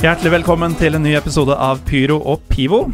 Hjertelig 0.00 0.30
velkommen 0.32 0.72
til 0.80 0.94
en 0.96 1.02
ny 1.04 1.10
episode 1.12 1.52
av 1.60 1.82
Pyro 1.84 2.14
og 2.32 2.40
Pivo. 2.48 2.86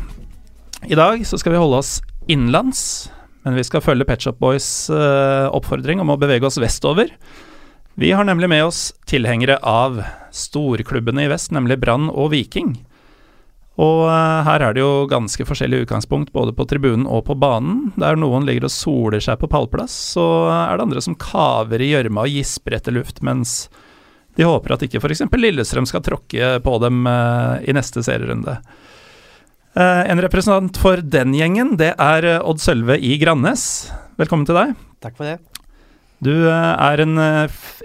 I 0.91 0.97
dag 0.99 1.21
så 1.23 1.39
skal 1.39 1.53
vi 1.55 1.61
holde 1.61 1.79
oss 1.79 1.91
innenlands, 2.27 2.81
men 3.47 3.55
vi 3.55 3.63
skal 3.63 3.85
følge 3.85 4.03
Pet 4.09 4.27
Shop 4.27 4.41
Boys 4.43 4.67
eh, 4.91 5.47
oppfordring 5.55 6.03
om 6.03 6.11
å 6.11 6.17
bevege 6.19 6.49
oss 6.49 6.59
vestover. 6.59 7.13
Vi 7.95 8.11
har 8.11 8.27
nemlig 8.27 8.51
med 8.51 8.65
oss 8.67 8.89
tilhengere 9.07 9.61
av 9.63 10.01
storklubbene 10.35 11.29
i 11.29 11.31
vest, 11.31 11.55
nemlig 11.55 11.79
Brann 11.85 12.11
og 12.11 12.33
Viking. 12.35 12.75
Og 13.79 14.03
eh, 14.11 14.43
her 14.51 14.67
er 14.67 14.75
det 14.75 14.83
jo 14.83 15.07
ganske 15.07 15.47
forskjellig 15.47 15.85
utgangspunkt 15.85 16.35
både 16.35 16.59
på 16.59 16.67
tribunen 16.67 17.07
og 17.07 17.29
på 17.31 17.39
banen. 17.39 17.93
Der 18.03 18.19
noen 18.19 18.51
ligger 18.51 18.67
og 18.67 18.75
soler 18.75 19.23
seg 19.23 19.39
på 19.39 19.53
pallplass, 19.55 19.95
så 20.19 20.27
er 20.59 20.75
det 20.75 20.91
andre 20.91 21.07
som 21.07 21.15
kaver 21.15 21.87
i 21.87 21.93
gjørma 21.95 22.27
og 22.27 22.35
gisper 22.35 22.81
etter 22.81 22.99
luft, 22.99 23.23
mens 23.23 23.69
de 24.37 24.45
håper 24.45 24.75
at 24.75 24.85
ikke 24.85 25.01
f.eks. 25.01 25.25
Lillestrøm 25.33 25.89
skal 25.89 26.05
tråkke 26.05 26.57
på 26.65 26.77
dem 26.83 27.07
eh, 27.09 27.71
i 27.71 27.75
neste 27.77 28.05
serierunde. 28.05 28.59
Eh, 29.77 30.03
en 30.13 30.21
representant 30.25 30.77
for 30.81 31.01
den 31.01 31.35
gjengen, 31.37 31.75
det 31.81 31.95
er 31.97 32.29
eh, 32.29 32.41
Odd 32.45 32.61
Sølve 32.61 32.99
i 33.01 33.17
Grannes. 33.23 33.87
Velkommen 34.21 34.49
til 34.49 34.59
deg. 34.59 34.75
Takk 35.05 35.17
for 35.19 35.29
det. 35.29 35.39
Du 36.25 36.33
er 36.49 37.03
en 37.05 37.21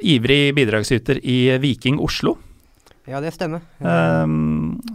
ivrig 0.08 0.54
bidragsyter 0.56 1.18
i 1.20 1.52
Viking 1.60 1.98
Oslo. 2.00 2.38
Ja, 3.10 3.20
det 3.24 3.34
stemmer. 3.36 3.64
Eh, 3.80 4.36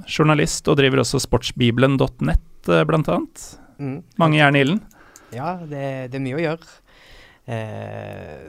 journalist 0.09 0.69
og 0.73 0.79
driver 0.81 1.05
også 1.05 1.21
sportsbibelen.net, 1.25 2.73
blant 2.89 3.13
annet. 3.13 3.49
Mm. 3.77 3.99
Mange 4.21 4.41
jern 4.41 4.57
i 4.57 4.65
ilden. 4.65 4.85
Ja, 5.37 5.57
det, 5.61 6.13
det 6.13 6.21
er 6.21 6.25
mye 6.25 6.39
å 6.39 6.45
gjøre. 6.45 6.77
Eh, 7.47 8.47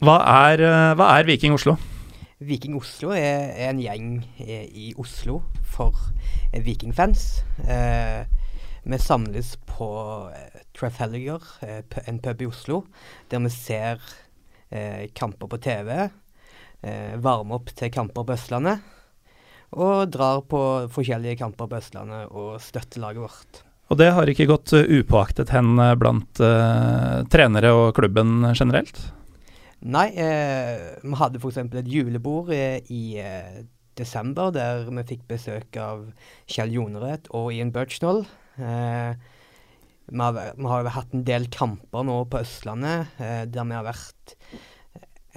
Hva 0.00 0.14
er, 0.48 0.62
eh, 0.64 0.90
hva 0.96 1.10
er 1.18 1.26
Viking 1.28 1.52
Oslo? 1.52 1.74
Viking 2.40 2.78
Oslo 2.78 3.10
er, 3.12 3.50
er 3.52 3.66
en 3.68 3.82
gjeng 3.82 4.06
eh, 4.40 4.64
i 4.64 4.86
Oslo 4.96 5.42
for 5.74 5.92
eh, 6.54 6.62
vikingfans. 6.64 7.24
Eh, 7.68 8.22
vi 8.80 8.96
samles 8.96 9.50
på 9.68 9.90
Trafalgar, 10.72 11.44
en 11.60 12.22
pub 12.24 12.40
i 12.40 12.48
Oslo, 12.48 12.80
der 13.28 13.44
vi 13.44 13.52
ser 13.52 14.00
eh, 14.72 15.04
kamper 15.12 15.52
på 15.52 15.60
TV, 15.68 15.92
eh, 16.80 17.20
varmer 17.20 17.60
opp 17.60 17.68
til 17.76 17.92
kamper 17.92 18.24
på 18.24 18.38
Østlandet, 18.38 18.80
og 19.76 20.08
drar 20.16 20.40
på 20.48 20.64
forskjellige 20.96 21.42
kamper 21.44 21.68
på 21.68 21.84
Østlandet 21.84 22.32
og 22.32 22.56
støtter 22.64 23.04
laget 23.04 23.26
vårt. 23.28 23.64
Og 23.92 24.00
det 24.00 24.12
har 24.16 24.32
ikke 24.32 24.48
gått 24.48 24.72
upåaktet 24.72 25.52
hen 25.52 25.74
blant 26.00 26.40
trenere 26.40 27.76
og 27.76 27.98
klubben 27.98 28.54
generelt? 28.54 29.10
Nei, 29.80 30.10
eh, 30.12 30.98
vi 31.00 31.16
hadde 31.16 31.40
f.eks. 31.40 31.56
et 31.56 31.88
julebord 31.88 32.50
eh, 32.52 32.82
i 32.92 33.16
eh, 33.16 33.62
desember 33.96 34.50
der 34.52 34.84
vi 34.90 35.04
fikk 35.08 35.22
besøk 35.30 35.76
av 35.80 36.02
Kjell 36.50 36.74
Jonerød 36.74 37.30
og 37.36 37.48
Ian 37.54 37.72
Birchnell. 37.72 38.26
Vi, 40.10 40.18
har, 40.20 40.36
vi 40.36 40.68
har 40.68 40.90
hatt 40.92 41.14
en 41.16 41.24
del 41.24 41.46
kamper 41.54 42.04
nå 42.04 42.18
på 42.28 42.42
Østlandet 42.42 43.22
eh, 43.22 43.46
der 43.48 43.70
vi 43.70 43.78
har 43.78 43.86
vært 43.88 44.34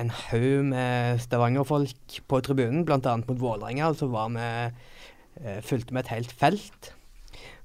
en 0.01 0.09
haug 0.09 0.65
med 0.73 1.21
Stavanger-folk 1.23 2.19
på 2.27 2.41
tribunen, 2.43 2.83
bl.a. 2.83 2.99
mot 2.99 3.39
Vålerenga. 3.39 3.93
Så 3.95 4.09
var 4.11 4.33
vi 4.33 4.43
eh, 4.43 5.61
fulgte 5.63 5.95
med 5.95 6.03
et 6.03 6.13
helt 6.17 6.35
felt. 6.35 6.91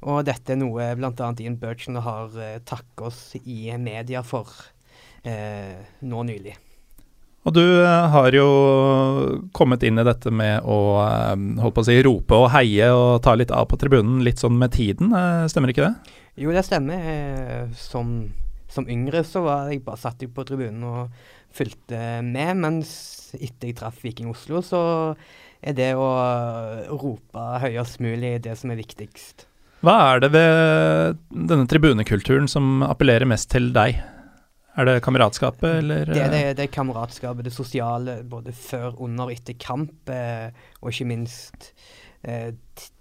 Og 0.07 0.23
dette 0.29 0.55
er 0.55 0.63
noe 0.63 0.93
bl.a. 0.95 1.11
Ian 1.43 1.59
Birchnell 1.59 2.05
har 2.07 2.39
eh, 2.39 2.63
takket 2.63 3.07
oss 3.11 3.23
i 3.43 3.61
media 3.83 4.23
for 4.23 4.53
eh, 5.27 5.75
nå 6.07 6.25
nylig. 6.29 6.55
Og 7.49 7.55
du 7.57 7.65
eh, 7.65 8.07
har 8.13 8.35
jo 8.37 8.49
kommet 9.57 9.85
inn 9.87 9.97
i 9.97 10.05
dette 10.05 10.29
med 10.35 10.67
å 10.69 10.79
eh, 11.01 11.33
holdt 11.63 11.79
på 11.79 11.85
å 11.85 11.87
si, 11.87 11.97
rope 12.05 12.37
og 12.37 12.51
heie 12.53 12.91
og 12.93 13.23
ta 13.25 13.33
litt 13.39 13.55
av 13.55 13.71
på 13.71 13.79
tribunen 13.81 14.21
litt 14.27 14.43
sånn 14.43 14.59
med 14.61 14.75
tiden, 14.77 15.15
eh, 15.17 15.47
stemmer 15.49 15.73
ikke 15.73 15.87
det? 15.87 16.15
Jo, 16.39 16.53
det 16.53 16.67
stemmer. 16.67 17.73
Som, 17.81 18.29
som 18.69 18.89
yngre 18.91 19.25
så 19.25 19.43
var 19.47 19.73
jeg 19.73 19.81
bare 19.87 20.01
satt 20.03 20.21
på 20.29 20.45
tribunen 20.47 20.85
og 20.85 21.25
fulgte 21.57 22.21
med, 22.27 22.53
mens 22.61 22.93
etter 23.39 23.71
jeg 23.71 23.79
traff 23.81 24.05
Viking 24.05 24.29
Oslo, 24.31 24.61
så 24.63 24.83
er 25.59 25.75
det 25.75 25.95
å 25.99 26.07
rope 26.93 27.47
høyest 27.65 27.99
mulig 28.05 28.37
det 28.45 28.55
som 28.61 28.71
er 28.71 28.79
viktigst. 28.79 29.49
Hva 29.83 29.97
er 30.13 30.23
det 30.23 30.31
ved 30.35 31.19
denne 31.33 31.67
tribunekulturen 31.71 32.47
som 32.51 32.85
appellerer 32.87 33.27
mest 33.31 33.49
til 33.55 33.73
deg? 33.75 33.97
Er 34.79 34.87
det 34.87 35.01
kameratskapet, 35.03 35.81
eller? 35.81 36.07
Det 36.07 36.27
det, 36.31 36.43
eh, 36.43 36.53
det 36.55 36.69
er 36.69 36.71
kameratskapet, 36.71 37.49
det 37.49 37.55
sosiale, 37.55 38.21
både 38.23 38.53
før, 38.55 38.95
under 39.03 39.27
og 39.27 39.35
etter 39.35 39.57
kamp, 39.59 40.09
eh, 40.09 40.55
og 40.81 40.93
ikke 40.93 41.09
minst 41.11 41.73
eh, 42.23 42.53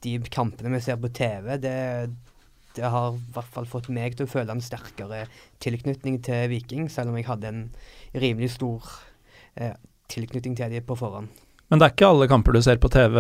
de 0.01 0.15
kampene 0.33 0.73
vi 0.73 0.81
ser 0.81 0.97
på 0.97 1.11
TV. 1.13 1.57
Det, 1.61 1.75
det 2.77 2.93
har 2.93 3.13
i 3.13 3.21
hvert 3.35 3.53
fall 3.53 3.69
fått 3.69 3.91
meg 3.93 4.17
til 4.17 4.25
å 4.25 4.31
føle 4.31 4.55
en 4.55 4.63
sterkere 4.63 5.27
tilknytning 5.61 6.17
til 6.25 6.49
Viking, 6.49 6.89
selv 6.89 7.13
om 7.13 7.19
jeg 7.19 7.29
hadde 7.29 7.53
en 7.53 7.63
rimelig 8.17 8.55
stor 8.57 8.81
eh, 9.55 9.77
tilknytning 10.09 10.57
til 10.57 10.73
dem 10.73 10.87
på 10.87 10.97
forhånd. 10.97 11.29
Men 11.67 11.81
det 11.81 11.85
er 11.85 11.93
ikke 11.93 12.09
alle 12.09 12.29
kamper 12.31 12.55
du 12.55 12.61
ser 12.63 12.79
på 12.79 12.89
TV. 12.89 13.17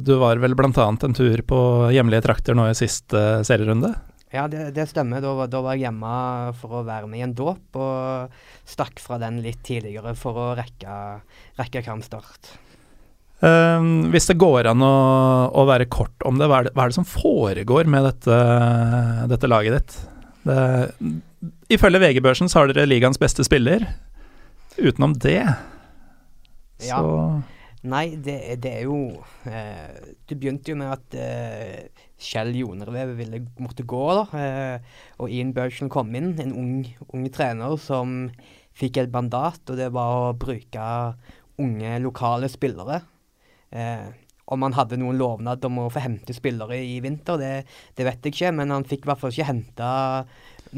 Du 0.00 0.14
var 0.18 0.40
vel 0.40 0.56
bl.a. 0.56 0.86
en 0.90 1.14
tur 1.14 1.42
på 1.44 1.58
hjemlige 1.92 2.24
trakter 2.24 2.56
nå 2.56 2.70
i 2.70 2.78
siste 2.78 3.44
serierunde? 3.44 3.92
Ja, 4.30 4.46
det, 4.50 4.70
det 4.76 4.86
stemmer. 4.90 5.22
Da, 5.24 5.46
da 5.50 5.60
var 5.64 5.74
jeg 5.74 5.88
hjemme 5.88 6.14
for 6.60 6.80
å 6.80 6.86
være 6.86 7.10
med 7.10 7.20
i 7.20 7.26
en 7.26 7.36
dåp, 7.36 7.78
og 7.78 8.68
stakk 8.68 9.02
fra 9.02 9.18
den 9.22 9.40
litt 9.42 9.62
tidligere 9.66 10.14
for 10.18 10.38
å 10.38 10.50
rekke, 10.58 10.98
rekke 11.58 11.82
kampstart. 11.86 12.52
Um, 13.40 14.10
hvis 14.12 14.28
det 14.28 14.36
går 14.38 14.68
an 14.68 14.84
å, 14.84 14.94
å 15.56 15.64
være 15.66 15.88
kort 15.90 16.26
om 16.28 16.38
det, 16.38 16.46
hva 16.50 16.60
er 16.60 16.68
det, 16.68 16.74
hva 16.76 16.84
er 16.84 16.92
det 16.92 16.98
som 16.98 17.08
foregår 17.08 17.88
med 17.88 18.04
dette, 18.04 18.38
dette 19.32 19.48
laget 19.48 19.78
ditt? 19.78 19.96
Det, 20.44 20.58
ifølge 21.72 22.02
VG-børsen 22.02 22.52
så 22.52 22.60
har 22.60 22.70
dere 22.70 22.88
ligaens 22.88 23.18
beste 23.20 23.44
spiller. 23.46 23.88
Utenom 24.78 25.16
det 25.18 25.42
Ja. 26.84 27.00
Nei, 27.82 28.06
det, 28.20 28.60
det 28.60 28.70
er 28.76 28.84
jo 28.84 28.98
eh, 29.48 30.12
Det 30.28 30.36
begynte 30.36 30.72
jo 30.72 30.76
med 30.76 30.92
at 30.92 31.16
eh, 31.16 32.04
Kjell 32.20 32.52
Jonervev 32.58 33.14
ville 33.18 33.42
måtte 33.62 33.86
gå, 33.88 34.02
da. 34.18 34.24
Eh, 34.38 34.96
og 35.20 35.32
Ian 35.32 35.54
Burchell 35.56 35.90
kom 35.92 36.12
inn, 36.16 36.34
en 36.42 36.54
ung, 36.56 36.74
ung 37.08 37.28
trener 37.32 37.76
som 37.80 38.28
fikk 38.76 39.00
et 39.00 39.12
bandat, 39.12 39.62
og 39.68 39.78
det 39.80 39.90
var 39.94 40.16
å 40.16 40.34
bruke 40.38 40.88
unge, 41.60 41.94
lokale 42.04 42.48
spillere. 42.52 43.02
Eh, 43.70 44.08
om 44.50 44.64
han 44.66 44.74
hadde 44.74 44.98
noen 44.98 45.18
lovnad 45.18 45.64
om 45.68 45.84
å 45.84 45.90
få 45.92 46.02
hente 46.02 46.34
spillere 46.34 46.80
i 46.82 46.96
vinter, 47.04 47.38
det, 47.38 47.52
det 47.96 48.06
vet 48.06 48.24
jeg 48.26 48.34
ikke, 48.34 48.54
men 48.58 48.74
han 48.74 48.86
fikk 48.88 49.06
i 49.06 49.10
hvert 49.10 49.22
fall 49.22 49.34
ikke 49.34 49.50
hente 49.52 49.90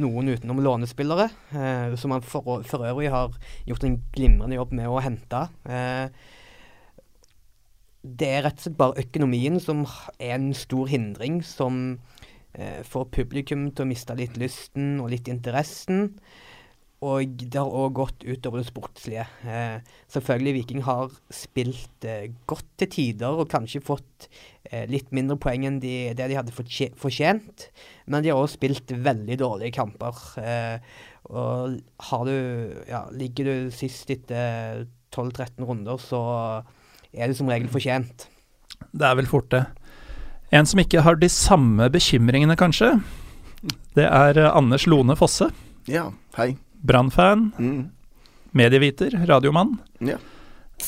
noen 0.02 0.28
utenom 0.32 0.60
lånespillere, 0.64 1.28
eh, 1.56 1.96
som 2.00 2.14
han 2.14 2.24
for, 2.24 2.64
for 2.68 2.84
øvrig 2.88 3.10
har 3.12 3.34
gjort 3.68 3.88
en 3.88 3.98
glimrende 4.14 4.58
jobb 4.58 4.76
med 4.76 4.88
å 4.88 5.00
hente. 5.04 5.46
Eh, 5.68 6.06
det 8.02 8.28
er 8.28 8.46
rett 8.46 8.58
og 8.58 8.66
slett 8.66 8.78
bare 8.80 9.02
økonomien 9.04 9.58
som 9.62 9.84
er 10.18 10.34
en 10.36 10.52
stor 10.58 10.90
hindring, 10.90 11.40
som 11.46 11.98
eh, 12.54 12.80
får 12.86 13.10
publikum 13.14 13.68
til 13.70 13.86
å 13.86 13.90
miste 13.92 14.16
litt 14.18 14.38
lysten 14.40 14.96
og 15.02 15.12
litt 15.14 15.30
interessen. 15.30 16.10
Og 17.02 17.34
det 17.34 17.58
har 17.58 17.66
òg 17.66 17.96
gått 17.98 18.22
utover 18.22 18.60
det 18.60 18.68
sportslige. 18.68 19.24
Eh, 19.42 19.78
selvfølgelig 20.10 20.54
Viking 20.58 20.82
har 20.86 21.14
spilt 21.34 22.06
eh, 22.06 22.28
godt 22.46 22.68
til 22.78 22.90
tider 22.94 23.42
og 23.42 23.50
kanskje 23.50 23.82
fått 23.82 24.28
eh, 24.70 24.84
litt 24.90 25.10
mindre 25.14 25.38
poeng 25.42 25.66
enn 25.66 25.80
de, 25.82 26.12
det 26.14 26.28
de 26.30 26.38
hadde 26.38 26.54
fortjent. 26.54 27.66
Men 28.06 28.22
de 28.22 28.30
har 28.30 28.38
òg 28.38 28.52
spilt 28.54 28.94
veldig 28.94 29.38
dårlige 29.42 29.74
kamper. 29.78 30.22
Eh, 30.42 30.78
og 31.32 31.78
du 32.26 32.36
Ja, 32.90 33.06
ligger 33.14 33.50
du 33.50 33.74
sist 33.74 34.10
etter 34.10 34.86
12-13 35.14 35.66
runder, 35.66 35.98
så 35.98 36.22
er 37.14 37.28
det 37.32 37.36
som 37.38 37.48
regel 37.50 37.68
fortjent. 37.72 38.26
Det 38.92 39.06
er 39.08 39.16
vel 39.18 39.28
fort 39.30 39.50
det. 39.52 39.64
En 40.52 40.66
som 40.68 40.80
ikke 40.82 41.00
har 41.04 41.16
de 41.16 41.28
samme 41.32 41.86
bekymringene, 41.92 42.56
kanskje, 42.60 42.94
det 43.96 44.04
er 44.08 44.38
eh, 44.40 44.50
Anders 44.56 44.86
Lone 44.90 45.16
Fosse. 45.16 45.50
Ja, 45.88 46.10
hei. 46.36 46.54
Brann-fan, 46.82 47.52
Mm. 47.58 47.90
medieviter, 48.52 49.14
radiomann. 49.28 49.78
Ja. 50.00 50.16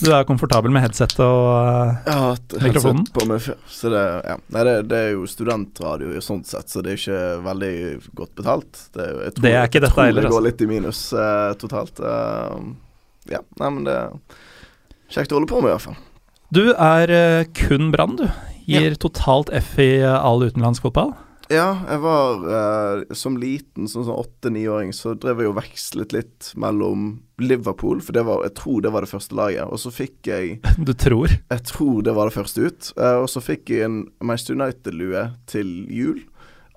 Du 0.03 0.09
er 0.11 0.25
komfortabel 0.27 0.73
med 0.75 0.83
headset 0.83 1.13
og 1.23 1.45
eh, 1.55 1.91
Jeg 2.09 2.15
har 2.19 2.33
hatt 2.35 2.55
Mikrofonen? 2.65 3.05
headset 3.05 3.15
på 3.15 3.27
meg 3.31 3.43
før, 3.45 3.59
så 3.71 3.91
det, 3.93 4.01
ja. 4.27 4.37
Nei, 4.57 4.65
det, 4.67 4.73
det 4.91 4.99
er 5.05 5.13
jo 5.15 5.27
studentradio 5.31 6.11
i 6.19 6.23
sånt 6.25 6.49
sett, 6.51 6.69
så 6.73 6.83
det 6.83 6.93
er 6.97 6.99
ikke 6.99 7.21
veldig 7.45 7.73
godt 8.19 8.33
betalt. 8.41 8.81
Det 8.97 9.05
er, 9.05 9.21
jeg 9.29 9.37
tror, 9.37 9.45
Det 9.47 9.53
er 9.55 9.69
ikke 9.71 9.81
jeg 9.85 9.93
tror 9.95 10.11
det 10.11 10.25
går 10.25 10.31
altså. 10.33 10.43
litt 10.49 10.65
i 10.67 10.69
minus 10.73 11.03
eh, 11.15 11.53
totalt. 11.63 12.03
Uh, 12.03 12.75
ja, 13.31 13.41
nei, 13.63 13.71
men 13.77 13.87
det 13.87 13.95
er 13.95 14.11
kjekt 15.15 15.31
å 15.33 15.39
holde 15.39 15.53
på 15.53 15.63
med, 15.63 15.71
i 15.71 15.77
hvert 15.77 15.87
fall. 15.87 16.01
Du 16.55 16.69
er 16.71 17.11
eh, 17.11 17.47
kun 17.51 17.89
Brann, 17.91 18.15
du. 18.15 18.29
Gir 18.69 18.95
totalt 19.03 19.49
F 19.51 19.73
i 19.83 19.97
eh, 20.05 20.13
all 20.15 20.45
utenlandsk 20.45 20.85
fotball. 20.85 21.11
Ja, 21.51 21.81
jeg 21.89 21.99
var 22.05 22.45
eh, 22.47 23.01
som 23.19 23.35
liten, 23.41 23.89
sånn 23.91 24.07
som 24.07 24.21
åtte-niåring, 24.21 24.93
så 24.95 25.17
drev 25.19 25.43
jeg 25.43 25.51
og 25.51 25.57
vekslet 25.59 26.15
litt 26.15 26.53
mellom 26.61 27.09
Liverpool, 27.43 27.99
for 28.05 28.15
det 28.15 28.23
var, 28.29 28.45
jeg 28.47 28.55
tror 28.61 28.85
det 28.85 28.95
var 28.95 29.03
det 29.03 29.11
første 29.11 29.39
laget, 29.41 29.67
og 29.67 29.83
så 29.83 29.91
fikk 29.97 30.31
jeg 30.31 30.55
Du 30.87 30.95
tror. 30.95 31.35
Jeg 31.35 31.67
tror 31.73 32.07
det 32.07 32.15
var 32.15 32.31
det 32.31 32.37
første 32.39 32.71
ut. 32.71 32.93
Eh, 32.95 33.19
og 33.25 33.27
så 33.33 33.43
fikk 33.43 33.75
jeg 33.75 33.89
en 33.89 34.01
Manchester 34.23 34.55
United-lue 34.55 35.27
til 35.51 35.75
jul 35.91 36.23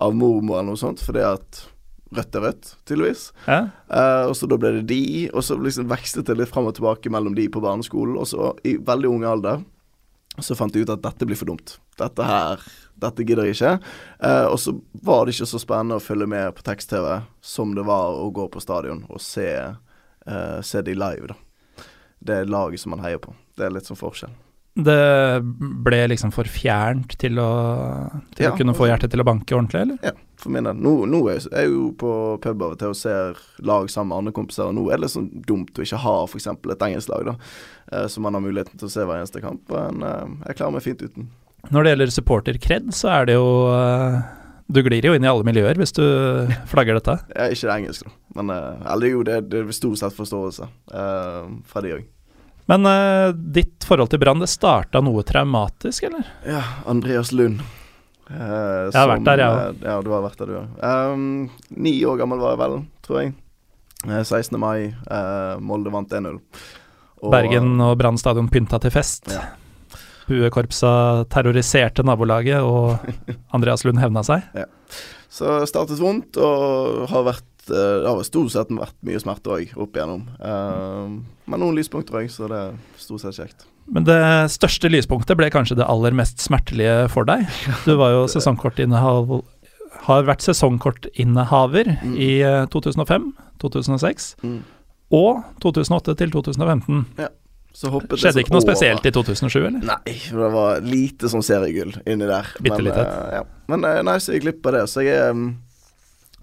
av 0.02 0.18
mormor 0.18 0.58
eller 0.58 0.74
noe 0.74 0.82
sånt, 0.82 1.06
fordi 1.06 1.22
at 1.28 1.68
rødt 2.16 2.36
er 2.36 2.46
rødt, 2.48 2.70
tydeligvis. 2.88 3.24
Ja. 3.48 3.60
Uh, 3.92 4.30
og 4.30 4.36
så 4.40 4.48
da 4.50 4.58
ble 4.62 4.76
det 4.80 4.86
de, 4.92 5.02
og 5.34 5.44
så 5.44 5.58
liksom 5.60 5.90
vekslet 5.92 6.30
det 6.30 6.38
litt 6.40 6.52
fram 6.52 6.70
og 6.70 6.78
tilbake 6.78 7.12
mellom 7.14 7.36
de 7.38 7.48
på 7.52 7.64
barneskolen, 7.64 8.18
og 8.20 8.30
så 8.30 8.54
i 8.68 8.78
veldig 8.80 9.12
ung 9.12 9.26
alder 9.28 9.66
så 10.38 10.54
fant 10.54 10.76
jeg 10.76 10.86
ut 10.86 10.92
at 10.94 11.02
dette 11.02 11.26
blir 11.26 11.38
for 11.40 11.50
dumt. 11.50 11.78
Dette 11.98 12.26
her, 12.26 12.62
dette 13.02 13.26
gidder 13.26 13.48
jeg 13.50 13.58
ikke. 13.58 13.72
Uh, 14.22 14.46
og 14.52 14.60
så 14.62 14.76
var 15.06 15.26
det 15.26 15.34
ikke 15.34 15.50
så 15.50 15.62
spennende 15.62 15.98
å 15.98 16.04
følge 16.04 16.28
med 16.30 16.54
på 16.58 16.66
tekst-TV 16.68 17.08
som 17.42 17.74
det 17.78 17.86
var 17.88 18.20
å 18.22 18.30
gå 18.34 18.46
på 18.54 18.62
stadion 18.62 19.02
og 19.10 19.22
se, 19.24 19.50
uh, 20.30 20.60
se 20.62 20.84
de 20.86 20.94
live, 20.98 21.34
da. 21.34 21.40
Det 22.28 22.36
er 22.44 22.50
laget 22.50 22.82
som 22.82 22.94
man 22.94 23.02
heier 23.02 23.22
på. 23.22 23.34
Det 23.58 23.66
er 23.66 23.74
litt 23.74 23.90
sånn 23.90 23.98
forskjell. 24.00 24.34
Det 24.78 25.42
ble 25.86 26.04
liksom 26.12 26.30
for 26.34 26.50
fjernt 26.50 27.16
til 27.18 27.40
å, 27.42 27.50
til 28.38 28.46
Ja, 28.46 28.52
å 28.54 28.58
kunne 28.58 28.76
få 28.78 28.86
altså- 28.86 28.92
hjertet 28.92 29.14
til 29.14 29.24
å 29.24 29.26
banke 29.26 29.58
ordentlig, 29.58 29.82
eller? 29.82 29.98
Ja, 30.06 30.14
for 30.42 30.54
min 30.54 30.68
del. 30.68 30.78
Nå, 30.78 30.94
nå 31.10 31.22
er 31.28 31.38
jeg, 31.38 31.48
jeg 31.50 31.66
er 31.66 31.72
jo 31.72 31.90
på 31.98 32.12
pub 32.44 32.64
av 32.64 32.76
og 32.76 32.80
til 32.82 32.94
og 32.94 33.00
ser 33.00 33.42
lag 33.66 33.90
sammen 33.92 34.12
med 34.12 34.22
andre 34.22 34.36
kompiser, 34.38 34.70
og 34.70 34.78
nå 34.78 34.86
er 34.94 35.02
det 35.02 35.12
sånn 35.14 35.30
dumt 35.48 35.78
å 35.78 35.86
ikke 35.86 36.02
ha 36.04 36.16
f.eks. 36.28 36.50
et 36.54 36.88
engelsk 36.88 37.12
lag, 37.14 37.32
da. 37.32 37.36
Eh, 37.92 38.08
så 38.12 38.24
man 38.24 38.38
har 38.38 38.44
muligheten 38.46 38.78
til 38.80 38.90
å 38.90 38.94
se 38.94 39.06
hver 39.06 39.22
eneste 39.22 39.42
kamp. 39.44 39.64
Men 39.74 40.04
eh, 40.06 40.36
jeg 40.50 40.60
klarer 40.60 40.76
meg 40.78 40.86
fint 40.86 41.02
uten. 41.02 41.30
Når 41.74 41.84
det 41.84 41.94
gjelder 41.94 42.14
supporter-kred, 42.16 42.92
så 42.96 43.10
er 43.16 43.28
det 43.28 43.36
jo 43.36 43.48
eh, 43.74 44.20
Du 44.72 44.80
glir 44.86 45.04
jo 45.04 45.16
inn 45.18 45.26
i 45.26 45.32
alle 45.32 45.48
miljøer 45.48 45.80
hvis 45.80 45.96
du 45.98 46.04
flagger 46.72 47.00
dette. 47.00 47.18
Er 47.34 47.56
ikke 47.56 47.70
det 47.70 47.80
engelsk, 47.80 48.06
da. 48.06 48.14
Men 48.38 48.54
eller 48.54 49.10
jo, 49.10 49.24
det, 49.26 49.42
det 49.50 49.64
er 49.64 49.74
stort 49.74 49.98
sett 50.04 50.14
forståelse 50.14 50.68
fra 51.66 51.82
de 51.82 51.96
òg. 51.96 52.06
Men 52.70 52.84
ditt 53.56 53.88
forhold 53.88 54.12
til 54.12 54.20
Brann, 54.22 54.44
det 54.44 54.52
starta 54.52 55.00
noe 55.02 55.24
traumatisk, 55.26 56.06
eller? 56.10 56.28
Ja, 56.46 56.62
Andreas 56.86 57.32
Lund. 57.32 57.64
Eh, 58.30 58.90
Jeg 58.92 58.98
har 59.00 59.08
vært 59.14 59.24
der, 59.28 59.38
jeg 59.40 59.50
òg. 59.58 59.84
Ja, 59.88 59.98
du 60.04 60.10
har 60.12 60.22
vært 60.26 60.38
der, 60.42 60.46
du 60.52 60.56
òg. 60.60 61.14
Um, 61.14 61.50
ni 61.78 61.94
år 62.06 62.18
gammel 62.20 62.40
var 62.44 62.56
jeg 62.56 62.60
vel, 62.64 62.76
tror 63.08 63.22
jeg. 63.22 63.34
Eh, 64.08 64.24
16. 64.24 64.60
mai. 64.60 64.94
eh, 65.10 65.60
Molde 65.64 65.92
vant 65.94 66.10
1-0. 66.12 66.40
Og- 67.24 67.32
Bergen 67.32 67.80
og 67.82 67.98
Brann 67.98 68.18
stadion 68.18 68.50
pynta 68.50 68.80
til 68.84 68.92
fest. 68.92 69.32
Ja. 69.32 69.46
Buekorpsa 70.28 71.26
terroriserte 71.32 72.04
nabolaget, 72.04 72.60
og 72.62 73.00
Andreas 73.56 73.86
Lund 73.88 74.00
hevna 74.00 74.24
seg. 74.28 74.44
Så 75.32 75.62
startet 75.70 76.00
vondt, 76.02 76.36
og 76.38 77.08
har 77.12 77.24
vært 77.24 77.70
eh, 77.72 78.04
Det 78.04 78.08
har 78.12 78.24
stort 78.28 78.52
sett 78.54 78.70
vært 78.76 78.96
mye 79.08 79.20
smerte 79.24 79.52
òg, 79.56 79.72
opp 79.80 79.96
igjennom. 79.96 80.28
Eh, 80.40 81.16
men 81.48 81.60
noen 81.64 81.76
lyspunkter 81.80 82.20
òg, 82.22 82.30
så 82.32 82.48
det 82.52 82.60
er 82.60 82.78
stort 83.00 83.24
sett 83.24 83.40
kjekt. 83.40 83.66
Men 83.92 84.04
det 84.08 84.18
største 84.52 84.90
lyspunktet 84.92 85.38
ble 85.40 85.48
kanskje 85.54 85.78
det 85.80 85.86
aller 85.88 86.12
mest 86.18 86.42
smertelige 86.44 87.08
for 87.14 87.24
deg. 87.30 87.46
Du 87.86 87.94
var 88.00 88.12
jo 88.16 88.26
sesongkortinnehav 88.32 89.30
Har 90.08 90.24
vært 90.28 90.44
sesongkortinnehaver 90.46 91.88
Mm. 92.04 92.16
i 92.20 92.42
eh, 92.46 92.66
2005, 92.72 93.34
2006 93.60 94.36
Mm. 94.44 94.60
og 95.12 95.44
2008 95.64 96.16
til 96.18 96.32
2015. 96.32 97.06
Så 97.78 97.92
det 97.94 98.18
Skjedde 98.20 98.42
ikke 98.42 98.54
noe 98.56 98.64
spesielt 98.64 99.06
i 99.06 99.12
2007, 99.14 99.58
eller? 99.68 99.82
Nei, 99.86 100.14
det 100.34 100.52
var 100.54 100.80
lite 100.82 101.30
sånn 101.30 101.44
seriegull 101.46 101.94
inni 102.10 102.26
der. 102.26 102.48
Bitte 102.62 102.82
Men, 102.82 102.88
eh, 102.98 103.36
ja. 103.38 103.44
Men 103.70 103.84
eh, 103.86 104.00
nei, 104.04 104.16
så 104.18 104.34
jeg 104.34 104.42
glipp 104.42 104.66
av 104.66 104.74
det. 104.74 104.86
Så 104.90 105.04
jeg 105.06 105.14
er 105.14 105.34
mm, 105.38 105.52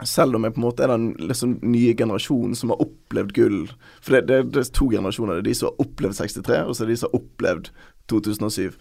Selv 0.05 0.37
om 0.37 0.45
jeg 0.45 0.55
på 0.55 0.61
en 0.61 0.67
måte 0.67 0.85
er 0.85 0.93
den 0.93 1.11
liksom 1.31 1.57
nye 1.65 1.95
generasjonen 1.97 2.57
som 2.59 2.73
har 2.73 2.83
opplevd 2.85 3.35
gull 3.37 3.61
For 4.05 4.17
det, 4.17 4.27
det, 4.31 4.41
det 4.55 4.63
er 4.63 4.73
to 4.77 4.91
generasjoner. 4.93 5.39
Det 5.39 5.45
er 5.45 5.51
de 5.51 5.59
som 5.59 5.71
har 5.71 5.87
opplevd 5.87 6.19
63, 6.21 6.63
og 6.65 6.75
så 6.75 6.85
er 6.85 6.91
det 6.91 6.97
de 6.97 7.03
som 7.03 7.11
har 7.11 7.21
opplevd 7.21 7.71
2007. 8.13 8.75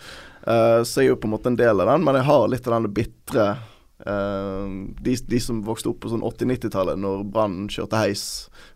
Uh, 0.47 0.81
så 0.83 1.01
jeg 1.01 1.07
er 1.07 1.13
jo 1.13 1.19
på 1.23 1.29
en 1.29 1.35
måte 1.35 1.51
en 1.51 1.59
del 1.59 1.79
av 1.79 1.93
den, 1.93 2.03
men 2.03 2.19
jeg 2.19 2.27
har 2.27 2.49
litt 2.51 2.67
av 2.67 2.75
den 2.75 2.91
bitre 2.95 3.45
uh, 4.03 4.67
de, 4.99 5.15
de 5.31 5.39
som 5.39 5.63
vokste 5.63 5.93
opp 5.93 6.01
på 6.03 6.11
sånn 6.11 6.25
80-90-tallet, 6.27 6.99
når 6.99 7.23
Brann 7.31 7.63
kjørte 7.71 8.01
heis 8.01 8.25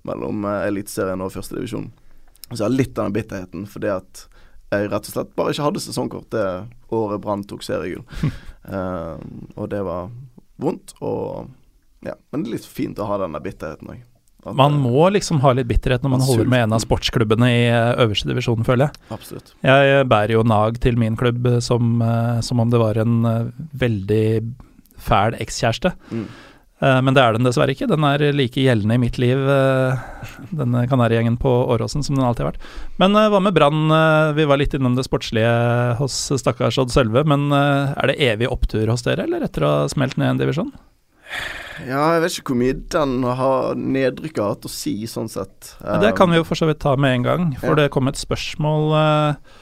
mellom 0.07 0.47
uh, 0.47 0.63
Eliteserien 0.67 1.23
og 1.23 1.33
førstedivisjon. 1.35 1.91
Så 2.47 2.61
jeg 2.61 2.65
har 2.69 2.75
litt 2.75 2.95
av 2.95 3.09
den 3.09 3.17
bitterheten, 3.17 3.67
fordi 3.67 3.91
at 3.91 4.25
jeg 4.71 4.89
rett 4.91 5.07
og 5.07 5.13
slett 5.13 5.35
bare 5.35 5.53
ikke 5.53 5.63
hadde 5.63 5.83
sesongkort 5.83 6.31
det 6.35 6.47
året 6.95 7.21
Brann 7.23 7.43
tok 7.47 7.63
seriegull. 7.63 8.03
uh, 8.67 9.15
og 9.59 9.67
det 9.73 9.83
var 9.87 10.11
vondt, 10.61 10.95
og 11.03 11.51
ja. 12.05 12.13
Men 12.31 12.43
det 12.43 12.49
er 12.51 12.55
litt 12.59 12.65
fint 12.69 12.99
å 12.99 13.07
ha 13.09 13.17
den 13.23 13.37
bitterheten 13.43 13.89
òg. 13.95 14.03
Man 14.55 14.77
må 14.79 15.09
liksom 15.11 15.41
ha 15.43 15.51
litt 15.57 15.67
bitterhet 15.67 16.03
når 16.05 16.11
man 16.13 16.21
holder 16.23 16.47
med 16.47 16.61
en 16.67 16.75
av 16.77 16.79
sportsklubbene 16.79 17.47
i 17.51 17.63
eh, 17.67 17.97
øverste 18.05 18.29
divisjon, 18.29 18.63
føler 18.63 18.87
jeg. 18.87 19.01
Absolutt. 19.11 19.49
Jeg 19.65 20.05
bærer 20.07 20.37
jo 20.37 20.43
nag 20.47 20.77
til 20.79 20.95
min 21.01 21.17
klubb 21.19 21.47
eh, 21.49 21.57
som, 21.65 21.97
eh, 22.05 22.37
som 22.45 22.61
om 22.63 22.69
det 22.71 22.79
var 22.79 22.99
en 23.01 23.17
eh, 23.27 23.49
veldig 23.81 24.23
fæl 25.03 25.35
ekskjæreste. 25.43 25.91
Mm. 26.13 26.23
Eh, 26.79 26.99
Men 27.03 27.17
det 27.17 27.23
er 27.25 27.35
den 27.35 27.49
dessverre 27.49 27.73
ikke. 27.75 27.89
Den 27.91 28.05
er 28.07 28.23
like 28.37 28.61
gjeldende 28.63 28.95
i 28.95 29.01
mitt 29.03 29.17
liv, 29.19 29.41
eh, 29.51 29.99
denne 30.63 30.85
kanarigjengen 30.87 31.35
på 31.41 31.51
Åråsen, 31.73 32.05
som 32.05 32.15
den 32.15 32.23
alltid 32.23 32.45
har 32.45 32.53
vært. 32.53 32.67
Men 33.01 33.17
eh, 33.19 33.27
hva 33.33 33.41
med 33.43 33.57
Brann? 33.57 33.87
Eh, 33.91 34.31
Vi 34.37 34.45
var 34.47 34.61
litt 34.61 34.77
innom 34.77 34.95
det 34.95 35.03
sportslige 35.09 35.97
hos 35.99 36.21
stakkars 36.39 36.77
Odd 36.85 36.93
Sølve. 36.93 37.25
Men 37.27 37.49
eh, 37.51 37.97
er 37.97 38.13
det 38.13 38.21
evig 38.31 38.47
opptur 38.53 38.87
hos 38.93 39.03
dere, 39.03 39.25
eller 39.27 39.43
etter 39.49 39.65
å 39.67 39.73
ha 39.81 39.87
smelt 39.91 40.15
ned 40.15 40.37
en 40.37 40.45
divisjon? 40.45 40.71
Ja, 41.85 42.01
jeg 42.15 42.23
vet 42.23 42.37
ikke 42.39 42.53
hvor 42.53 42.59
mye 42.61 42.75
den 42.95 43.15
har 43.37 43.77
nedrykket 43.77 44.41
har 44.41 44.55
hatt 44.55 44.67
å 44.67 44.71
si, 44.71 44.95
sånn 45.09 45.29
sett. 45.29 45.73
Um, 45.81 45.99
det 46.01 46.15
kan 46.17 46.31
vi 46.31 46.39
jo 46.39 46.45
for 46.47 46.57
så 46.57 46.69
vidt 46.69 46.81
ta 46.81 46.95
med 46.97 47.19
en 47.19 47.27
gang, 47.27 47.49
for 47.61 47.75
Ja. 47.75 47.83
det 47.83 47.91
kom 47.93 48.09
et 48.09 48.19
spørsmål 48.19 48.95
uh, 48.95 49.57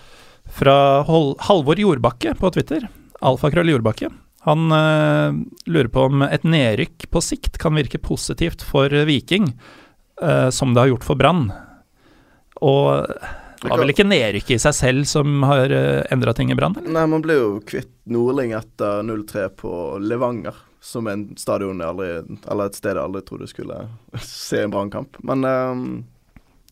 fra 0.56 0.78
Hol 1.10 1.34
Halvor 1.48 1.82
Jordbakke 1.82 2.36
på 2.40 2.54
Twitter. 2.56 2.88
Alfakrøll 3.26 3.74
Jordbakke. 3.74 4.12
Han 4.46 4.72
uh, 4.72 5.34
lurer 5.66 5.90
på 5.90 6.06
om 6.08 6.22
et 6.28 6.46
nedrykk 6.46 7.10
på 7.12 7.24
sikt 7.24 7.58
kan 7.62 7.76
virke 7.76 8.00
positivt 8.00 8.64
for 8.64 8.94
Viking, 9.10 9.50
uh, 10.22 10.50
som 10.54 10.76
det 10.76 10.86
har 10.86 10.94
gjort 10.94 11.08
for 11.08 11.20
Brann. 11.20 11.50
Og 12.64 13.10
det 13.66 13.72
var 13.72 13.82
vel 13.82 13.94
ikke 13.96 14.06
nedrykket 14.06 14.60
i 14.60 14.62
seg 14.62 14.76
selv 14.78 15.08
som 15.10 15.42
har 15.50 15.74
uh, 15.74 16.06
endra 16.14 16.36
ting 16.38 16.52
i 16.54 16.58
Brann? 16.58 16.78
Nei, 16.86 17.08
man 17.10 17.24
ble 17.26 17.40
jo 17.40 17.50
kvitt 17.66 17.92
Nordling 18.06 18.54
etter 18.54 19.02
0-3 19.02 19.48
på 19.58 19.72
Levanger, 20.06 20.54
som 20.86 21.08
en 21.08 21.38
stadion 21.38 21.82
aldri 21.82 22.08
Eller 22.51 22.68
et 22.68 22.75
sted 22.77 22.94
jeg 22.94 23.01
aldri 23.01 23.24
trodde 23.25 23.48
skulle 23.50 23.88
se 24.22 24.62
en 24.62 24.74
brannkamp. 24.74 25.18
Men 25.25 25.48
ehm, 25.50 25.88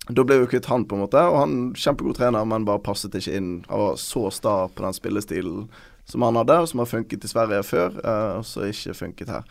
da 0.10 0.26
ble 0.28 0.38
vi 0.44 0.52
kvitt 0.54 0.70
han, 0.70 0.86
på 0.86 0.98
en 0.98 1.06
måte. 1.06 1.24
Og 1.32 1.40
han 1.40 1.56
kjempegod 1.80 2.20
trener, 2.20 2.46
men 2.46 2.68
bare 2.68 2.84
passet 2.84 3.16
ikke 3.18 3.34
inn. 3.40 3.52
Han 3.72 3.88
var 3.88 3.98
så 4.02 4.28
sta 4.36 4.56
på 4.70 4.86
den 4.86 4.94
spillestilen 4.94 5.66
som 6.06 6.26
han 6.28 6.38
hadde, 6.38 6.60
og 6.60 6.70
som 6.70 6.84
har 6.84 6.92
funket 6.92 7.26
i 7.26 7.32
Sverige 7.32 7.64
før, 7.64 7.96
eh, 8.04 8.32
og 8.38 8.46
så 8.46 8.68
ikke 8.68 8.98
funket 8.98 9.32
her. 9.32 9.46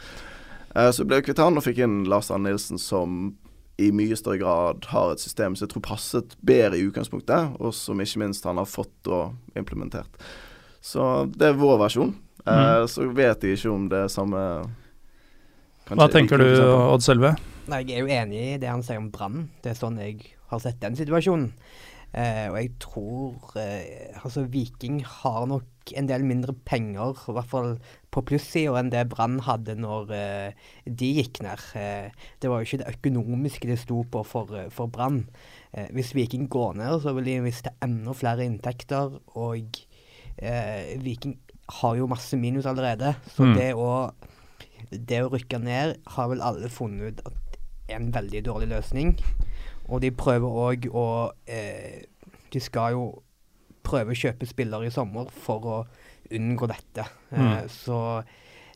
Eh, 0.77 0.91
så 0.93 1.07
ble 1.09 1.19
vi 1.19 1.27
kvitt 1.31 1.41
han 1.41 1.57
og 1.57 1.65
fikk 1.65 1.81
inn 1.83 2.03
Lars 2.13 2.31
Arne 2.31 2.53
Nilsen, 2.53 2.79
som 2.79 3.33
i 3.81 3.89
mye 3.91 4.17
større 4.21 4.39
grad 4.39 4.87
har 4.93 5.15
et 5.15 5.23
system 5.25 5.57
som 5.57 5.67
jeg 5.67 5.73
tror 5.73 5.87
passet 5.89 6.37
bedre 6.45 6.79
i 6.79 6.85
utgangspunktet, 6.87 7.57
og 7.59 7.73
som 7.75 8.01
ikke 8.05 8.21
minst 8.23 8.45
han 8.47 8.61
har 8.61 8.69
fått 8.69 9.11
og 9.11 9.57
implementert. 9.59 10.21
Så 10.85 11.25
det 11.33 11.49
er 11.49 11.59
vår 11.59 11.81
versjon. 11.81 12.13
Eh, 12.47 12.85
så 12.91 13.07
vet 13.15 13.45
jeg 13.47 13.59
ikke 13.59 13.71
om 13.71 13.89
det 13.93 14.05
er 14.05 14.11
samme 14.11 14.41
kanskje, 15.87 15.99
Hva 16.01 16.09
tenker 16.11 16.43
du, 16.43 16.49
Odd 16.65 17.05
Sølve? 17.05 17.37
Nei, 17.71 17.85
Jeg 17.87 18.01
er 18.01 18.03
jo 18.03 18.11
enig 18.11 18.43
i 18.43 18.59
det 18.59 18.69
han 18.71 18.83
sier 18.83 18.99
om 18.99 19.11
Brann. 19.15 19.49
Det 19.63 19.71
er 19.73 19.79
sånn 19.79 20.01
jeg 20.03 20.33
har 20.51 20.63
sett 20.63 20.81
den 20.83 20.99
situasjonen. 20.99 21.53
Eh, 22.13 22.51
og 22.51 22.59
jeg 22.59 22.73
tror 22.83 23.55
eh, 23.57 24.11
Altså, 24.21 24.43
Viking 24.53 24.99
har 25.09 25.47
nok 25.49 25.65
en 25.97 26.07
del 26.11 26.23
mindre 26.29 26.53
penger, 26.69 27.17
i 27.17 27.33
hvert 27.35 27.49
fall 27.49 27.71
på 28.13 28.23
plussida, 28.29 28.75
enn 28.79 28.91
det 28.93 29.07
Brann 29.11 29.39
hadde 29.47 29.75
når 29.81 30.13
eh, 30.15 30.67
de 30.85 31.09
gikk 31.17 31.41
ned. 31.43 31.63
Eh, 31.79 32.11
det 32.43 32.51
var 32.53 32.61
jo 32.61 32.69
ikke 32.69 32.83
det 32.83 32.93
økonomiske 32.99 33.71
det 33.71 33.79
sto 33.81 34.03
på 34.05 34.23
for, 34.29 34.53
eh, 34.59 34.69
for 34.71 34.93
Brann. 34.93 35.25
eh, 35.73 35.89
hvis 35.95 36.13
Viking 36.15 36.51
går 36.53 36.77
ned, 36.83 37.01
så 37.03 37.15
vil 37.17 37.25
de 37.31 37.39
miste 37.49 37.73
enda 37.83 38.13
flere 38.15 38.45
inntekter. 38.45 39.17
Og 39.35 39.81
eh, 40.39 40.93
Viking 41.03 41.39
har 41.69 41.97
jo 41.97 42.07
masse 42.11 42.37
minus 42.37 42.67
allerede. 42.67 43.15
Så 43.37 43.45
Mm. 43.45 43.55
det, 43.57 43.75
å, 43.75 44.13
det 44.93 45.23
å 45.25 45.31
rykke 45.33 45.59
ned 45.63 45.97
har 46.07 46.29
vel 46.29 46.41
alle 46.43 46.69
funnet 46.69 47.13
ut 47.19 47.27
at 47.27 47.59
er 47.89 47.97
en 47.97 48.13
veldig 48.13 48.43
dårlig 48.45 48.69
løsning. 48.69 49.17
Og 49.89 50.01
de 50.01 50.11
prøver 50.11 50.49
òg 50.49 50.87
å 50.95 51.33
eh, 51.47 52.05
De 52.53 52.61
skal 52.61 52.93
jo 52.93 53.23
prøve 53.83 54.13
å 54.13 54.15
kjøpe 54.17 54.47
spillere 54.47 54.87
i 54.87 54.91
sommer 54.95 55.27
for 55.33 55.61
å 55.65 55.87
unngå 56.33 56.69
dette. 56.69 57.07
Eh, 57.33 57.39
Mm. 57.39 57.69
så 57.69 58.25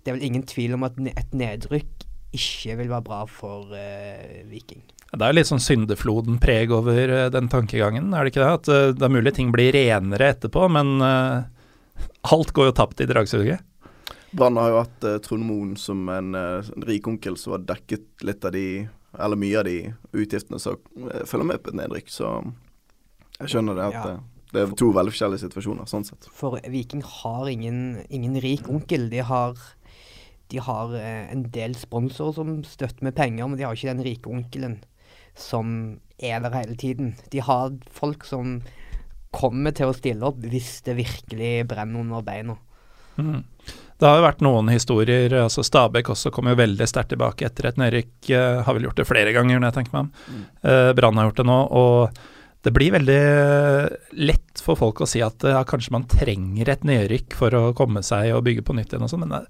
det 0.04 0.10
er 0.12 0.16
vel 0.18 0.26
ingen 0.26 0.42
tvil 0.42 0.74
om 0.74 0.84
at 0.84 0.92
et 0.98 1.32
nedrykk 1.32 2.04
ikke 2.32 2.76
vil 2.76 2.88
være 2.88 3.04
bra 3.04 3.24
for 3.26 3.70
eh, 3.74 4.42
Viking. 4.48 4.82
Det 5.16 5.22
er 5.22 5.32
litt 5.32 5.46
sånn 5.46 5.62
syndefloden-preg 5.62 6.70
over 6.74 7.08
eh, 7.08 7.28
den 7.30 7.48
tankegangen, 7.48 8.12
er 8.14 8.24
det 8.24 8.32
ikke 8.34 8.42
det? 8.44 8.54
At 8.60 8.68
eh, 8.68 8.92
det 8.98 9.02
er 9.06 9.14
mulig 9.14 9.32
ting 9.34 9.52
blir 9.54 9.72
renere 9.72 10.32
etterpå, 10.34 10.66
men 10.70 11.00
eh, 11.00 11.44
alt 12.32 12.52
går 12.56 12.70
jo 12.70 12.76
tapt 12.76 13.00
i 13.00 13.08
dragsuget. 13.10 13.62
Brann 14.36 14.58
har 14.60 14.72
jo 14.72 14.78
hatt 14.82 15.04
eh, 15.06 15.18
Trond 15.24 15.46
Moen 15.46 15.74
som 15.80 16.08
en, 16.12 16.34
eh, 16.36 16.70
en 16.76 16.84
rik 16.86 17.06
onkel 17.08 17.38
som 17.40 17.54
har 17.56 17.64
dekket 17.68 18.24
litt 18.26 18.44
av 18.44 18.52
de, 18.52 18.88
eller 19.16 19.38
mye 19.40 19.60
av 19.60 19.68
de 19.68 19.76
utgiftene 20.12 20.60
som 20.60 20.76
eh, 21.06 21.22
følger 21.28 21.48
med 21.52 21.62
på 21.62 21.72
et 21.72 21.78
nedrykk. 21.80 22.10
Så 22.12 22.32
jeg 23.40 23.54
skjønner 23.54 23.78
det 23.78 23.86
at 23.86 23.96
Ja. 23.96 24.16
det 24.52 24.62
er 24.62 24.74
to 24.76 24.90
veldig 24.92 25.14
forskjellige 25.14 25.44
situasjoner, 25.46 25.88
sånn 25.88 26.04
sett. 26.08 26.28
For 26.32 26.60
Viking 26.68 27.04
har 27.06 27.48
ingen, 27.48 28.04
ingen 28.10 28.36
rik 28.42 28.68
onkel. 28.68 29.08
De 29.12 29.22
har, 29.24 29.56
de 30.52 30.58
har 30.58 30.92
en 31.00 31.46
del 31.54 31.78
sponsorer 31.78 32.36
som 32.36 32.52
støtter 32.64 33.08
med 33.08 33.16
penger, 33.16 33.48
men 33.48 33.56
de 33.56 33.64
har 33.64 33.76
ikke 33.76 33.94
den 33.94 34.04
rike 34.04 34.32
onkelen 34.32 34.80
som 35.36 36.00
er 36.18 36.40
der 36.40 36.54
hele 36.56 36.76
tiden. 36.80 37.14
De 37.30 37.42
har 37.44 37.76
folk 37.92 38.24
som 38.24 38.62
kommer 39.36 39.74
til 39.76 39.90
å 39.90 39.96
stille 39.96 40.28
opp 40.28 40.40
hvis 40.42 40.78
det 40.86 40.96
virkelig 40.98 41.52
brenner 41.70 42.02
under 42.02 42.24
beina. 42.24 42.56
Mm. 43.16 43.42
Det 43.96 44.04
har 44.04 44.18
jo 44.18 44.26
vært 44.26 44.42
noen 44.44 44.68
historier, 44.68 45.32
altså 45.40 45.62
Stabæk 45.64 46.10
også 46.12 46.30
kom 46.34 46.50
jo 46.50 46.58
veldig 46.58 46.84
sterkt 46.88 47.14
tilbake 47.14 47.46
etter 47.48 47.70
et 47.70 47.78
nedrykk. 47.80 48.30
eh, 48.30 48.62
har 48.66 48.76
vel 48.76 48.84
gjort 48.88 49.00
det 49.00 49.06
flere 49.08 49.32
ganger, 49.32 49.58
når 49.58 49.70
jeg 49.70 49.76
tenker 49.78 49.94
meg 49.94 50.02
om. 50.04 50.42
Eh, 50.68 50.90
Brann 50.98 51.16
har 51.16 51.30
gjort 51.30 51.40
det 51.40 51.46
nå, 51.48 51.56
og 51.80 52.18
det 52.66 52.72
blir 52.76 52.92
veldig 52.92 53.22
lett 54.26 54.60
for 54.60 54.76
folk 54.76 55.00
å 55.00 55.08
si 55.08 55.22
at 55.24 55.44
ja, 55.48 55.62
kanskje 55.64 55.94
man 55.96 56.04
trenger 56.10 56.68
et 56.68 56.84
nedrykk 56.84 57.36
for 57.38 57.56
å 57.56 57.64
komme 57.78 58.02
seg 58.04 58.34
og 58.36 58.44
bygge 58.44 58.66
på 58.66 58.76
nytt 58.76 58.92
igjen 58.92 59.06
og 59.06 59.12
sånn, 59.12 59.24
men 59.24 59.46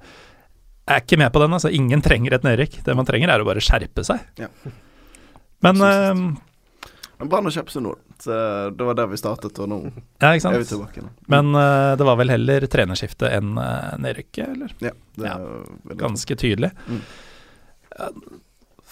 jeg 0.86 0.94
er 0.94 1.02
ikke 1.02 1.18
med 1.18 1.32
på 1.34 1.42
den. 1.42 1.54
altså 1.56 1.70
Ingen 1.74 2.02
trenger 2.04 2.36
et 2.36 2.44
nedrykk. 2.46 2.76
Det 2.86 2.94
man 2.94 3.08
trenger 3.08 3.32
er 3.32 3.42
å 3.42 3.46
bare 3.48 3.62
skjerpe 3.64 4.04
seg. 4.06 4.22
Ja. 4.38 4.46
Men 5.66 5.80
Sånn 5.82 5.88
eh. 5.90 6.42
Men 7.16 7.30
Brann 7.32 7.48
har 7.48 7.54
kjøpt 7.56 7.72
seg 7.72 7.82
nå. 7.82 7.94
Så 8.22 8.36
det 8.76 8.84
var 8.88 8.94
der 8.96 9.06
vi 9.10 9.18
startet, 9.20 9.58
og 9.60 9.68
nå 9.68 9.78
Ja, 10.22 10.30
ikke 10.38 10.48
er 10.54 10.62
vi 10.62 10.68
tilbake. 10.70 11.02
nå. 11.04 11.10
Men 11.32 11.50
uh, 11.54 11.92
det 12.00 12.06
var 12.08 12.16
vel 12.16 12.32
heller 12.32 12.64
trenerskifte 12.72 13.28
enn 13.36 13.54
uh, 13.60 13.92
nedrykket, 14.00 14.48
eller? 14.54 14.72
Ja, 14.80 14.92
det 15.20 15.28
er 15.28 15.44
ja, 15.44 15.96
Ganske 16.00 16.36
tydelig. 16.40 16.70
Mm. 16.88 17.02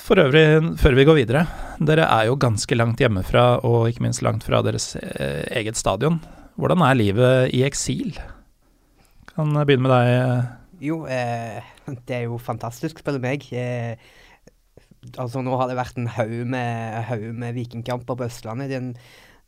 For 0.04 0.20
øvrig, 0.20 0.44
før 0.80 0.96
vi 0.98 1.04
går 1.08 1.16
videre, 1.22 1.44
dere 1.80 2.04
er 2.12 2.26
jo 2.28 2.36
ganske 2.40 2.76
langt 2.76 3.00
hjemmefra, 3.00 3.44
og 3.64 3.86
ikke 3.88 4.04
minst 4.04 4.22
langt 4.26 4.44
fra 4.44 4.60
deres 4.66 4.90
uh, 5.00 5.44
eget 5.56 5.78
stadion. 5.80 6.18
Hvordan 6.60 6.82
er 6.86 6.98
livet 6.98 7.54
i 7.56 7.62
eksil? 7.66 8.12
Kan 9.34 9.54
jeg 9.56 9.66
begynne 9.70 9.88
med 9.88 9.94
deg. 9.94 10.10
eh, 10.14 10.52
Jo, 10.84 11.00
eh, 11.10 11.64
det 12.06 12.14
er 12.20 12.26
jo 12.28 12.36
fantastisk, 12.38 13.00
spør 13.00 13.16
du 13.16 13.24
meg. 13.24 13.46
Eh, 13.50 13.96
altså, 15.16 15.42
nå 15.44 15.56
har 15.60 15.70
det 15.70 15.78
vært 15.78 16.00
en 16.00 16.10
haug 16.16 16.36
med, 16.50 17.12
med 17.36 17.56
vikingkamper 17.56 18.18
på 18.18 18.28
Østlandet 18.28 18.72
den, 18.72 18.92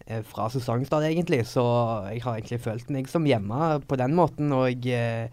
eh, 0.07 0.23
fra 0.27 0.49
sesongstart, 0.53 1.09
egentlig. 1.09 1.45
Så 1.49 1.65
jeg 2.11 2.25
har 2.25 2.39
egentlig 2.39 2.63
følt 2.65 2.91
meg 2.95 3.11
som 3.11 3.27
hjemme 3.29 3.81
på 3.89 3.99
den 4.01 4.17
måten. 4.19 4.53
Og 4.57 4.89
eh, 4.91 5.29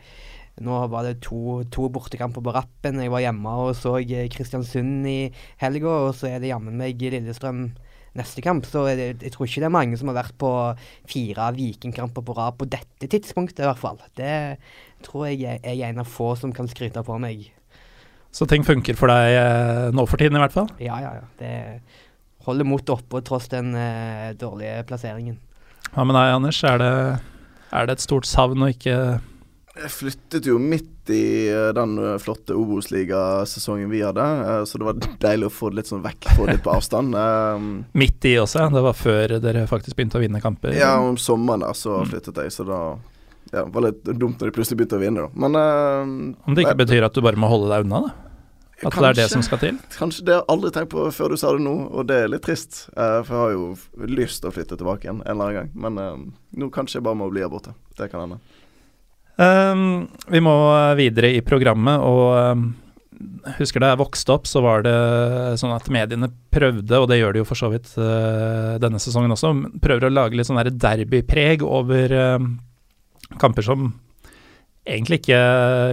nå 0.63 0.82
var 0.94 1.08
det 1.08 1.20
to, 1.25 1.63
to 1.74 1.88
bortekamper 1.94 2.44
på 2.46 2.53
rappen. 2.56 3.01
Jeg 3.01 3.13
var 3.13 3.25
hjemme 3.25 3.56
og 3.63 3.74
så 3.77 3.98
eh, 4.01 4.30
Kristiansund 4.34 5.08
i 5.10 5.18
helga, 5.63 5.98
og 6.10 6.13
så 6.18 6.30
er 6.34 6.44
det 6.44 6.53
jammen 6.53 6.77
meg 6.80 7.01
Lillestrøm 7.01 7.68
neste 8.18 8.44
kamp. 8.46 8.68
Så 8.70 8.86
jeg, 8.92 9.18
jeg 9.18 9.34
tror 9.34 9.50
ikke 9.50 9.63
det 9.63 9.70
er 9.70 9.77
mange 9.77 10.00
som 10.00 10.12
har 10.12 10.20
vært 10.22 10.38
på 10.42 10.51
fire 11.10 11.50
vikingkamper 11.58 12.25
på 12.25 12.38
rad 12.38 12.60
på 12.60 12.70
dette 12.70 13.10
tidspunktet, 13.10 13.63
i 13.63 13.70
hvert 13.70 13.82
fall. 13.82 14.00
Det 14.18 14.36
tror 15.06 15.27
jeg 15.32 15.60
er 15.60 15.86
en 15.89 16.03
av 16.03 16.10
få 16.10 16.34
som 16.39 16.53
kan 16.56 16.70
skryte 16.70 17.03
på 17.06 17.18
meg. 17.22 17.50
Så 18.34 18.48
ting 18.50 18.63
funker 18.66 18.98
for 18.98 19.12
deg 19.13 19.36
eh, 19.38 19.90
nå 19.94 20.08
for 20.10 20.18
tiden, 20.18 20.40
i 20.40 20.42
hvert 20.42 20.56
fall? 20.56 20.70
Ja, 20.82 20.98
ja, 21.04 21.12
ja. 21.20 21.25
Det 21.38 21.54
holder 22.48 22.66
motet 22.68 22.90
oppe 22.98 23.22
tross 23.24 23.46
den 23.52 23.70
uh, 23.78 24.32
dårlige 24.36 24.82
plasseringen. 24.90 25.38
Hva 25.94 26.04
med 26.10 26.18
deg, 26.18 26.32
Anders? 26.40 26.58
Er 26.66 26.82
det, 26.82 26.90
er 27.72 27.86
det 27.88 27.94
et 28.00 28.04
stort 28.04 28.25
savn 28.28 28.66
å 28.66 28.72
ikke 28.74 28.96
Jeg 29.78 29.92
flyttet 29.94 30.50
jo 30.50 30.58
midt 30.60 30.90
i 31.13 31.22
eh, 31.52 31.70
den 31.75 31.94
flotte 32.24 32.56
Obos-ligasesongen 32.58 33.90
vi 33.92 34.02
hadde, 34.06 34.25
så 34.70 34.80
det 34.80 34.86
var 34.88 35.00
deilig 35.24 35.50
å 35.50 35.54
få 35.54 35.70
det 35.72 35.82
litt 35.82 35.90
sånn 35.92 36.04
vekk, 36.04 36.30
få 36.38 36.46
det 36.48 36.58
litt 36.58 36.63
på 36.66 36.72
avstand. 36.74 37.16
Um, 37.16 37.72
Midt 38.02 38.25
i 38.30 38.36
også, 38.42 38.66
det 38.74 38.84
var 38.86 38.96
før 38.98 39.38
dere 39.44 39.66
faktisk 39.70 39.98
begynte 40.00 40.20
å 40.20 40.24
vinne 40.24 40.42
kamper? 40.44 40.75
ja, 40.78 40.94
om 41.04 41.18
sommeren 41.20 41.66
der 41.66 41.75
så 41.78 42.00
Mm. 42.04 42.10
flyttet 42.13 42.40
jeg, 42.44 42.54
så 42.56 42.66
da 42.68 42.80
ja, 43.53 43.63
var 43.69 43.86
litt 43.88 44.03
dumt 44.17 44.41
når 44.41 44.50
de 44.50 44.55
plutselig 44.55 44.79
begynte 44.81 44.98
å 44.98 45.03
vinne, 45.03 45.25
da. 45.27 45.41
Men 45.45 45.57
uh, 45.57 46.48
Om 46.48 46.55
det 46.55 46.65
ikke 46.65 46.75
nei, 46.75 46.83
betyr 46.83 47.07
at 47.07 47.15
du 47.15 47.22
bare 47.25 47.39
må 47.39 47.50
holde 47.51 47.69
deg 47.72 47.86
unna, 47.86 48.07
da? 48.07 48.29
At 48.83 48.98
det 48.98 49.10
er 49.13 49.19
det 49.22 49.29
som 49.31 49.43
skal 49.45 49.62
til? 49.62 49.77
Kanskje 49.95 50.25
det 50.27 50.33
har 50.36 50.41
jeg 50.41 50.51
aldri 50.51 50.72
tenkt 50.75 50.91
på 50.91 51.05
før 51.15 51.31
du 51.31 51.39
sa 51.39 51.53
det 51.55 51.63
nå, 51.63 51.75
og 51.93 52.07
det 52.10 52.17
er 52.25 52.31
litt 52.33 52.43
trist. 52.43 52.88
Uh, 52.98 53.22
for 53.24 53.31
jeg 53.31 53.43
har 53.43 53.53
jo 53.53 54.10
lyst 54.10 54.43
til 54.43 54.50
å 54.50 54.55
flytte 54.55 54.79
tilbake 54.79 55.07
igjen 55.07 55.22
en 55.22 55.29
eller 55.36 55.45
annen 55.45 55.60
gang, 55.62 55.72
men 55.86 56.01
uh, 56.01 56.60
nå 56.60 56.69
kanskje 56.74 57.00
jeg 57.00 57.07
bare 57.07 57.22
må 57.22 57.29
bli 57.31 57.45
her 57.45 57.53
borte. 57.53 57.75
Det 57.95 58.10
kan 58.12 58.25
hende. 58.25 58.41
Um, 59.38 60.10
vi 60.29 60.41
må 60.45 60.53
videre 61.00 61.31
i 61.33 61.41
programmet, 61.45 62.03
og 62.03 62.57
um, 62.57 62.67
husker 63.57 63.81
da 63.81 63.93
jeg 63.93 64.01
vokste 64.03 64.36
opp, 64.36 64.50
så 64.50 64.62
var 64.65 64.83
det 64.86 64.98
sånn 65.62 65.74
at 65.74 65.89
mediene 65.93 66.29
prøvde, 66.53 67.00
og 67.00 67.07
det 67.10 67.22
gjør 67.22 67.38
de 67.38 67.41
jo 67.41 67.48
for 67.48 67.60
så 67.60 67.72
vidt 67.74 67.93
uh, 67.98 68.75
denne 68.81 69.01
sesongen 69.01 69.33
også, 69.33 69.53
prøver 69.81 70.10
å 70.10 70.13
lage 70.13 70.38
litt 70.38 70.50
sånn 70.50 70.62
der 70.62 70.74
derbypreg 70.74 71.65
over 71.65 72.17
um, 72.36 72.53
kamper 73.42 73.66
som 73.66 73.92
egentlig 74.84 75.22
ikke 75.22 75.40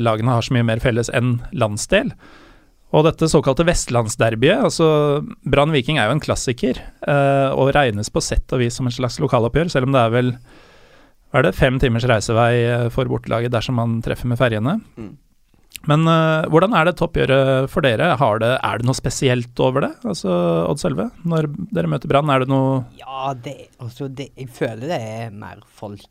lagene 0.03 0.35
har 0.35 0.45
så 0.45 0.55
mye 0.57 0.67
mer 0.67 0.83
felles 0.83 1.11
enn 1.15 1.39
landsdel. 1.55 2.13
Og 2.91 3.05
dette 3.07 3.29
såkalte 3.31 3.67
vestlandsderbyet, 3.69 4.65
altså 4.67 4.87
Brann 5.47 5.71
Viking 5.71 6.01
er 6.01 6.09
jo 6.09 6.17
en 6.17 6.23
klassiker, 6.23 6.81
eh, 7.07 7.51
og 7.55 7.71
regnes 7.77 8.11
på 8.11 8.23
sett 8.25 8.51
og 8.51 8.65
vis 8.65 8.81
som 8.81 8.89
en 8.91 8.95
slags 8.95 9.21
lokaloppgjør, 9.23 9.71
selv 9.71 9.87
om 9.87 9.95
det 9.95 10.03
er 10.03 10.15
vel 10.17 10.33
er 11.31 11.47
det, 11.47 11.55
fem 11.55 11.79
timers 11.79 12.07
reisevei 12.11 12.55
eh, 12.67 12.89
for 12.91 13.07
bortelaget 13.11 13.55
dersom 13.55 13.79
man 13.79 14.01
treffer 14.03 14.27
med 14.31 14.41
ferjene. 14.41 14.81
Mm. 14.99 15.13
Men 15.89 16.03
eh, 16.11 16.49
hvordan 16.51 16.75
er 16.75 16.89
det 16.89 16.97
toppgjøret 16.99 17.71
for 17.71 17.87
dere? 17.87 18.11
Har 18.19 18.43
det, 18.43 18.57
er 18.59 18.81
det 18.81 18.89
noe 18.89 18.99
spesielt 18.99 19.63
over 19.63 19.87
det, 19.87 19.93
altså 20.03 20.35
Odd 20.67 20.83
Selve? 20.83 21.07
Når 21.23 21.47
dere 21.71 21.93
møter 21.95 22.11
Brann, 22.11 22.33
er 22.35 22.43
det 22.43 22.51
noe 22.51 22.83
Ja, 22.99 23.31
det, 23.39 23.71
altså 23.79 24.11
det, 24.11 24.33
jeg 24.35 24.51
føler 24.51 24.91
det 24.91 24.99
er 24.99 25.31
mer 25.31 25.63
folk 25.79 26.03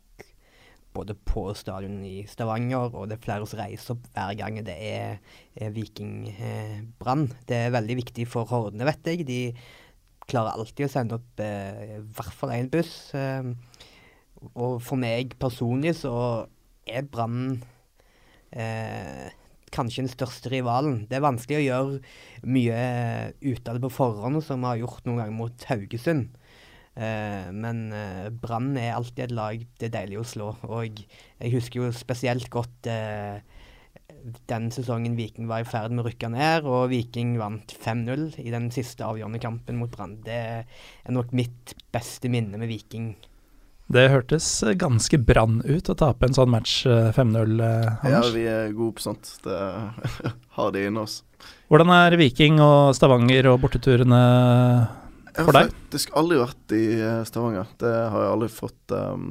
både 0.94 1.14
på 1.14 1.44
stadion 1.54 2.00
i 2.06 2.24
Stavanger, 2.28 2.90
og 2.94 3.08
det 3.10 3.18
er 3.18 3.24
flere 3.24 3.46
som 3.46 3.60
reiser 3.60 3.94
opp 3.94 4.08
hver 4.14 4.34
gang 4.40 4.58
det 4.66 4.74
er, 4.74 5.20
er 5.54 5.74
Viking-brann. 5.74 7.28
det 7.48 7.56
er 7.56 7.76
veldig 7.76 7.96
viktig 8.02 8.26
for 8.30 8.48
Hordene, 8.50 8.88
vet 8.88 9.12
jeg. 9.12 9.26
De 9.28 9.40
klarer 10.30 10.56
alltid 10.58 10.86
å 10.86 10.92
sende 10.92 11.18
opp 11.18 11.42
eh, 11.42 11.98
i 11.98 12.00
hvert 12.16 12.36
fall 12.38 12.54
én 12.56 12.70
buss. 12.72 12.94
Eh, 13.14 13.52
og 14.54 14.80
for 14.82 14.98
meg 15.00 15.36
personlig 15.40 15.96
så 16.00 16.14
er 16.88 17.06
Brann 17.10 17.60
eh, 18.50 19.28
kanskje 19.74 20.04
den 20.04 20.12
største 20.12 20.50
rivalen. 20.52 21.04
Det 21.10 21.18
er 21.18 21.26
vanskelig 21.26 21.60
å 21.60 21.66
gjøre 21.66 22.50
mye 22.50 22.78
ut 23.44 23.68
av 23.68 23.76
det 23.76 23.84
på 23.84 23.94
forhånd, 24.00 24.42
som 24.44 24.62
vi 24.62 24.72
har 24.72 24.82
gjort 24.82 25.06
noen 25.06 25.22
ganger 25.22 25.36
mot 25.36 25.66
Haugesund. 25.70 26.30
Eh, 26.98 27.48
men 27.54 27.86
eh, 27.94 28.28
Brann 28.34 28.74
er 28.78 28.96
alltid 28.96 29.28
et 29.28 29.34
lag 29.36 29.62
det 29.78 29.88
er 29.88 29.96
deilig 30.00 30.20
å 30.20 30.26
slå. 30.26 30.50
Og 30.68 31.02
jeg 31.04 31.54
husker 31.54 31.84
jo 31.84 31.92
spesielt 31.94 32.50
godt 32.52 32.90
eh, 32.90 33.40
den 34.50 34.68
sesongen 34.74 35.16
Viking 35.16 35.48
var 35.48 35.62
i 35.62 35.68
ferd 35.68 35.94
med 35.94 36.04
å 36.04 36.10
rykke 36.10 36.30
ned, 36.32 36.68
og 36.68 36.90
Viking 36.92 37.36
vant 37.40 37.72
5-0 37.72 38.40
i 38.42 38.52
den 38.52 38.68
siste 38.74 39.06
avgjørende 39.06 39.40
kampen 39.42 39.80
mot 39.80 39.92
Brann. 39.92 40.18
Det 40.26 40.40
er 40.66 41.14
nok 41.14 41.32
mitt 41.36 41.74
beste 41.94 42.32
minne 42.32 42.60
med 42.60 42.70
Viking. 42.70 43.14
Det 43.90 44.04
hørtes 44.12 44.46
ganske 44.78 45.18
Brann 45.18 45.64
ut 45.66 45.88
å 45.90 45.96
tape 45.98 46.28
en 46.28 46.36
sånn 46.36 46.52
match 46.52 46.84
eh, 46.86 47.10
5-0, 47.16 47.56
eh, 47.66 48.06
Ja, 48.12 48.20
vi 48.30 48.44
er 48.46 48.70
gode 48.76 49.00
på 49.00 49.08
sånt. 49.08 49.32
Det 49.42 49.56
har 50.58 50.70
de 50.76 50.86
inni 50.86 51.02
oss. 51.02 51.20
Hvordan 51.70 51.90
er 51.96 52.18
Viking 52.20 52.60
og 52.62 52.92
Stavanger 52.94 53.48
og 53.50 53.62
borteturene 53.64 54.20
Jeg 55.36 55.46
har 55.46 55.52
faktisk 55.70 56.14
aldri 56.18 56.38
vært 56.40 56.74
i 56.76 56.84
eh, 57.00 57.22
Stavanger. 57.28 57.66
Det 57.80 57.90
har 58.12 58.24
jeg 58.24 58.32
aldri 58.34 58.48
fått 58.52 58.94
um, 58.94 59.26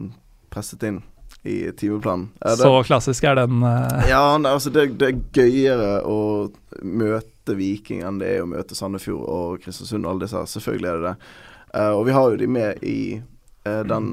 presset 0.54 0.84
inn 0.88 1.02
i 1.48 1.72
timeplanen. 1.78 2.30
Det- 2.42 2.58
Så 2.60 2.72
klassisk 2.88 3.24
er 3.24 3.36
den. 3.42 3.64
Uh... 3.64 4.08
Ja, 4.10 4.38
nei, 4.38 4.52
altså 4.52 4.72
det, 4.76 4.88
det 5.00 5.10
er 5.10 5.20
gøyere 5.36 5.92
å 6.08 6.20
møte 6.84 7.56
Viking 7.58 8.04
enn 8.06 8.20
det 8.22 8.34
er 8.36 8.44
å 8.44 8.50
møte 8.50 8.78
Sandefjord 8.78 9.26
og 9.26 9.64
Kristiansund 9.64 10.06
og 10.06 10.12
alle 10.14 10.26
disse 10.28 10.38
her. 10.40 10.50
Selvfølgelig 10.52 10.92
er 10.92 11.00
det 11.00 11.10
det. 11.10 11.16
Uh, 11.74 11.92
og 12.00 12.06
vi 12.08 12.16
har 12.18 12.32
jo 12.34 12.40
de 12.42 12.50
med 12.50 12.84
i 12.84 13.00
uh, 13.68 13.82
den 13.88 14.12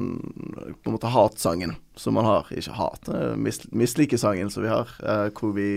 på 0.82 0.90
en 0.90 0.96
måte 0.96 1.10
hatsangen 1.12 1.76
som 1.98 2.16
man 2.18 2.28
har. 2.28 2.50
Ikke 2.54 2.76
hat, 2.78 3.10
mis 3.40 3.62
mislikesangen 3.72 4.50
som 4.52 4.66
vi 4.66 4.72
har, 4.72 4.90
hvor 5.38 5.54
vi 5.56 5.70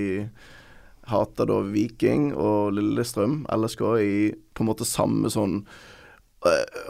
hater 1.10 1.48
da 1.50 1.60
Viking 1.66 2.34
og 2.38 2.74
Lillestrøm, 2.78 3.44
LSK, 3.50 3.82
i 4.04 4.18
på 4.54 4.63
en 4.66 4.70
måte 4.70 4.86
samme 4.88 5.32
sånn 5.34 5.63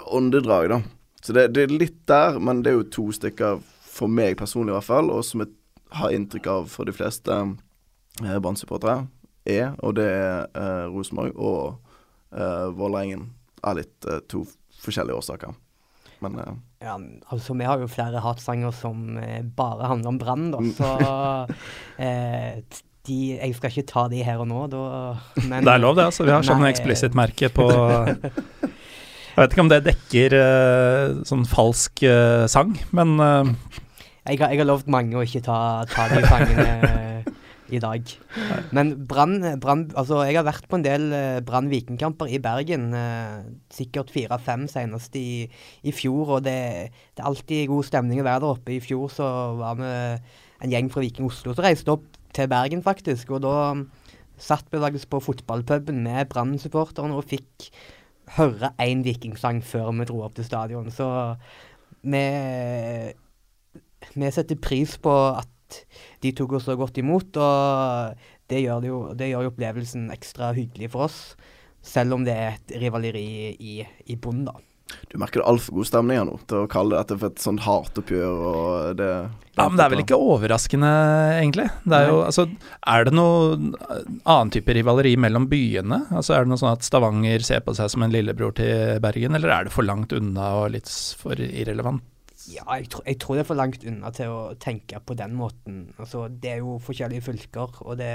åndedrag, 0.05 0.69
da. 0.69 0.81
Så 1.21 1.33
det, 1.35 1.47
det, 1.55 1.65
er 1.65 1.73
litt 1.73 1.99
der, 2.07 2.39
men 2.39 2.61
det 2.63 2.71
er 2.71 2.79
jo 2.79 2.89
to 2.93 3.05
stykker 3.15 3.59
for 3.89 4.11
meg 4.11 4.37
personlig 4.39 4.71
i 4.71 4.77
hvert 4.77 4.87
fall, 4.87 5.11
og 5.11 5.25
som 5.27 5.43
jeg 5.43 5.51
har 5.99 6.13
inntrykk 6.15 6.47
av 6.53 6.69
for 6.71 6.87
de 6.87 6.95
fleste 6.95 7.35
eh, 7.35 8.37
Brann-supportere, 8.39 9.07
er, 9.49 9.73
og 9.83 9.97
det 9.97 10.05
er 10.05 10.45
eh, 10.53 10.85
Rosenborg 10.93 11.35
og 11.35 11.61
eh, 12.35 12.67
Vålerengen, 12.77 13.31
Er 13.59 13.75
litt 13.75 14.05
eh, 14.07 14.21
to 14.31 14.45
forskjellige 14.79 15.17
årsaker. 15.19 15.55
Men 16.23 16.37
eh, 16.39 16.53
Ja, 16.85 16.95
altså 17.27 17.55
vi 17.59 17.67
har 17.67 17.81
jo 17.81 17.89
flere 17.91 18.21
hatsanger 18.23 18.71
som 18.75 19.17
eh, 19.19 19.41
bare 19.43 19.89
handler 19.91 20.13
om 20.13 20.19
Brann, 20.21 20.51
da, 20.53 20.61
mm. 20.63 20.71
så 20.77 20.91
eh, 22.05 22.61
de, 23.09 23.19
jeg 23.39 23.55
skal 23.57 23.73
ikke 23.73 23.89
ta 23.89 24.05
de 24.11 24.23
her 24.23 24.39
og 24.43 24.47
nå, 24.51 24.65
da, 24.71 24.83
men 25.49 25.65
Det 25.65 25.73
er 25.73 25.83
lov, 25.83 25.97
det. 25.97 26.07
altså. 26.11 26.27
Vi 26.27 26.35
har 26.35 26.45
sånn 26.47 26.67
eksplisitt-merke 26.69 27.51
på 27.55 27.67
Jeg 29.39 29.45
vet 29.45 29.53
ikke 29.55 29.63
om 29.63 29.69
det 29.71 29.77
dekker 29.85 30.33
uh, 30.35 31.19
sånn 31.23 31.45
falsk 31.47 32.01
uh, 32.03 32.43
sang, 32.51 32.73
men 32.91 33.13
uh, 33.23 33.47
jeg, 34.27 34.35
har, 34.41 34.49
jeg 34.51 34.59
har 34.59 34.67
lovt 34.67 34.89
mange 34.91 35.15
å 35.15 35.21
ikke 35.23 35.39
ta, 35.45 35.85
ta 35.87 36.09
de 36.11 36.25
sangene 36.27 36.73
i 37.71 37.79
dag. 37.79 38.09
Men 38.75 38.91
Brann 39.07 39.37
Altså, 39.47 40.17
jeg 40.27 40.35
har 40.35 40.43
vært 40.43 40.67
på 40.67 40.75
en 40.75 40.83
del 40.83 41.05
Brann 41.47 41.69
Vikingkamper 41.71 42.27
i 42.27 42.41
Bergen. 42.43 42.89
sikkert 43.71 44.11
fire-fem 44.11 44.65
senest 44.67 45.15
i, 45.15 45.47
i, 45.47 45.93
fjor, 45.95 46.33
og 46.35 46.43
det, 46.43 46.91
det, 47.15 47.23
er 47.23 47.29
alltid 47.29 47.69
god 47.71 47.87
stemning 47.87 48.19
å 48.19 48.25
være 48.27 48.43
der 48.43 48.57
oppe. 48.57 48.75
I 48.75 48.83
fjor 48.83 49.07
så 49.13 49.29
var 49.61 49.79
vi 49.79 49.93
en 50.65 50.73
gjeng 50.75 50.91
fra 50.91 51.05
Viking 51.05 51.29
Oslo 51.29 51.55
som 51.55 51.63
reiste 51.63 51.95
opp 51.95 52.03
til 52.35 52.51
Bergen, 52.51 52.83
faktisk. 52.83 53.31
Og 53.37 53.45
da 53.47 53.55
satt 54.35 54.67
vi 54.67 55.05
på 55.07 55.23
fotballpuben 55.23 56.03
med 56.03 56.27
Brann-supporterne 56.27 57.15
og 57.15 57.31
fikk 57.31 57.69
høre 58.37 58.73
én 58.83 59.03
vikingsang 59.05 59.61
før 59.65 59.91
vi 59.97 60.07
dro 60.09 60.23
opp 60.25 60.35
til 60.37 60.47
stadion. 60.47 60.91
Så 60.93 61.07
vi, 62.01 62.23
vi 64.15 64.31
setter 64.33 64.59
pris 64.61 64.97
på 65.01 65.15
at 65.31 65.81
de 66.23 66.33
tok 66.35 66.57
oss 66.57 66.67
så 66.69 66.75
godt 66.79 66.97
imot, 67.01 67.37
og 67.37 68.15
det 68.49 68.63
gjør, 68.63 68.81
det 68.81 68.89
jo, 68.89 69.01
det 69.17 69.29
gjør 69.29 69.45
jo 69.45 69.53
opplevelsen 69.53 70.09
ekstra 70.13 70.53
hyggelig 70.57 70.91
for 70.95 71.09
oss. 71.09 71.19
Selv 71.85 72.17
om 72.17 72.25
det 72.27 72.35
er 72.35 72.57
et 72.57 72.73
rivaleri 72.81 73.27
i, 73.55 73.75
i 74.09 74.17
bunnen, 74.19 74.49
da. 74.49 74.68
Du 75.09 75.17
merker 75.21 75.41
det 75.41 75.47
altfor 75.49 75.79
god 75.79 75.87
stemning 75.89 76.19
her 76.19 76.27
nå 76.27 76.35
til 76.49 76.63
å 76.63 76.69
kalle 76.69 76.97
dette 76.97 77.17
for 77.17 77.31
et 77.31 77.41
sånt 77.41 77.63
hatoppgjør 77.65 78.43
og 78.49 78.99
det 78.99 79.09
Ja, 79.09 79.65
men 79.65 79.77
det 79.79 79.85
er 79.85 79.93
vel 79.93 80.03
ikke 80.03 80.19
overraskende, 80.21 80.91
egentlig. 81.39 81.65
Det 81.83 81.97
er 81.97 82.11
jo 82.11 82.19
altså 82.23 82.45
Er 82.79 83.07
det 83.07 83.15
noe 83.17 83.57
annen 83.57 84.53
type 84.55 84.75
rivaleri 84.77 85.15
mellom 85.19 85.49
byene? 85.51 86.03
Altså 86.09 86.37
Er 86.37 86.45
det 86.45 86.53
noe 86.53 86.61
sånn 86.61 86.75
at 86.75 86.85
Stavanger 86.87 87.43
ser 87.45 87.65
på 87.65 87.75
seg 87.77 87.91
som 87.91 88.05
en 88.05 88.13
lillebror 88.13 88.55
til 88.59 89.01
Bergen, 89.03 89.35
eller 89.37 89.55
er 89.55 89.67
det 89.67 89.75
for 89.75 89.87
langt 89.87 90.15
unna 90.15 90.53
og 90.61 90.71
litt 90.77 90.89
for 91.19 91.37
irrelevant? 91.39 92.05
Ja, 92.49 92.63
jeg, 92.79 92.87
tro, 92.89 93.03
jeg 93.05 93.19
tror 93.21 93.37
det 93.37 93.43
er 93.43 93.49
for 93.49 93.59
langt 93.59 93.83
unna 93.85 94.09
til 94.15 94.31
å 94.33 94.39
tenke 94.61 95.01
på 95.05 95.13
den 95.17 95.35
måten. 95.37 95.81
Altså, 95.99 96.25
det 96.31 96.55
er 96.55 96.63
jo 96.63 96.79
forskjellige 96.81 97.27
fylker, 97.27 97.81
og 97.83 97.99
det 97.99 98.13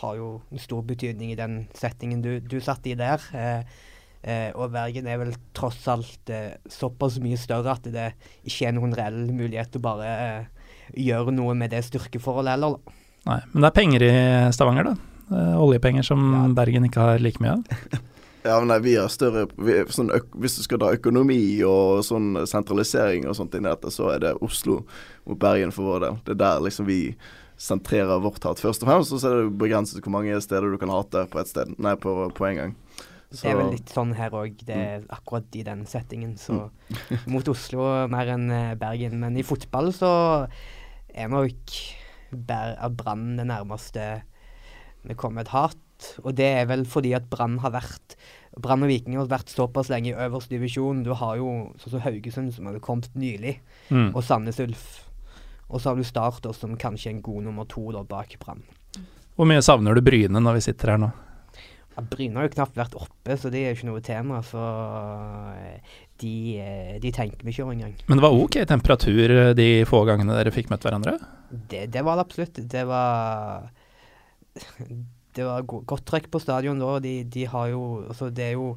har 0.00 0.18
jo 0.18 0.28
stor 0.60 0.82
betydning 0.84 1.32
i 1.32 1.38
den 1.38 1.60
settingen 1.76 2.22
du, 2.24 2.32
du 2.42 2.58
satt 2.64 2.86
i 2.90 2.96
der. 2.98 3.22
Eh, 3.32 3.62
Eh, 4.24 4.50
og 4.56 4.72
Bergen 4.72 5.08
er 5.10 5.18
vel 5.20 5.34
tross 5.52 5.82
alt 5.92 6.30
eh, 6.32 6.56
såpass 6.72 7.18
mye 7.20 7.36
større 7.36 7.74
at 7.76 7.84
det 7.92 8.06
ikke 8.48 8.70
er 8.70 8.72
noen 8.72 8.94
reell 8.96 9.26
mulighet 9.28 9.74
til 9.74 9.82
å 9.82 9.84
bare 9.84 10.12
eh, 10.14 10.70
gjøre 10.96 11.34
noe 11.36 11.52
med 11.58 11.74
det 11.74 11.82
styrkeforholdet 11.84 12.54
heller, 12.54 12.78
da. 12.78 13.02
Nei, 13.28 13.36
men 13.52 13.64
det 13.64 13.68
er 13.68 13.76
penger 13.76 14.04
i 14.06 14.14
Stavanger, 14.52 14.88
da. 14.88 15.44
Oljepenger 15.60 16.04
som 16.04 16.24
ja. 16.32 16.40
Bergen 16.56 16.88
ikke 16.88 17.04
har 17.04 17.20
like 17.20 17.40
mye 17.44 17.58
av. 17.58 18.00
ja, 18.48 18.56
men 18.56 18.68
nei, 18.72 18.80
vi 18.84 18.96
har 18.96 19.12
større 19.12 19.46
vi, 19.56 19.78
sånn, 19.92 20.12
Hvis 20.40 20.58
du 20.58 20.64
skal 20.66 20.80
dra 20.80 20.90
økonomi 20.96 21.40
og 21.68 22.00
sånn 22.04 22.46
sentralisering 22.48 23.28
og 23.28 23.36
sånt 23.36 23.56
inn 23.56 23.64
i 23.64 23.72
dette, 23.72 23.92
så 23.92 24.10
er 24.14 24.24
det 24.24 24.34
Oslo 24.44 24.82
mot 25.28 25.40
Bergen 25.40 25.72
for 25.72 25.92
vår 25.92 26.04
del. 26.04 26.20
Det 26.24 26.36
er 26.36 26.42
der 26.46 26.64
liksom 26.64 26.88
vi 26.88 27.00
sentrerer 27.60 28.24
vårt 28.24 28.44
hat 28.44 28.60
først 28.60 28.84
og 28.84 28.88
fremst, 28.88 29.12
og 29.12 29.20
så 29.20 29.30
er 29.30 29.42
det 29.42 29.58
begrenset 29.60 30.00
hvor 30.04 30.16
mange 30.16 30.40
steder 30.44 30.72
du 30.72 30.80
kan 30.80 30.92
hate 30.92 31.28
på 31.32 31.40
ett 31.40 31.52
sted, 31.52 31.76
nei, 31.76 31.94
på, 32.00 32.16
på 32.34 32.48
en 32.48 32.60
gang. 32.60 32.76
Så. 33.34 33.42
Det 33.42 33.50
er 33.52 33.58
vel 33.58 33.72
litt 33.74 33.90
sånn 33.90 34.14
her 34.14 34.34
òg, 34.38 34.60
det 34.68 34.74
er 34.78 35.02
mm. 35.02 35.08
akkurat 35.16 35.58
i 35.58 35.64
den 35.66 35.84
settingen. 35.90 36.36
Så 36.40 36.68
mm. 36.68 37.24
mot 37.34 37.50
Oslo 37.50 37.88
mer 38.12 38.30
enn 38.36 38.46
eh, 38.54 38.74
Bergen. 38.78 39.18
Men 39.22 39.38
i 39.40 39.46
fotball 39.46 39.90
så 39.96 40.12
er 41.14 41.30
nok 41.32 41.74
Brann 42.34 43.34
det 43.38 43.48
nærmeste 43.50 44.06
vi 45.04 45.16
kommer 45.18 45.44
et 45.44 45.52
hat. 45.54 45.80
Og 46.24 46.34
det 46.36 46.46
er 46.60 46.68
vel 46.70 46.84
fordi 46.88 47.12
at 47.16 47.26
Brann 47.30 47.60
har 47.62 47.74
vært 47.74 48.16
Brann 48.60 48.84
og 48.86 48.90
Viking 48.90 49.16
har 49.18 49.26
vært 49.30 49.50
såpass 49.50 49.90
lenge 49.90 50.12
i 50.12 50.18
øverste 50.26 50.54
divisjon. 50.54 51.02
Du 51.06 51.12
har 51.18 51.38
jo 51.40 51.50
sånn 51.82 51.96
som 51.96 52.04
Haugesund, 52.04 52.52
som 52.54 52.68
hadde 52.70 52.82
kommet 52.84 53.10
nylig, 53.18 53.56
mm. 53.90 54.12
og 54.14 54.22
Sandnes 54.22 54.60
Ulf. 54.62 54.86
Og 55.66 55.80
så 55.80 55.90
har 55.90 55.98
du 55.98 56.06
Start, 56.06 56.46
som 56.54 56.76
kanskje 56.78 57.10
en 57.10 57.22
god 57.24 57.48
nummer 57.48 57.66
to 57.66 57.88
da, 57.94 58.04
bak 58.06 58.36
Brann. 58.42 58.62
Hvor 59.34 59.48
mye 59.50 59.62
savner 59.66 59.96
du 59.96 60.04
Bryne 60.06 60.38
når 60.38 60.60
vi 60.60 60.66
sitter 60.68 60.94
her 60.94 61.00
nå? 61.02 61.10
Ja, 61.94 62.02
Bryne 62.02 62.40
har 62.40 62.48
jo 62.48 62.54
knapt 62.56 62.78
vært 62.78 62.96
oppe, 62.98 63.36
så 63.38 63.50
det 63.54 63.60
er 63.60 63.70
jo 63.70 63.78
ikke 63.78 63.88
noe 63.92 64.02
tema. 64.02 64.40
Så 64.46 64.58
eh, 64.58 65.92
de, 66.22 66.34
eh, 66.58 66.96
de 67.02 67.12
tenker 67.14 67.46
vi 67.46 67.54
ikke 67.54 67.66
over 67.66 67.76
engang. 67.76 67.94
Men 68.08 68.18
det 68.18 68.24
var 68.26 68.38
ok 68.38 68.58
temperatur 68.70 69.34
eh, 69.34 69.52
de 69.54 69.68
få 69.88 70.02
gangene 70.08 70.34
dere 70.34 70.54
fikk 70.54 70.72
møtt 70.72 70.86
hverandre? 70.86 71.16
Det, 71.50 71.86
det 71.94 72.02
var 72.02 72.18
det 72.18 72.26
absolutt. 72.26 72.58
Det 72.72 72.84
var 72.88 73.70
Det 75.34 75.46
var 75.46 75.64
godt 75.66 76.04
trøkk 76.06 76.28
på 76.30 76.42
stadion 76.42 76.82
da. 76.82 76.98
De, 77.02 77.16
de 77.30 77.46
har 77.50 77.70
jo 77.70 78.04
Altså, 78.08 78.30
det 78.34 78.50
er 78.50 78.58
jo 78.58 78.74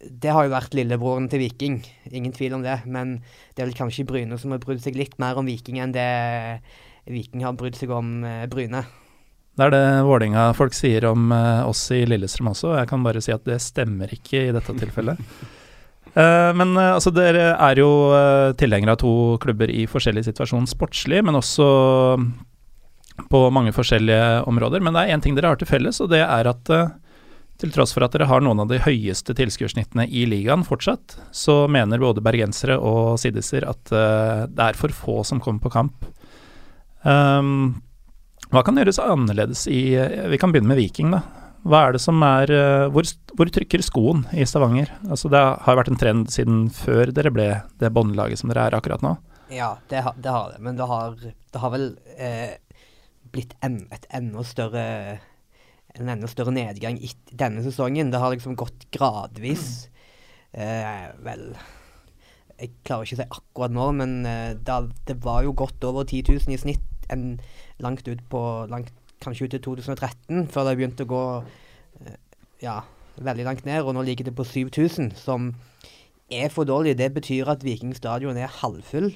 det 0.00 0.32
har 0.32 0.46
jo 0.46 0.52
vært 0.54 0.72
lillebroren 0.72 1.26
til 1.28 1.42
Viking, 1.42 1.74
ingen 2.08 2.32
tvil 2.32 2.54
om 2.56 2.62
det. 2.64 2.78
Men 2.88 3.18
det 3.52 3.60
er 3.60 3.66
vel 3.68 3.76
kanskje 3.76 4.06
Bryne 4.08 4.38
som 4.40 4.54
har 4.54 4.62
brydd 4.62 4.80
seg 4.80 4.96
litt 4.96 5.18
mer 5.20 5.36
om 5.36 5.44
Viking 5.44 5.76
enn 5.82 5.92
det 5.92 6.06
Viking 7.04 7.44
har 7.44 7.52
brydd 7.60 7.76
seg 7.76 7.92
om 7.92 8.24
Bryne. 8.48 8.80
Det 9.60 9.66
er 9.66 9.74
det 9.74 10.04
Vålerenga-folk 10.08 10.72
sier 10.72 11.04
om 11.10 11.26
uh, 11.36 11.68
oss 11.68 11.82
i 11.92 11.98
Lillestrøm 12.08 12.48
også, 12.54 12.70
og 12.70 12.78
jeg 12.78 12.88
kan 12.88 13.02
bare 13.04 13.20
si 13.20 13.32
at 13.34 13.42
det 13.44 13.58
stemmer 13.60 14.08
ikke 14.14 14.46
i 14.46 14.52
dette 14.56 14.72
tilfellet. 14.80 15.18
uh, 16.14 16.48
men 16.58 16.72
uh, 16.78 16.94
altså, 16.94 17.12
dere 17.12 17.50
er 17.52 17.80
jo 17.82 17.90
tilhengere 18.56 18.94
av 18.96 19.02
to 19.02 19.12
klubber 19.42 19.68
i 19.68 19.84
forskjellig 19.90 20.22
situasjon 20.30 20.64
sportslig, 20.70 21.20
men 21.26 21.36
også 21.36 21.66
på 23.28 23.42
mange 23.52 23.74
forskjellige 23.76 24.46
områder. 24.48 24.80
Men 24.80 24.96
det 24.96 25.02
er 25.02 25.12
én 25.18 25.26
ting 25.26 25.36
dere 25.36 25.52
har 25.52 25.60
til 25.60 25.68
felles, 25.68 26.00
og 26.00 26.08
det 26.14 26.22
er 26.24 26.48
at 26.48 26.72
til 27.60 27.74
tross 27.74 27.92
for 27.92 28.06
at 28.06 28.16
dere 28.16 28.30
har 28.30 28.40
noen 28.40 28.62
av 28.64 28.70
de 28.70 28.80
høyeste 28.80 29.36
tilskuersnittene 29.36 30.06
i 30.08 30.24
ligaen 30.24 30.64
fortsatt, 30.64 31.18
så 31.36 31.66
mener 31.68 32.00
både 32.00 32.24
bergensere 32.24 32.80
og 32.80 33.20
siddiser 33.20 33.68
at 33.68 33.92
det 33.92 34.70
er 34.70 34.80
for 34.80 34.96
få 34.96 35.20
som 35.28 35.44
kommer 35.44 35.68
på 35.68 35.74
kamp. 35.76 36.08
Um, 37.04 37.82
hva 38.50 38.64
kan 38.66 38.78
gjøres 38.80 38.98
annerledes 39.02 39.66
i 39.70 39.94
Vi 40.32 40.38
kan 40.40 40.50
begynne 40.50 40.72
med 40.72 40.80
Viking, 40.80 41.12
da. 41.14 41.22
Hva 41.60 41.82
er 41.86 41.96
det 41.96 42.00
som 42.02 42.22
er 42.24 42.50
eh, 42.54 42.86
Hvor, 42.92 43.06
hvor 43.36 43.50
trykker 43.52 43.84
skoen 43.84 44.24
i 44.32 44.46
Stavanger? 44.48 44.92
Altså 45.08 45.30
Det 45.32 45.42
har 45.66 45.78
vært 45.78 45.92
en 45.92 46.00
trend 46.00 46.30
siden 46.32 46.64
før 46.74 47.12
dere 47.14 47.32
ble 47.34 47.48
det 47.82 47.92
båndlaget 47.94 48.40
som 48.40 48.52
dere 48.52 48.68
er 48.68 48.78
akkurat 48.78 49.04
nå? 49.04 49.16
Ja, 49.52 49.74
det, 49.90 50.04
har 50.06 50.14
det, 50.16 50.30
har 50.30 50.52
det. 50.54 50.60
Men 50.62 50.78
det 50.78 50.86
har, 50.86 51.16
det 51.18 51.60
har 51.62 51.72
vel 51.74 51.86
eh, 52.16 52.54
blitt 53.34 53.56
en, 53.66 53.82
et 53.92 54.06
enda 54.14 54.44
større 54.46 54.86
en 55.98 56.10
enda 56.12 56.28
større 56.30 56.54
nedgang 56.54 57.00
i 57.02 57.10
denne 57.34 57.64
sesongen. 57.64 58.12
Det 58.12 58.20
har 58.22 58.30
liksom 58.30 58.54
gått 58.58 58.86
gradvis. 58.94 59.88
Eh, 60.54 61.10
vel 61.26 61.50
Jeg 62.60 62.72
klarer 62.84 63.06
ikke 63.06 63.16
å 63.16 63.20
si 63.22 63.26
akkurat 63.26 63.74
nå, 63.74 63.90
men 63.98 64.14
eh, 64.28 64.54
det, 64.54 64.78
det, 65.08 65.18
var 65.24 65.42
jo 65.46 65.56
godt 65.56 65.82
over 65.88 66.06
10 66.06 66.30
000 66.30 66.54
i 66.54 66.60
snitt 66.60 66.89
en 67.12 67.40
langt 67.82 68.08
ut 68.08 68.22
på 68.30 68.42
langt, 68.70 68.92
Kanskje 69.20 69.44
ut 69.44 69.52
til 69.52 69.60
2013, 69.60 70.46
før 70.48 70.64
det 70.64 70.78
begynte 70.78 71.04
å 71.04 71.08
gå 71.10 71.24
eh, 72.06 72.14
ja, 72.64 72.78
veldig 73.20 73.44
langt 73.44 73.66
ned. 73.68 73.82
Og 73.84 73.92
nå 73.92 74.04
ligger 74.06 74.30
det 74.30 74.32
på 74.32 74.46
7000, 74.48 75.10
som 75.20 75.50
er 76.32 76.48
for 76.48 76.64
dårlig. 76.64 76.94
Det 76.96 77.10
betyr 77.12 77.50
at 77.52 77.66
Viking 77.66 77.92
stadion 77.92 78.38
er 78.40 78.48
halvfull. 78.62 79.10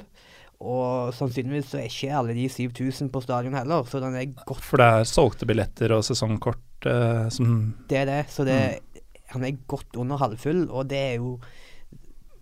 Og 0.64 1.14
sannsynligvis 1.16 1.72
så 1.72 1.80
er 1.80 1.88
ikke 1.88 2.12
alle 2.18 2.36
de 2.36 2.44
7000 2.52 3.10
på 3.12 3.22
stadion 3.24 3.56
heller, 3.56 3.88
så 3.88 4.00
den 4.00 4.16
er 4.16 4.30
godt 4.44 4.64
For 4.64 4.80
det 4.80 4.86
er 4.86 5.08
solgte 5.08 5.48
billetter 5.48 5.92
og 5.96 6.04
sesongkort 6.06 6.88
eh, 6.88 7.26
som 7.34 7.74
Det 7.90 8.00
er 8.04 8.08
det, 8.08 8.22
så 8.32 8.46
det, 8.46 8.58
mm. 8.78 9.04
han 9.34 9.44
er 9.48 9.60
godt 9.68 9.98
under 10.00 10.20
halvfull, 10.20 10.66
og 10.70 10.88
det 10.92 11.00
er 11.00 11.14
jo 11.18 11.38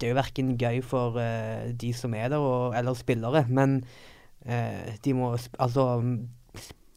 det 0.02 0.08
er 0.08 0.16
jo 0.16 0.18
verken 0.18 0.54
gøy 0.58 0.80
for 0.82 1.14
uh, 1.14 1.68
de 1.78 1.92
som 1.94 2.14
er 2.18 2.32
der, 2.32 2.42
og, 2.42 2.74
eller 2.74 2.96
spillere, 2.98 3.44
men 3.46 3.84
de 4.44 5.12
må 5.14 5.36
Altså, 5.58 5.84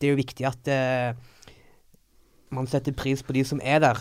det 0.02 0.08
er 0.08 0.14
jo 0.16 0.20
viktig 0.22 0.46
at 0.48 0.70
eh, 0.72 1.16
man 2.54 2.68
setter 2.68 2.96
pris 2.96 3.24
på 3.24 3.36
de 3.36 3.44
som 3.48 3.62
er 3.64 3.80
der. 3.84 4.00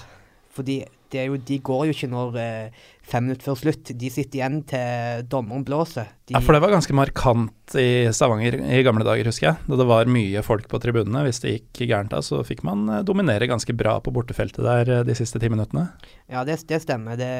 Fordi 0.54 0.82
det 1.12 1.20
er 1.20 1.24
jo, 1.30 1.36
de 1.36 1.58
går 1.58 1.84
jo 1.84 1.94
ikke 1.94 2.10
når 2.10 2.36
eh, 2.40 2.84
fem 3.04 3.26
minutter 3.26 3.50
før 3.50 3.58
slutt. 3.60 3.90
De 4.00 4.08
sitter 4.10 4.38
igjen 4.40 4.62
til 4.68 5.24
dommeren 5.28 5.64
blåser. 5.66 6.06
De, 6.24 6.32
Ja, 6.32 6.40
for 6.40 6.56
det 6.56 6.62
var 6.64 6.72
ganske 6.72 6.94
markant 6.96 7.74
i 7.76 8.06
Stavanger 8.16 8.56
i 8.64 8.78
gamle 8.86 9.04
dager, 9.04 9.28
husker 9.28 9.50
jeg. 9.50 9.58
Da 9.68 9.76
det 9.76 9.86
var 9.90 10.08
mye 10.08 10.40
folk 10.46 10.66
på 10.72 10.80
tribunene. 10.80 11.22
Hvis 11.26 11.42
det 11.44 11.52
gikk 11.52 11.82
gærent 11.90 12.14
da, 12.14 12.22
så 12.24 12.40
fikk 12.48 12.62
man 12.64 12.86
eh, 12.88 13.02
dominere 13.04 13.48
ganske 13.50 13.76
bra 13.76 13.98
på 14.00 14.14
bortefeltet 14.16 14.64
der 14.64 14.92
eh, 15.00 15.04
de 15.04 15.18
siste 15.18 15.38
ti 15.42 15.52
minuttene. 15.52 15.90
Ja, 16.32 16.46
det, 16.48 16.56
det 16.70 16.80
stemmer. 16.86 17.20
Det, 17.20 17.30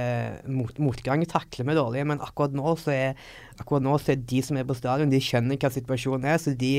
mot, 0.53 0.77
motgang 0.85 1.25
takler 1.33 1.71
vi 1.71 1.79
dårlig, 1.81 2.05
men 2.13 2.21
akkurat 2.21 2.53
nå, 2.53 2.77
så 2.85 2.93
er, 2.93 3.27
akkurat 3.59 3.87
nå 3.89 3.97
så 4.05 4.13
er 4.13 4.21
de 4.21 4.45
som 4.45 4.61
er 4.61 4.69
på 4.69 4.77
stadion, 4.77 5.09
de 5.13 5.23
skjønner 5.25 5.57
hva 5.57 5.73
situasjonen 5.73 6.29
er. 6.35 6.41
så 6.45 6.53
de 6.55 6.77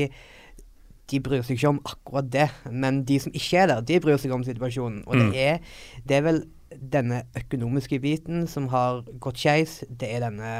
de 1.06 1.20
bryr 1.22 1.44
seg 1.46 1.54
ikke 1.54 1.68
om 1.70 1.76
akkurat 1.86 2.26
det, 2.34 2.46
men 2.74 3.04
de 3.06 3.20
som 3.22 3.30
ikke 3.30 3.60
er 3.62 3.68
der, 3.70 3.82
de 3.86 3.98
bryr 4.02 4.16
seg 4.18 4.32
om 4.34 4.42
situasjonen. 4.42 5.04
Og 5.06 5.14
Mm. 5.14 5.28
det, 5.30 5.44
er, 5.52 5.60
det 6.02 6.16
er 6.16 6.24
vel 6.26 6.40
denne 6.70 7.22
økonomiske 7.38 8.00
biten 8.02 8.46
som 8.50 8.68
har 8.72 9.04
gått 9.22 9.40
skeis. 9.42 9.80
Det 9.88 10.08
er 10.16 10.24
denne 10.26 10.52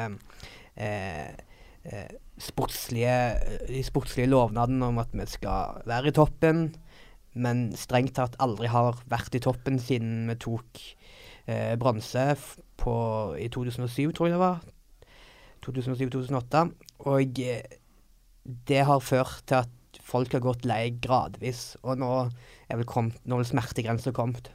eh, 0.77 1.33
eh, 1.85 2.15
sportslige, 2.39 3.17
de 3.69 3.83
sportslige 3.87 4.31
lovnadene 4.31 4.91
om 4.93 5.01
at 5.03 5.15
vi 5.17 5.27
skal 5.31 5.83
være 5.89 6.13
i 6.13 6.17
toppen, 6.17 6.69
men 7.37 7.69
strengt 7.77 8.17
tatt 8.17 8.37
aldri 8.41 8.71
har 8.73 8.97
vært 9.11 9.37
i 9.37 9.43
toppen 9.45 9.81
siden 9.83 10.31
vi 10.31 10.39
tok 10.41 10.83
eh, 11.51 11.75
bronse 11.81 12.31
i 12.37 13.49
2007, 13.53 14.13
tror 14.15 14.29
jeg 14.29 14.37
det 14.37 14.43
var. 14.43 14.61
2007-2008. 15.67 16.63
Og 17.11 17.41
eh, 17.43 17.65
det 18.69 18.85
har 18.87 19.03
ført 19.03 19.43
til 19.49 19.65
at 19.65 20.01
folk 20.07 20.37
har 20.37 20.45
gått 20.45 20.67
lei 20.69 20.95
gradvis, 21.03 21.75
og 21.83 21.99
nå 21.99 22.11
er 22.69 22.79
vel 22.79 22.87
kommet, 22.89 23.19
nå 23.25 23.37
er 23.37 23.43
vel 23.43 23.51
smertegrensa 23.51 24.13
kommet. 24.15 24.53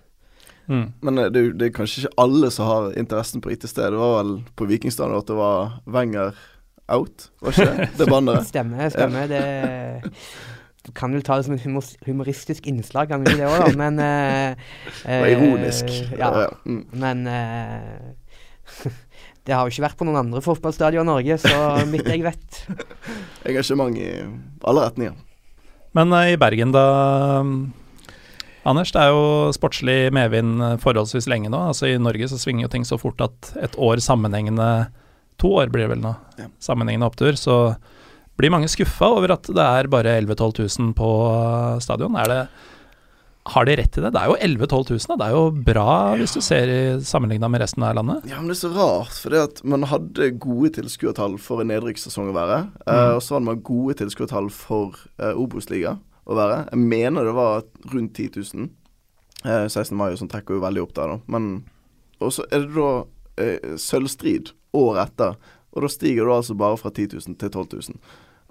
Mm. 0.68 0.86
Men 1.02 1.18
eh, 1.18 1.30
det, 1.34 1.44
det 1.60 1.68
er 1.70 1.76
kanskje 1.76 2.04
ikke 2.06 2.18
alle 2.22 2.52
som 2.54 2.68
har 2.70 2.92
interessen 3.00 3.42
på 3.44 3.52
IT-sted. 3.54 3.92
Det 3.94 4.00
var 4.00 4.18
vel 4.22 4.34
på 4.56 4.68
Vikingstadion 4.70 5.18
at 5.20 5.28
det 5.32 5.38
var 5.40 5.78
Wenger 5.90 6.34
out, 6.92 7.30
var 7.42 7.56
ikke 7.56 7.68
det? 7.72 7.90
Det 8.00 8.08
banneret. 8.12 8.48
Stemmer, 8.52 8.90
stemmer. 8.92 9.28
Det 9.32 9.44
Du 10.82 10.90
kan 10.98 11.14
vel 11.14 11.22
ta 11.22 11.38
det 11.38 11.46
som 11.46 11.54
et 11.54 11.62
humor, 11.62 11.86
humoristisk 12.08 12.66
innslag, 12.68 13.12
kan 13.12 13.22
du 13.22 13.30
ikke 13.30 13.44
det 13.44 13.50
òg, 13.52 13.60
da, 13.62 13.76
men 13.84 14.00
uh, 14.02 14.56
Det 15.06 15.20
var 15.22 15.30
ironisk. 15.36 15.86
eh, 15.92 16.16
Ja, 16.20 16.32
Ja, 16.42 16.48
mm. 16.66 16.82
men 17.04 17.28
uh, 17.30 18.92
Det 19.46 19.54
har 19.56 19.66
jo 19.66 19.74
ikke 19.74 19.86
vært 19.88 19.98
på 19.98 20.06
noen 20.06 20.20
andre 20.22 20.42
fotballstadion 20.46 21.06
i 21.06 21.10
Norge, 21.10 21.38
så 21.42 21.54
mitt 21.90 22.06
jeg 22.06 22.22
vet. 22.22 22.60
Engasjement 23.50 23.96
i 23.98 24.10
alle 24.70 24.84
retninger. 24.86 25.16
Men 25.98 26.14
i 26.14 26.36
Bergen 26.40 26.72
da, 26.76 26.84
Anders, 28.68 28.92
det 28.94 29.02
er 29.02 29.10
jo 29.10 29.52
sportslig 29.56 30.12
medvind 30.14 30.62
eh, 30.62 30.76
forholdsvis 30.82 31.28
lenge 31.32 31.50
nå. 31.50 31.62
Altså 31.72 31.90
I 31.90 32.02
Norge 32.02 32.28
så 32.30 32.38
svinger 32.42 32.68
jo 32.68 32.74
ting 32.76 32.86
så 32.86 33.00
fort 33.02 33.22
at 33.26 33.54
et 33.62 33.78
år 33.82 34.02
sammenhengende 34.04 34.72
To 35.42 35.56
år 35.58 35.72
blir 35.74 35.88
det 35.88 35.96
vel 35.96 36.04
nå, 36.04 36.12
Ja. 36.38 36.46
sammenhengende 36.62 37.08
opptur. 37.08 37.34
Så 37.34 37.76
blir 38.38 38.52
mange 38.54 38.68
skuffa 38.70 39.08
over 39.10 39.32
at 39.34 39.48
det 39.50 39.64
er 39.64 39.88
bare 39.90 40.20
11 40.20 40.36
000-12 40.38 40.78
000 40.78 40.92
på 40.94 41.08
eh, 41.32 41.80
stadion. 41.82 42.14
Er 42.22 42.30
det 42.30 42.42
har 43.50 43.66
de 43.66 43.74
rett 43.80 43.98
i 43.98 44.02
det? 44.04 44.12
Det 44.14 44.22
er 44.22 44.30
jo 44.30 44.36
11 44.38 44.68
000-12 44.70 45.08
000. 45.10 45.18
Det 45.18 45.26
er 45.26 45.34
jo 45.34 45.64
bra 45.66 45.94
hvis 46.20 46.36
du 46.38 46.42
ser 46.46 46.70
i 46.70 46.82
sammenligna 47.02 47.50
med 47.50 47.64
resten 47.64 47.82
av 47.82 47.96
landet. 47.98 48.28
Ja, 48.30 48.38
men 48.38 48.52
det 48.52 48.60
er 48.60 48.62
så 48.68 48.74
rart, 48.76 49.18
for 49.18 49.34
det 49.34 49.42
at 49.48 49.64
man 49.66 49.88
hadde 49.90 50.30
gode 50.38 50.70
tilskuertall 50.78 51.40
for 51.42 51.64
en 51.64 51.72
nedrykkssesong 51.74 52.30
å 52.30 52.38
være. 52.38 52.60
Mm. 52.86 52.86
Uh, 52.86 53.16
og 53.16 53.24
så 53.26 53.40
hadde 53.40 53.48
man 53.50 53.64
gode 53.66 53.98
tilskuertall 54.04 54.52
for 54.54 54.94
uh, 55.18 55.34
Obos-liga 55.34 55.98
å 56.26 56.36
være. 56.38 56.60
Jeg 56.72 56.80
mener 56.92 57.26
det 57.28 57.34
var 57.38 57.64
rundt 57.94 58.14
10 58.18 58.30
000. 58.54 58.70
Eh, 59.46 59.68
16. 59.68 59.96
mai 59.98 60.12
og 60.12 60.20
sånn 60.22 60.30
trekker 60.32 60.58
jo 60.60 60.64
veldig 60.66 60.84
opp 60.84 60.94
der, 60.98 61.16
da. 61.16 61.22
Men 61.34 61.64
Og 62.22 62.30
så 62.36 62.44
er 62.54 62.68
det 62.68 62.76
da 62.76 62.90
eh, 63.42 63.72
sølvstrid 63.82 64.52
året 64.78 65.08
etter, 65.10 65.34
og 65.74 65.82
da 65.82 65.90
stiger 65.90 66.28
du 66.28 66.34
altså 66.36 66.54
bare 66.54 66.78
fra 66.78 66.92
10 66.94 67.16
000 67.18 67.38
til 67.42 67.50
12 67.50 67.66
000. 67.90 67.98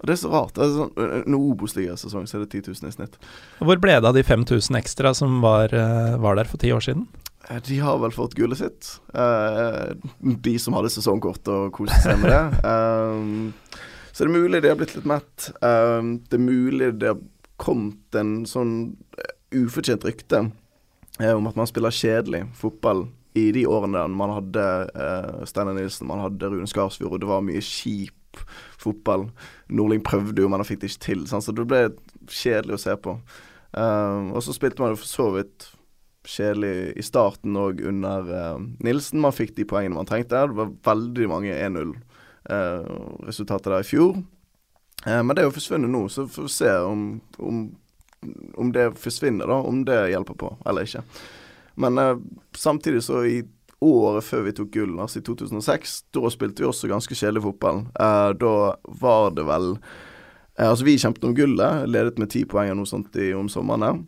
Og 0.01 0.07
det 0.09 0.15
er 0.15 0.19
så 0.19 0.31
rart. 0.33 0.55
Det 0.57 0.65
er 0.65 0.73
sånn, 0.75 0.91
eh, 0.99 1.13
en 1.21 1.37
Obos-ligasesong 1.37 2.27
så 2.27 2.39
er 2.39 2.43
det 2.43 2.51
10 2.65 2.73
000 2.81 2.89
i 2.89 2.95
snitt. 2.97 3.15
Hvor 3.61 3.79
ble 3.79 3.95
det 4.01 4.09
av 4.09 4.17
de 4.17 4.23
5000 4.27 4.75
ekstra 4.81 5.13
som 5.15 5.39
var, 5.45 5.71
eh, 5.71 6.17
var 6.19 6.35
der 6.35 6.49
for 6.51 6.57
ti 6.59 6.73
år 6.75 6.83
siden? 6.83 7.07
Eh, 7.49 7.59
De 7.69 7.79
har 7.79 7.97
vel 8.03 8.11
fått 8.11 8.35
gullet 8.35 8.57
sitt. 8.59 8.99
Eh, 9.13 9.93
de 10.19 10.57
som 10.59 10.73
hadde 10.75 10.91
sesongkort 10.91 11.47
og 11.47 11.71
koste 11.71 12.01
seg 12.03 12.19
med 12.19 12.33
det. 12.35 12.43
Så 14.11 14.25
det 14.25 14.27
er 14.27 14.35
mulig 14.41 14.59
de 14.61 14.67
har 14.67 14.75
blitt 14.75 14.95
litt 14.97 15.07
mett. 15.07 15.45
Det 15.61 16.35
er 16.35 16.41
mulig 16.43 16.91
det 16.99 17.13
har 17.13 17.21
kommet 17.61 18.17
en 18.17 18.41
sånn 18.49 18.73
eh, 19.17 19.33
ufortjent 19.61 20.05
rykte 20.07 20.39
eh, 21.19 21.33
om 21.33 21.47
at 21.49 21.57
man 21.59 21.69
spiller 21.69 21.93
kjedelig 21.93 22.45
fotball 22.57 23.05
i 23.37 23.51
de 23.55 23.65
årene 23.69 23.99
der 23.99 24.07
man 24.11 24.33
hadde 24.35 24.63
uh, 24.91 25.43
Steinar 25.47 25.75
Nilsen, 25.77 26.07
man 26.09 26.19
hadde 26.19 26.49
Rune 26.51 26.67
Skarsfjord, 26.67 27.13
og 27.15 27.21
det 27.23 27.29
var 27.29 27.45
mye 27.47 27.61
kjip 27.63 28.41
fotball. 28.81 29.23
Nordling 29.71 30.01
prøvde 30.03 30.41
jo, 30.43 30.49
men 30.51 30.59
han 30.59 30.67
fikk 30.67 30.81
det 30.81 30.89
ikke 30.91 31.05
til. 31.05 31.21
Sant? 31.29 31.45
Så 31.45 31.51
det 31.55 31.69
ble 31.69 31.81
kjedelig 32.27 32.75
å 32.75 32.83
se 32.83 32.93
på. 32.99 33.11
Um, 33.71 34.35
og 34.35 34.43
så 34.43 34.51
spilte 34.55 34.81
man 34.83 34.91
jo 34.91 34.99
for 34.99 35.07
så 35.07 35.27
vidt 35.37 35.69
kjedelig 36.27 36.91
i 36.99 37.03
starten 37.05 37.55
og 37.57 37.81
under 37.87 38.19
eh, 38.35 38.59
Nilsen. 38.85 39.21
Man 39.23 39.33
fikk 39.33 39.55
de 39.57 39.65
poengene 39.65 39.95
man 39.97 40.05
trengte. 40.09 40.47
Det 40.51 40.57
var 40.59 40.69
veldig 40.85 41.27
mange 41.31 41.51
1-0-resultater 41.55 43.69
der 43.73 43.81
i 43.81 43.89
fjor. 43.89 44.13
Eh, 45.05 45.23
men 45.23 45.35
det 45.35 45.43
er 45.43 45.49
jo 45.49 45.55
forsvunnet 45.55 45.91
nå, 45.91 46.03
så 46.09 46.27
får 46.29 46.47
vi 46.47 46.53
se 46.53 46.73
om, 46.85 47.05
om, 47.37 47.63
om 48.55 48.71
det 48.75 48.91
forsvinner, 49.01 49.49
da. 49.49 49.61
Om 49.67 49.83
det 49.87 49.97
hjelper 50.13 50.37
på 50.37 50.53
eller 50.65 50.87
ikke. 50.87 51.03
Men 51.81 51.97
eh, 51.97 52.15
samtidig 52.57 53.03
så 53.03 53.25
i 53.25 53.41
året 53.81 54.25
før 54.27 54.45
vi 54.45 54.53
tok 54.53 54.73
gull, 54.75 54.97
altså 55.01 55.19
i 55.21 55.25
2006, 55.25 55.97
da 56.13 56.29
spilte 56.29 56.61
vi 56.61 56.69
også 56.69 56.89
ganske 56.91 57.17
kjedelig 57.17 57.45
fotball. 57.47 57.85
Eh, 57.97 58.29
da 58.41 58.55
var 59.01 59.35
det 59.37 59.47
vel 59.49 59.75
Altså 60.61 60.83
vi 60.85 60.97
kjempet 60.99 61.23
om 61.25 61.31
gullet, 61.33 61.87
ledet 61.89 62.19
med 62.19 62.29
ti 62.29 62.41
poeng 62.45 62.67
eller 62.67 62.83
noe 62.83 62.89
sånt 62.89 63.15
i, 63.17 63.29
om 63.33 63.47
sommeren. 63.49 64.03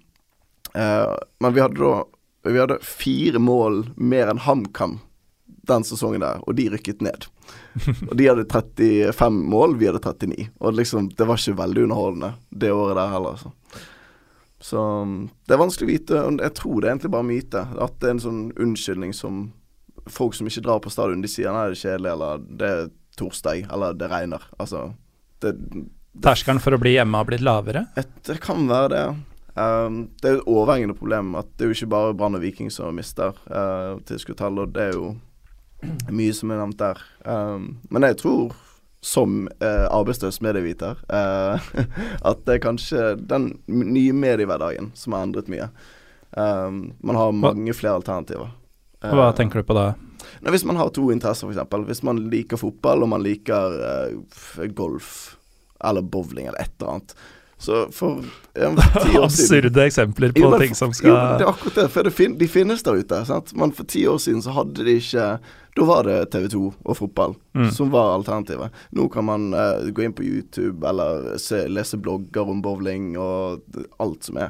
Men 0.75 1.53
vi 1.56 1.62
hadde 1.63 1.79
da 1.79 2.51
Vi 2.51 2.60
hadde 2.60 2.77
fire 2.84 3.39
mål 3.41 3.79
mer 3.95 4.29
enn 4.29 4.41
HamKam 4.43 4.97
den 5.67 5.86
sesongen 5.88 6.23
der, 6.23 6.41
og 6.43 6.58
de 6.58 6.67
rykket 6.73 7.02
ned. 7.06 7.28
og 8.10 8.13
de 8.19 8.28
hadde 8.28 8.45
35 8.52 9.39
mål, 9.54 9.78
vi 9.80 9.88
hadde 9.89 10.04
39. 10.04 10.49
Og 10.60 10.78
liksom, 10.78 11.10
det 11.15 11.28
var 11.28 11.39
ikke 11.39 11.60
veldig 11.62 11.86
underholdende 11.88 12.34
det 12.49 12.71
året 12.76 12.99
der 12.99 13.13
heller, 13.15 13.38
altså. 13.38 13.54
Så 14.63 14.80
um, 14.80 15.15
det 15.43 15.56
er 15.56 15.60
vanskelig 15.60 15.88
å 15.88 15.91
vite. 15.91 16.19
Jeg 16.39 16.56
tror 16.56 16.78
det 16.80 16.88
er 16.88 16.93
egentlig 16.93 17.15
bare 17.15 17.28
myte. 17.28 17.63
At 17.84 17.97
det 17.99 18.08
er 18.08 18.13
en 18.15 18.23
sånn 18.23 18.43
unnskyldning 18.63 19.12
som 19.15 19.49
folk 20.08 20.36
som 20.36 20.47
ikke 20.47 20.63
drar 20.63 20.80
på 20.84 20.91
stadion, 20.91 21.23
de 21.23 21.32
sier 21.32 21.52
nei, 21.52 21.65
det 21.71 21.78
er 21.78 21.82
kjedelig, 21.82 22.13
eller 22.13 22.45
det 22.62 22.69
er 22.69 22.88
torsdag, 23.19 23.67
eller 23.71 23.99
det 23.99 24.10
regner. 24.12 24.47
Altså, 24.60 24.86
det, 25.43 25.56
Terskelen 26.23 26.62
for 26.63 26.76
å 26.76 26.80
bli 26.82 26.95
hjemme 26.95 27.19
har 27.19 27.28
blitt 27.28 27.43
lavere? 27.43 27.88
et, 27.99 28.15
det 28.28 28.39
kan 28.43 28.67
være 28.69 28.89
det. 28.93 29.04
Um, 29.54 29.99
det 30.21 30.30
er 30.30 30.36
jo 30.38 30.41
et 30.41 30.49
overhengende 30.49 30.95
problem 30.97 31.36
at 31.38 31.49
det 31.58 31.65
er 31.65 31.69
jo 31.69 31.78
ikke 31.78 31.91
bare 31.93 32.15
Brann 32.17 32.38
og 32.38 32.41
Viking 32.41 32.71
som 32.73 32.95
mister 32.97 33.36
uh, 33.52 33.99
tilskuddstall, 34.08 34.63
og 34.63 34.73
det 34.73 34.88
er 34.88 34.95
jo 34.97 35.13
mye 36.19 36.36
som 36.36 36.54
er 36.54 36.62
nevnt 36.62 36.80
der. 36.82 37.02
Um, 37.26 37.67
men 37.93 38.08
jeg 38.08 38.19
tror, 38.24 38.56
som 39.04 39.43
uh, 39.60 39.88
arbeidsløs 39.91 40.39
medieviter, 40.46 41.02
uh, 41.12 41.74
at 42.30 42.46
det 42.48 42.58
er 42.58 42.63
kanskje 42.63 43.13
den 43.19 43.52
nye 43.67 44.15
mediehverdagen 44.15 44.93
som 44.98 45.17
har 45.17 45.28
endret 45.28 45.52
mye. 45.52 45.69
Um, 46.34 46.93
man 47.06 47.19
har 47.19 47.36
mange 47.38 47.76
flere 47.78 48.00
alternativer. 48.02 48.54
Hva 49.04 49.30
Uh, 49.30 49.36
tenker 49.36 49.60
du 49.60 49.67
på 49.67 49.76
da? 49.76 49.91
Nei, 50.39 50.52
hvis 50.56 50.65
man 50.65 50.80
har 50.80 50.91
to 50.96 51.10
interesser, 51.12 51.50
f.eks. 51.52 51.88
Hvis 51.88 52.04
man 52.08 52.22
liker 52.32 52.60
fotball, 52.60 53.04
og 53.04 53.10
man 53.12 53.24
liker 53.24 53.80
eh, 53.89 54.67
golf 54.76 55.36
eller 55.84 56.02
bowling 56.02 56.48
eller 56.48 56.62
et 56.63 56.72
eller 56.80 56.91
annet. 56.93 57.15
Så 57.63 57.86
for 57.96 58.24
ja, 58.60 58.72
ti 59.04 59.17
år 59.17 59.30
siden 59.32 59.60
Absurde 59.63 59.84
eksempler 59.88 60.34
på 60.36 60.41
Jo, 60.41 60.50
men 60.52 60.65
ting 60.65 60.76
som 60.76 60.91
skal 60.96 61.10
Jo, 61.10 61.15
det 61.15 61.46
er 61.46 61.52
akkurat 61.52 61.78
det. 61.80 61.86
For 61.93 62.08
det 62.08 62.12
fin 62.15 62.36
de 62.39 62.48
finnes 62.52 62.84
der 62.84 63.00
ute. 63.00 63.19
Sant? 63.28 63.54
Men 63.56 63.72
for 63.76 63.88
ti 63.88 64.04
år 64.08 64.19
siden 64.19 64.43
så 64.43 64.56
hadde 64.56 64.84
de 64.84 64.98
ikke 65.00 65.28
Da 65.74 65.86
var 65.90 66.06
det 66.06 66.20
TV 66.34 66.48
2 66.54 66.62
og 66.86 66.98
fotball 67.00 67.36
Mm. 67.58 67.70
som 67.74 67.90
var 67.94 68.12
alternativet. 68.16 68.72
Nå 68.94 69.08
kan 69.14 69.26
man 69.26 69.54
uh, 69.54 69.82
gå 69.94 70.04
inn 70.06 70.14
på 70.14 70.24
YouTube 70.26 70.86
eller 70.90 71.38
se, 71.42 71.64
lese 71.70 71.98
blogger 72.02 72.50
om 72.50 72.62
bowling 72.66 73.12
og 73.18 73.62
alt 74.02 74.24
som 74.26 74.38
er. 74.42 74.50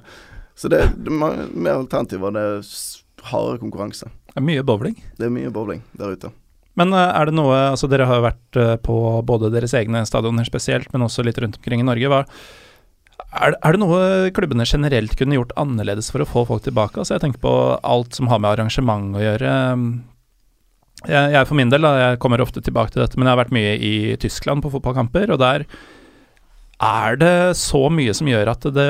Så 0.56 0.70
det, 0.72 0.82
det 1.04 1.12
er 1.12 1.48
mer 1.56 1.80
alternativer. 1.82 2.32
Det 2.36 2.44
er 2.44 3.28
hardere 3.32 3.60
konkurranse. 3.64 4.08
Det 4.34 4.40
er 4.40 4.46
Mye 4.48 4.64
bowling. 4.64 4.96
Det 5.20 5.28
er 5.28 5.34
mye 5.36 5.52
bowling 5.54 5.82
der 6.00 6.16
ute. 6.16 6.32
Men 6.80 6.92
eh, 6.96 7.12
er 7.14 7.30
det 7.30 7.36
noe 7.38 7.54
Altså, 7.74 7.88
dere 7.92 8.08
har 8.10 8.18
jo 8.20 8.26
vært 8.28 8.58
eh, 8.60 8.76
på 8.82 8.96
både 9.28 9.52
deres 9.54 9.76
egne 9.78 10.04
stadioner 10.10 10.48
spesielt, 10.48 10.92
men 10.94 11.04
også 11.06 11.24
litt 11.28 11.38
rundt 11.44 11.60
omkring 11.60 11.84
i 11.84 11.88
Norge. 11.88 12.10
Hva, 12.10 12.24
er, 13.44 13.54
er 13.60 13.76
det 13.76 13.82
noe 13.84 14.32
klubbene 14.34 14.66
generelt 14.66 15.14
kunne 15.20 15.38
gjort 15.38 15.54
annerledes 15.60 16.10
for 16.14 16.24
å 16.24 16.30
få 16.30 16.46
folk 16.50 16.64
tilbake? 16.66 16.98
Altså, 17.00 17.16
jeg 17.18 17.28
tenker 17.28 17.44
på 17.44 17.54
alt 17.84 18.16
som 18.18 18.32
har 18.32 18.40
med 18.42 18.56
arrangement 18.56 19.16
å 19.20 19.22
gjøre. 19.24 19.54
Jeg, 21.04 21.34
jeg 21.34 21.50
for 21.50 21.60
min 21.60 21.72
del, 21.74 21.84
jeg 21.84 22.20
kommer 22.24 22.44
ofte 22.44 22.62
tilbake 22.64 22.94
til 22.94 23.04
dette, 23.04 23.18
men 23.20 23.28
jeg 23.28 23.36
har 23.36 23.42
vært 23.42 23.56
mye 23.56 23.74
i 23.76 23.94
Tyskland 24.22 24.64
på 24.64 24.72
fotballkamper, 24.72 25.34
og 25.34 25.42
der 25.42 25.66
er 26.84 27.18
det 27.20 27.34
så 27.60 27.86
mye 27.94 28.14
som 28.16 28.28
gjør 28.28 28.52
at 28.54 28.66
det, 28.76 28.88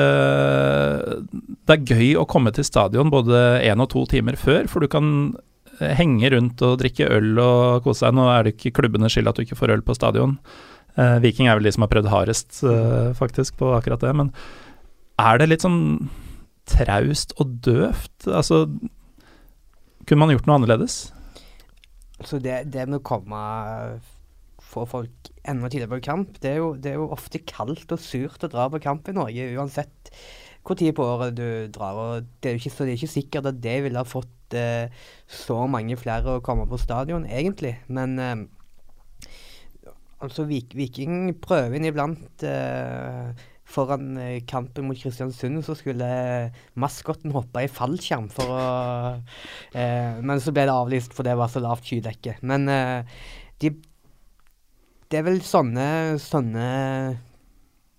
det 1.34 1.74
er 1.74 1.88
gøy 1.90 2.14
å 2.18 2.26
komme 2.30 2.52
til 2.54 2.66
stadion 2.66 3.12
både 3.12 3.42
én 3.66 3.82
og 3.82 3.90
to 3.92 4.04
timer 4.10 4.38
før, 4.40 4.68
for 4.70 4.82
du 4.82 4.90
kan 4.90 5.34
henge 5.80 6.30
rundt 6.34 6.62
og 6.64 6.78
drikke 6.82 7.08
øl 7.10 7.38
og 7.42 7.84
kose 7.86 8.06
deg. 8.06 8.16
Nå 8.16 8.28
er 8.30 8.46
det 8.46 8.54
ikke 8.54 8.74
klubbenes 8.80 9.14
skyld 9.14 9.30
at 9.30 9.38
du 9.38 9.44
ikke 9.44 9.58
får 9.58 9.74
øl 9.76 9.84
på 9.86 9.96
stadion. 9.96 10.36
Eh, 10.94 11.16
Viking 11.24 11.48
er 11.50 11.58
vel 11.58 11.66
de 11.66 11.74
som 11.74 11.84
har 11.86 11.90
prøvd 11.90 12.10
hardest, 12.12 12.60
eh, 12.62 13.10
faktisk, 13.18 13.56
på 13.58 13.72
akkurat 13.74 14.02
det. 14.04 14.14
Men 14.14 14.30
er 15.18 15.38
det 15.38 15.50
litt 15.50 15.64
sånn 15.66 16.10
traust 16.70 17.34
og 17.40 17.58
døvt? 17.64 18.28
Altså, 18.30 18.64
kunne 20.06 20.22
man 20.22 20.34
gjort 20.34 20.46
noe 20.46 20.60
annerledes? 20.60 21.12
Så 22.24 22.40
det, 22.42 22.64
det 22.72 22.86
med 22.88 23.00
å 23.00 23.06
komme 23.06 23.40
Få 24.64 24.86
folk 24.88 25.28
enda 25.46 25.68
tidligere 25.68 25.92
på 25.92 26.06
kamp, 26.06 26.38
det 26.42 26.54
er, 26.54 26.56
jo, 26.62 26.70
det 26.80 26.94
er 26.94 26.96
jo 26.96 27.10
ofte 27.14 27.38
kaldt 27.46 27.92
og 27.94 28.00
surt 28.00 28.46
å 28.46 28.48
dra 28.50 28.64
på 28.72 28.80
kamp 28.82 29.06
i 29.10 29.14
Norge, 29.14 29.44
uansett 29.54 30.10
hvor 30.64 30.78
tid 30.80 30.94
på 30.96 31.04
året 31.04 31.36
du 31.36 31.68
drar. 31.68 31.98
og 32.00 32.30
det 32.40 32.48
er 32.48 32.56
jo 32.56 32.62
ikke, 32.62 32.72
Så 32.72 32.84
det 32.84 32.94
er 32.94 32.98
ikke 32.98 33.12
sikkert 33.12 33.46
at 33.50 33.60
det 33.62 33.76
ville 33.84 34.00
ha 34.00 34.08
fått 34.08 34.56
eh, 34.56 34.88
så 35.28 35.66
mange 35.68 35.96
flere 36.00 36.38
å 36.38 36.42
komme 36.44 36.66
på 36.66 36.80
stadion, 36.80 37.26
egentlig. 37.28 37.76
Men 37.86 38.18
eh, 38.18 38.46
altså 40.24 40.46
Vik 40.48 40.74
Viking 40.74 41.34
prøver 41.44 41.76
inn 41.76 41.90
iblant 41.90 42.46
eh, 42.48 43.44
Foran 43.74 44.14
eh, 44.22 44.38
kampen 44.48 44.86
mot 44.88 44.98
Kristiansund 44.98 45.64
så 45.66 45.74
skulle 45.78 46.06
maskotten 46.80 47.34
hoppe 47.34 47.64
i 47.64 47.70
fallskjerm 47.70 48.28
for 48.32 48.54
å 48.54 48.62
eh, 49.80 50.20
Men 50.22 50.42
så 50.42 50.54
ble 50.54 50.68
det 50.68 50.76
avlyst, 50.76 51.16
for 51.16 51.26
det 51.26 51.36
var 51.38 51.50
så 51.52 51.62
lavt 51.64 51.90
skydekke. 51.90 52.38
Men 52.46 52.70
eh, 52.70 53.18
de, 53.62 53.74
det 55.10 55.20
er 55.20 55.26
vel 55.26 55.42
sånne, 55.46 55.86
sånne 56.22 56.68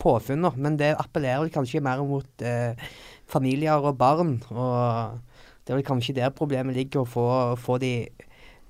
påfunn, 0.02 0.46
da. 0.46 0.54
Men 0.56 0.78
det 0.80 0.94
appellerer 1.00 1.52
kanskje 1.54 1.84
mer 1.84 2.04
mot 2.08 2.46
eh, 2.46 2.88
familier 3.32 3.84
og 3.84 3.98
barn. 4.00 4.38
Og 4.52 5.20
det 5.66 5.74
er 5.74 5.80
vel 5.80 5.88
kanskje 5.88 6.18
der 6.20 6.36
problemet 6.36 6.78
ligger, 6.78 7.04
å 7.04 7.10
få, 7.10 7.28
få 7.60 7.80
de 7.82 7.96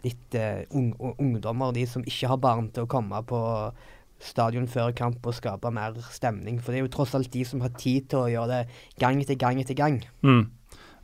litt 0.06 0.38
uh, 0.38 0.62
ung, 0.78 0.92
ungdommer, 1.18 1.74
de 1.76 1.86
som 1.90 2.04
ikke 2.06 2.30
har 2.30 2.42
barn, 2.42 2.70
til 2.74 2.86
å 2.86 2.92
komme 2.92 3.22
på 3.28 3.40
stadion 4.22 4.68
før 4.72 4.92
kamp 4.96 5.26
og 5.28 5.36
skape 5.38 5.72
mer 5.74 5.92
stemning. 6.14 6.62
For 6.62 6.72
det 6.72 6.78
er 6.80 6.86
jo 6.86 6.96
tross 6.96 7.16
alt 7.18 7.34
de 7.34 7.44
som 7.48 7.62
har 7.66 7.74
tid 7.80 8.02
til 8.12 8.20
å 8.24 8.32
gjøre 8.32 8.52
det 8.52 8.64
gang 9.02 9.16
etter 9.22 9.38
gang 9.40 9.58
etter 9.62 9.76
gang. 9.78 9.96
Mm. 10.26 10.44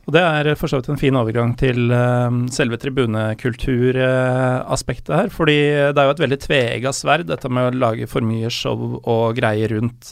Og 0.02 0.10
Det 0.16 0.22
er 0.22 0.56
for 0.58 0.66
så 0.66 0.76
vidt 0.80 0.90
en 0.90 0.98
fin 0.98 1.14
overgang 1.14 1.54
til 1.58 1.92
uh, 1.94 2.30
selve 2.50 2.76
tribunekulturaspektet 2.82 5.14
uh, 5.14 5.18
her. 5.20 5.28
fordi 5.30 5.58
det 5.94 5.98
er 5.98 6.04
jo 6.08 6.14
et 6.16 6.24
veldig 6.24 6.40
tveegga 6.42 6.90
sverd, 6.96 7.26
dette 7.30 7.48
med 7.48 7.62
å 7.68 7.78
lage 7.84 8.06
for 8.10 8.20
mye 8.26 8.50
show 8.50 8.78
og 8.98 9.36
greier 9.38 9.68
rundt. 9.76 10.02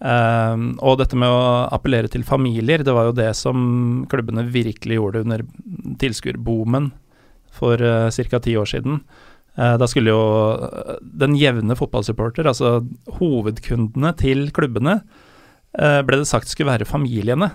Uh, 0.00 0.56
og 0.80 0.96
dette 1.02 1.16
med 1.20 1.28
å 1.28 1.68
appellere 1.68 2.08
til 2.08 2.24
familier, 2.24 2.80
det 2.80 2.96
var 2.96 3.04
jo 3.10 3.18
det 3.18 3.36
som 3.36 4.08
klubbene 4.08 4.48
virkelig 4.48 4.96
gjorde 4.96 5.20
under 5.26 5.44
tilskuerboomen 6.00 6.88
for 7.52 7.76
uh, 7.76 8.08
ca. 8.08 8.40
ti 8.40 8.56
år 8.56 8.64
siden. 8.72 9.04
Uh, 9.60 9.76
da 9.76 9.84
skulle 9.90 10.12
jo 10.12 10.20
uh, 10.56 10.94
den 11.02 11.34
jevne 11.36 11.76
fotballsupporter, 11.76 12.46
altså 12.48 12.78
hovedkundene 13.18 14.14
til 14.16 14.46
klubbene, 14.56 15.00
uh, 15.76 16.00
ble 16.06 16.20
det 16.22 16.28
sagt 16.30 16.48
skulle 16.48 16.72
være 16.72 16.88
familiene. 16.88 17.50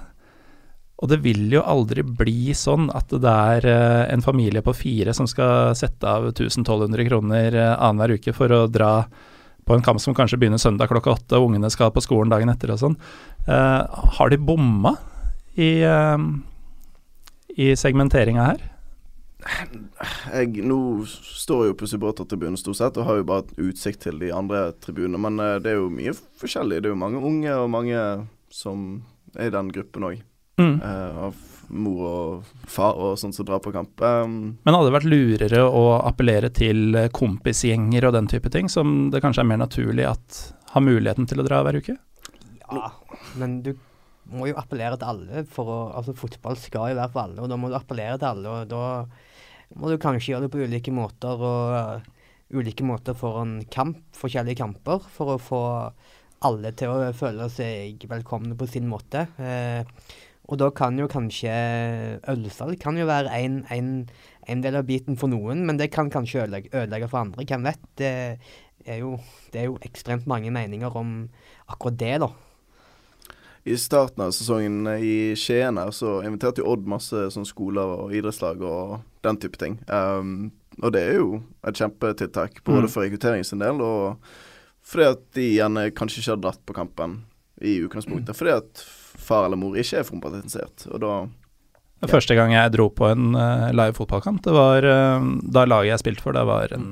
Og 1.02 1.10
det 1.12 1.18
vil 1.26 1.50
jo 1.52 1.64
aldri 1.66 2.06
bli 2.06 2.54
sånn 2.56 2.92
at 2.96 3.10
det 3.10 3.32
er 3.32 3.66
en 4.14 4.22
familie 4.24 4.62
på 4.64 4.72
fire 4.78 5.12
som 5.18 5.28
skal 5.28 5.74
sette 5.76 6.08
av 6.08 6.30
1200 6.30 7.08
kroner 7.10 7.58
uh, 7.58 7.72
annenhver 7.74 8.20
uke 8.20 8.36
for 8.38 8.54
å 8.54 8.62
dra 8.72 8.92
på 9.66 9.74
en 9.74 9.84
kamp 9.84 10.00
som 10.00 10.14
kanskje 10.14 10.38
begynner 10.38 10.62
søndag 10.62 10.92
klokka 10.92 11.16
åtte, 11.16 11.40
og 11.40 11.50
ungene 11.50 11.72
skal 11.74 11.90
på 11.92 12.04
skolen 12.06 12.30
dagen 12.30 12.52
etter 12.54 12.70
og 12.70 12.78
sånn. 12.78 12.96
har 13.50 14.30
de 14.30 14.38
bomma 14.38 14.92
i, 15.58 15.82
i 17.58 17.72
segmenteringa 17.74 18.46
her? 18.46 18.62
Jeg, 19.46 20.62
nå 20.66 20.78
står 21.08 21.64
jeg 21.64 21.74
jo 21.74 21.80
på 21.80 21.90
supportertribunen 21.90 22.60
stort 22.60 22.80
sett, 22.80 23.00
og 23.00 23.08
har 23.10 23.20
jo 23.20 23.28
bare 23.30 23.68
utsikt 23.68 24.06
til 24.08 24.22
de 24.22 24.32
andre 24.34 24.68
tribunene. 24.84 25.22
Men 25.22 25.42
uh, 25.42 25.58
det 25.62 25.74
er 25.74 25.82
jo 25.82 25.92
mye 25.94 26.16
forskjellig. 26.42 26.82
Det 26.82 26.90
er 26.90 26.96
jo 26.96 27.02
mange 27.02 27.22
unge 27.22 27.58
og 27.58 27.70
mange 27.74 28.06
som 28.54 28.88
er 29.36 29.52
i 29.52 29.56
den 29.56 29.70
gruppen 29.76 30.10
òg. 30.10 30.24
Mm. 30.56 30.78
Uh, 30.80 31.28
av 31.28 31.40
mor 31.76 32.02
og 32.08 32.52
far 32.70 32.96
og 33.02 33.18
sånt 33.20 33.36
som 33.36 33.48
drar 33.48 33.62
på 33.64 33.74
kamp. 33.76 34.00
Um, 34.02 34.56
men 34.64 34.78
hadde 34.78 34.90
det 34.90 34.96
vært 34.96 35.10
lurere 35.10 35.64
å 35.66 35.86
appellere 35.98 36.52
til 36.54 37.00
kompisgjenger 37.16 38.08
og 38.08 38.16
den 38.16 38.30
type 38.32 38.52
ting, 38.54 38.70
som 38.72 39.10
det 39.14 39.24
kanskje 39.26 39.44
er 39.44 39.52
mer 39.52 39.64
naturlig 39.66 40.08
at 40.10 40.40
har 40.76 40.84
muligheten 40.84 41.28
til 41.30 41.42
å 41.42 41.48
dra 41.48 41.62
hver 41.66 41.80
uke? 41.80 41.98
Ja, 42.66 42.90
men 43.40 43.60
du 43.66 43.76
må 44.32 44.50
jo 44.50 44.58
appellere 44.60 44.98
til 45.00 45.12
alle. 45.12 45.46
for 45.52 45.70
å, 45.70 45.78
altså 45.98 46.16
Fotball 46.18 46.58
skal 46.60 46.92
jo 46.92 47.00
være 47.00 47.14
for 47.14 47.26
alle, 47.28 47.42
og 47.44 47.52
da 47.52 47.60
må 47.60 47.70
du 47.70 47.78
appellere 47.78 48.18
til 48.20 48.32
alle. 48.32 48.52
og 48.52 48.70
da 48.72 48.86
må 49.76 49.92
du 49.92 49.98
kanskje 50.02 50.34
gjøre 50.34 50.48
det 50.48 50.54
på 50.54 50.66
ulike 50.66 50.94
måter 50.96 51.42
og 51.44 51.74
uh, 51.76 52.12
ulike 52.56 52.86
måter 52.88 53.18
for 53.18 53.42
en 53.42 53.58
kamp, 53.72 54.00
forskjellige 54.16 54.62
kamper, 54.62 55.04
for 55.12 55.36
å 55.36 55.42
få 55.42 55.64
alle 56.46 56.72
til 56.78 56.92
å 56.92 57.12
føle 57.16 57.48
seg 57.52 58.06
velkomne 58.12 58.58
på 58.60 58.68
sin 58.70 58.88
måte. 58.92 59.26
Uh, 59.40 59.84
og 60.46 60.60
da 60.62 60.70
kan 60.78 60.98
jo 61.00 61.08
kanskje 61.10 61.52
ølsalg 62.30 62.78
kan 62.82 63.00
jo 63.00 63.08
være 63.10 63.34
en, 63.34 63.64
en, 63.74 63.94
en, 64.46 64.62
del 64.62 64.78
av 64.78 64.86
biten 64.86 65.18
for 65.18 65.32
noen, 65.32 65.64
men 65.66 65.80
det 65.82 65.90
kan 65.96 66.12
kanskje 66.14 66.44
ødelegge, 66.44 66.70
ødelegge 66.76 67.10
for 67.10 67.24
andre. 67.24 67.48
Hvem 67.50 67.66
vet? 67.66 67.88
Det 67.98 68.12
er, 68.86 69.00
jo, 69.02 69.16
det 69.52 69.64
er 69.64 69.72
jo 69.72 69.80
ekstremt 69.88 70.30
mange 70.30 70.54
meninger 70.54 71.02
om 71.02 71.24
akkurat 71.66 71.98
det, 71.98 72.18
da 72.22 72.30
i 73.66 73.78
starten 73.82 74.22
av 74.22 74.34
sesongen 74.36 74.86
i 75.02 75.34
Skien 75.40 75.80
her, 75.82 75.90
så 75.92 76.20
inviterte 76.22 76.62
jo 76.62 76.70
Odd 76.76 76.86
masse 76.90 77.24
sånn 77.34 77.48
skoler 77.50 77.96
og 78.06 78.14
idrettslag 78.14 78.62
og 78.62 79.00
den 79.26 79.40
type 79.42 79.58
ting. 79.58 79.80
Um, 79.90 80.52
og 80.84 80.92
det 80.94 81.02
er 81.08 81.18
jo 81.18 81.40
et 81.66 81.80
kjempetiltak, 81.80 82.60
både 82.68 82.86
mm. 82.86 82.92
for 82.94 83.06
rekruttering 83.06 83.48
sin 83.48 83.64
del 83.64 83.82
og 83.82 84.20
fordi 84.86 85.08
at 85.16 85.24
de 85.34 85.48
gjerne 85.56 85.88
kanskje 85.98 86.22
ikke 86.22 86.34
har 86.36 86.44
dratt 86.44 86.62
på 86.62 86.76
kampen 86.78 87.18
i 87.66 87.80
utgangspunktet. 87.82 88.38
Fordi 88.38 88.54
at 88.54 88.84
far 89.18 89.48
eller 89.48 89.58
mor 89.58 89.74
ikke 89.82 90.04
er 90.04 90.06
fotballinteressert. 90.06 90.86
Og 90.92 91.02
da 91.02 91.16
ja. 92.04 92.10
Første 92.12 92.36
gang 92.38 92.52
jeg 92.54 92.74
dro 92.76 92.90
på 92.94 93.08
en 93.08 93.34
uh, 93.34 93.72
live 93.74 93.96
fotballkamp, 93.98 94.44
det 94.46 94.54
var 94.54 94.86
uh, 94.86 95.26
da 95.42 95.64
laget 95.66 95.96
jeg 95.96 96.04
spilte 96.04 96.26
for, 96.26 96.38
det 96.38 96.44
var 96.46 96.76
en 96.76 96.88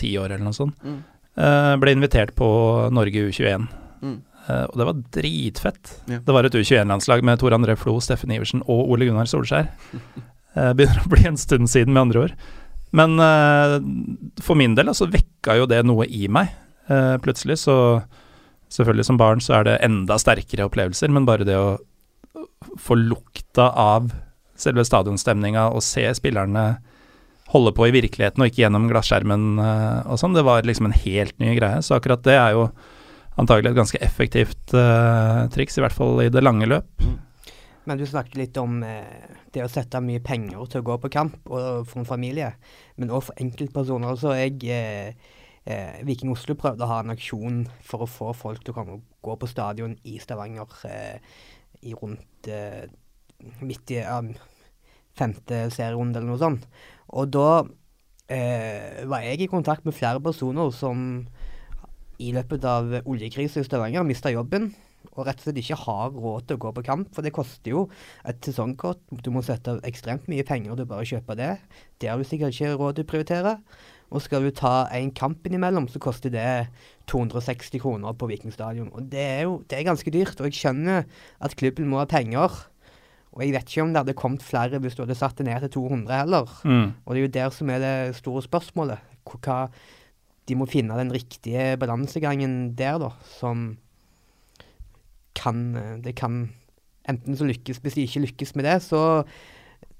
ti 0.00 0.10
år 0.18 0.32
eller 0.32 0.46
noe 0.48 0.56
sånt. 0.56 0.80
Mm. 0.82 1.02
Uh, 1.38 1.74
ble 1.78 1.94
invitert 1.94 2.34
på 2.34 2.48
Norge 2.94 3.28
U21. 3.28 3.68
Mm. 4.02 4.16
Uh, 4.44 4.66
og 4.68 4.76
det 4.76 4.86
var 4.88 4.98
dritfett. 5.16 5.92
Ja. 6.10 6.18
Det 6.20 6.34
var 6.36 6.44
et 6.44 6.56
U21-landslag 6.56 7.24
med 7.24 7.40
Tor 7.40 7.54
André 7.56 7.76
Flo, 7.80 7.96
Steffen 8.04 8.32
Iversen 8.34 8.60
og 8.68 8.90
Ole 8.92 9.08
Gunnar 9.08 9.28
Solskjær. 9.30 9.70
Uh, 10.52 10.72
begynner 10.76 11.00
å 11.00 11.12
bli 11.12 11.24
en 11.30 11.40
stund 11.40 11.70
siden, 11.72 11.94
med 11.96 12.06
andre 12.06 12.26
ord. 12.26 12.34
Men 12.94 13.16
uh, 13.18 13.78
for 14.44 14.60
min 14.60 14.76
del 14.76 14.92
altså, 14.92 15.08
vekka 15.10 15.56
jo 15.62 15.68
det 15.70 15.80
noe 15.86 16.06
i 16.06 16.28
meg. 16.28 16.52
plutselig 17.24 17.62
så 17.64 17.76
Selvfølgelig 18.74 19.04
som 19.06 19.18
barn 19.20 19.40
så 19.44 19.52
er 19.60 19.66
det 19.68 19.74
enda 19.86 20.16
sterkere 20.18 20.64
opplevelser, 20.66 21.12
men 21.14 21.26
bare 21.28 21.44
det 21.46 21.54
å 21.54 21.76
få 22.80 22.96
lukta 22.98 23.68
av 23.70 24.08
selve 24.58 24.82
stadionstemninga 24.88 25.68
og 25.70 25.84
se 25.84 26.02
spillerne 26.18 26.64
holde 27.52 27.70
på 27.76 27.86
i 27.86 27.92
virkeligheten 27.94 28.42
og 28.42 28.50
ikke 28.50 28.64
gjennom 28.64 28.88
glasskjermen 28.90 29.44
og 29.60 30.18
sånn, 30.18 30.34
det 30.34 30.42
var 30.48 30.66
liksom 30.66 30.88
en 30.88 30.96
helt 31.04 31.36
ny 31.38 31.54
greie. 31.54 31.84
Så 31.86 31.94
akkurat 32.00 32.24
det 32.26 32.34
er 32.34 32.56
jo 32.56 32.64
antagelig 33.40 33.72
et 33.72 33.78
ganske 33.78 34.00
effektivt 34.04 34.74
uh, 34.76 35.44
triks, 35.54 35.78
i 35.78 35.84
hvert 35.84 35.96
fall 35.96 36.22
i 36.24 36.32
det 36.32 36.42
lange 36.44 36.68
løp. 36.70 36.90
Mm. 37.02 37.16
Men 37.84 38.00
du 38.00 38.06
snakket 38.08 38.38
litt 38.38 38.58
om 38.60 38.78
eh, 38.86 39.30
det 39.52 39.64
å 39.64 39.70
sette 39.70 40.00
mye 40.00 40.22
penger 40.24 40.70
til 40.72 40.80
å 40.80 40.86
gå 40.88 40.96
på 41.02 41.10
kamp, 41.12 41.36
og 41.52 41.84
for 41.88 42.00
en 42.00 42.08
familie. 42.08 42.54
Men 42.96 43.12
òg 43.12 43.26
for 43.26 43.42
enkeltpersoner. 43.44 44.16
Så 44.20 44.32
jeg 44.38 44.56
eh, 44.72 45.12
eh, 45.68 46.00
Viking 46.08 46.32
Oslo 46.32 46.56
prøvde 46.56 46.86
å 46.86 46.90
ha 46.90 47.02
en 47.04 47.12
aksjon 47.12 47.62
for 47.84 48.04
å 48.04 48.10
få 48.10 48.32
folk 48.36 48.64
til 48.64 48.72
å 48.72 48.78
komme 48.78 48.96
og 48.96 49.04
gå 49.24 49.36
på 49.40 49.50
stadion 49.50 49.98
i 50.08 50.16
Stavanger 50.22 50.80
eh, 50.88 51.36
i 51.84 51.92
rundt 51.98 52.48
eh, 52.48 52.86
midt 53.60 53.92
i 53.92 54.00
femte 55.14 55.66
serierunde 55.74 56.18
eller 56.18 56.32
noe 56.32 56.40
sånt. 56.40 56.68
Og 57.12 57.28
da 57.34 57.64
var 58.24 59.20
jeg 59.20 59.42
i 59.44 59.50
kontakt 59.52 59.84
med 59.84 59.92
flere 59.92 60.18
personer 60.24 60.70
som 60.72 61.26
i 62.22 62.32
løpet 62.34 62.66
av 62.68 62.92
oljekrisen 63.04 63.64
i 63.64 63.66
Stavanger 63.66 64.06
mista 64.06 64.32
jobben 64.32 64.72
og 65.12 65.26
rett 65.28 65.40
og 65.40 65.46
slett 65.46 65.60
ikke 65.60 65.78
har 65.84 66.14
råd 66.14 66.46
til 66.48 66.58
å 66.58 66.62
gå 66.64 66.70
på 66.74 66.84
kamp. 66.86 67.10
For 67.14 67.24
det 67.24 67.34
koster 67.36 67.74
jo 67.74 67.82
et 68.26 68.40
sesongkort. 68.44 69.02
Du 69.22 69.30
må 69.34 69.44
sette 69.46 69.76
av 69.76 69.82
ekstremt 69.86 70.26
mye 70.30 70.46
penger 70.46 70.78
til 70.78 70.88
bare 70.90 71.04
å 71.04 71.10
kjøpe 71.14 71.36
det. 71.38 71.50
Det 72.00 72.10
har 72.10 72.18
du 72.18 72.26
sikkert 72.26 72.56
ikke 72.56 72.74
råd 72.80 72.98
til 72.98 73.06
å 73.06 73.10
prioritere. 73.12 73.54
Og 74.14 74.22
skal 74.22 74.44
du 74.44 74.52
ta 74.54 74.86
en 74.94 75.10
kamp 75.16 75.46
innimellom, 75.48 75.88
så 75.90 76.00
koster 76.02 76.30
det 76.30 76.68
260 77.10 77.82
kroner 77.82 78.14
på 78.18 78.28
Viking 78.30 78.54
stadion. 78.54 78.92
Og 78.94 79.08
det 79.10 79.22
er 79.22 79.42
jo 79.46 79.58
det 79.70 79.78
er 79.78 79.88
ganske 79.88 80.14
dyrt. 80.14 80.38
Og 80.40 80.50
jeg 80.50 80.60
skjønner 80.60 81.04
at 81.40 81.58
klubben 81.58 81.90
må 81.90 82.00
ha 82.02 82.08
penger. 82.10 82.62
Og 83.34 83.42
jeg 83.42 83.54
vet 83.56 83.70
ikke 83.70 83.82
om 83.82 83.94
det 83.94 84.04
hadde 84.04 84.18
kommet 84.18 84.46
flere 84.46 84.78
hvis 84.82 84.94
du 84.94 85.02
hadde 85.02 85.18
satt 85.18 85.40
det 85.40 85.48
ned 85.48 85.66
til 85.66 85.76
200 85.82 86.14
heller. 86.22 86.50
Mm. 86.62 86.94
Og 87.02 87.14
det 87.14 87.20
er 87.20 87.26
jo 87.26 87.34
der 87.38 87.54
som 87.54 87.70
er 87.74 87.82
det 87.82 87.96
store 88.20 88.44
spørsmålet. 88.46 89.12
Hva 89.24 89.66
de 90.48 90.56
må 90.58 90.68
finne 90.68 90.96
den 90.98 91.12
riktige 91.14 91.74
balansegangen 91.80 92.74
der, 92.76 92.98
da, 93.00 93.10
som 93.38 93.72
kan 95.34 95.64
Det 96.04 96.14
kan 96.14 96.48
Enten 97.10 97.36
så 97.36 97.44
lykkes 97.48 97.80
Hvis 97.82 97.96
de 97.98 98.06
ikke 98.06 98.22
lykkes 98.22 98.54
med 98.56 98.64
det, 98.68 98.78
så 98.84 99.24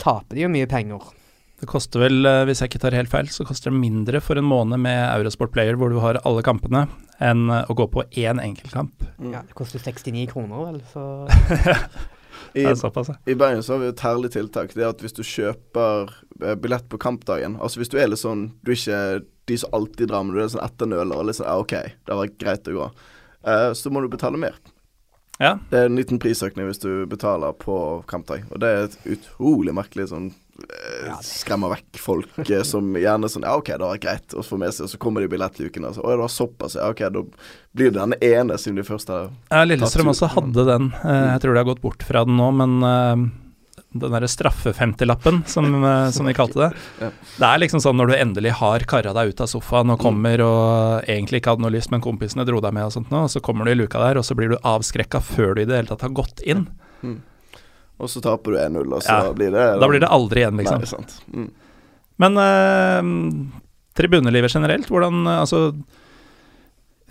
taper 0.01 0.37
de 0.37 0.45
jo 0.45 0.51
mye 0.53 0.69
penger. 0.71 1.03
Det 1.61 1.69
koster 1.71 2.03
vel, 2.03 2.27
eh, 2.27 2.43
hvis 2.49 2.61
jeg 2.61 2.73
ikke 2.73 2.81
tar 2.83 2.97
helt 2.97 3.13
feil, 3.13 3.29
så 3.31 3.45
koster 3.47 3.71
det 3.71 3.79
mindre 3.79 4.21
for 4.25 4.41
en 4.41 4.49
måned 4.49 4.81
med 4.83 4.99
Eurosport 5.07 5.53
Player 5.55 5.79
hvor 5.79 5.93
du 5.93 6.01
har 6.03 6.19
alle 6.27 6.43
kampene, 6.45 6.83
enn 7.23 7.47
eh, 7.47 7.71
å 7.71 7.77
gå 7.79 7.87
på 7.93 8.03
én 8.21 8.43
enkeltkamp. 8.43 9.07
Ja, 9.31 9.45
det 9.47 9.55
koster 9.57 9.79
69 9.79 10.27
kroner, 10.33 10.65
vel, 10.67 10.81
så 10.91 11.05
I. 12.55 12.67
I 13.27 13.35
Bergen 13.35 13.63
så 13.67 13.75
har 13.75 13.81
vi 13.83 13.89
et 13.91 14.03
herlig 14.05 14.31
tiltak. 14.35 14.75
Det 14.75 14.85
er 14.85 14.93
at 14.93 15.01
hvis 15.03 15.17
du 15.17 15.25
kjøper 15.27 16.13
eh, 16.43 16.55
billett 16.55 16.87
på 16.91 17.01
kampdagen 17.03 17.57
Altså 17.59 17.81
hvis 17.81 17.91
du 17.91 17.97
er 17.99 18.13
litt 18.13 18.23
sånn 18.23 18.45
Du 18.63 18.71
er 18.71 18.79
ikke 18.79 19.01
de 19.51 19.57
som 19.59 19.75
alltid 19.77 20.09
drar, 20.09 20.23
men 20.25 20.37
du 20.37 20.43
er 20.45 20.53
sånn 20.53 20.63
etternøler 20.65 21.19
og 21.19 21.27
litt 21.29 21.41
sånn 21.41 21.51
ja, 21.51 21.59
OK, 21.61 21.75
det 22.07 22.17
var 22.17 22.31
greit 22.41 22.71
å 22.71 22.77
gå. 22.79 22.87
Uh, 23.45 23.71
så 23.77 23.91
må 23.93 24.01
du 24.01 24.09
betale 24.09 24.41
mer. 24.41 24.57
Ja, 25.43 25.57
Det 25.71 25.79
er 25.81 25.89
en 25.91 25.97
liten 25.99 26.21
prisøkning 26.23 26.69
hvis 26.69 26.79
du 26.79 27.07
betaler 27.11 27.53
på 27.59 27.77
kampdag. 28.07 28.45
Og 28.55 28.61
det 28.63 28.69
er 28.71 28.85
et 28.87 28.99
utrolig 29.17 29.75
merkelig 29.75 30.07
sånn 30.13 30.29
eh, 30.63 31.09
Skremmer 31.27 31.73
vekk 31.75 31.99
folk 31.99 32.39
eh, 32.45 32.63
som 32.73 32.93
gjerne 32.95 33.27
sånn 33.33 33.43
Ja, 33.47 33.57
OK, 33.59 33.73
det 33.75 33.83
var 33.83 33.99
greit 34.03 34.37
å 34.39 34.45
få 34.47 34.61
med 34.63 34.71
seg, 34.77 34.87
og 34.87 34.93
så 34.95 35.01
kommer 35.03 35.25
de 35.25 35.31
billettluken 35.33 35.89
og 35.89 35.97
så 35.97 36.05
Å, 36.07 36.13
det 36.15 36.21
var 36.23 36.31
såpass, 36.31 36.77
ja, 36.79 36.87
OK, 36.95 37.03
da 37.17 37.25
blir 37.75 37.91
det 37.91 37.99
den 37.99 38.15
ene 38.23 38.59
siden 38.63 38.79
de 38.79 38.87
først 38.87 39.11
har 39.11 39.33
Ja, 39.51 39.65
Lillestrøm 39.67 40.13
også 40.15 40.31
hadde 40.37 40.69
den. 40.71 40.93
Eh, 41.03 41.25
Jeg 41.35 41.43
tror 41.43 41.55
de 41.59 41.65
har 41.65 41.71
gått 41.73 41.83
bort 41.83 42.07
fra 42.07 42.23
den 42.29 42.39
nå, 42.39 42.53
men 42.55 42.79
den 43.95 44.13
derre 44.15 44.29
straffefemtilappen, 44.29 45.43
som, 45.47 45.69
eh, 45.91 46.11
som 46.15 46.27
vi 46.27 46.35
kalte 46.37 46.67
det. 46.67 47.11
Det 47.39 47.47
er 47.49 47.61
liksom 47.63 47.81
sånn 47.85 47.97
når 48.01 48.11
du 48.11 48.15
endelig 48.19 48.53
har 48.61 48.85
kara 48.91 49.13
deg 49.17 49.33
ut 49.35 49.41
av 49.45 49.51
sofaen 49.53 49.87
Mm. 49.89 49.93
og 49.95 50.01
kommer 50.03 50.41
og 50.45 51.05
egentlig 51.11 51.41
ikke 51.43 51.55
hadde 51.55 51.65
noe 51.67 51.75
lyst, 51.75 51.91
men 51.95 52.01
kompisene 52.05 52.45
dro 52.49 52.61
deg 52.65 52.73
med 52.75 52.87
og 52.89 52.93
sånt 52.95 53.11
nå, 53.13 53.25
og 53.27 53.31
så 53.31 53.41
kommer 53.45 53.65
du 53.69 53.73
i 53.75 53.79
luka 53.79 54.01
der, 54.03 54.19
og 54.19 54.25
så 54.27 54.35
blir 54.39 54.55
du 54.55 54.57
avskrekka 54.63 55.21
før 55.23 55.55
du 55.55 55.63
i 55.63 55.67
det 55.69 55.77
hele 55.77 55.91
tatt 55.91 56.03
har 56.07 56.15
gått 56.17 56.41
inn. 56.45 56.67
Og 58.03 58.09
så 58.11 58.19
taper 58.25 58.51
du 58.57 58.59
1-0, 58.59 58.89
og 58.97 59.03
så 59.05 59.19
Ja, 59.29 59.33
blir 59.33 59.53
det 59.55 59.67
Da 59.79 59.87
blir 59.87 60.01
det 60.03 60.09
aldri 60.11 60.41
igjen, 60.43 60.57
liksom. 60.59 60.81
Nei, 60.83 60.89
sant. 60.91 61.13
Mm. 61.31 61.51
Men 62.19 62.39
eh, 62.43 63.11
tribunelivet 63.95 64.51
generelt, 64.55 64.89
hvordan 64.91 65.27
eh, 65.31 65.39
Altså 65.45 65.61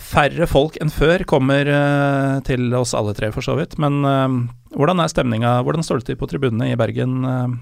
Færre 0.03 0.47
folk 0.49 0.75
enn 0.81 0.91
før 0.91 1.23
kommer 1.29 1.69
eh, 1.69 2.39
til 2.47 2.73
oss 2.75 2.91
alle 2.97 3.13
tre, 3.15 3.29
for 3.31 3.45
så 3.45 3.55
vidt. 3.55 3.77
Men 3.79 4.01
eh, 4.03 4.35
hvordan 4.75 4.99
er 5.03 5.11
stemninga? 5.11 5.53
Hvordan 5.65 5.83
står 5.85 6.01
det 6.01 6.05
til 6.11 6.17
på 6.19 6.27
tribunene 6.31 6.71
i 6.71 6.75
Bergen? 6.79 7.23
eh? 7.25 7.53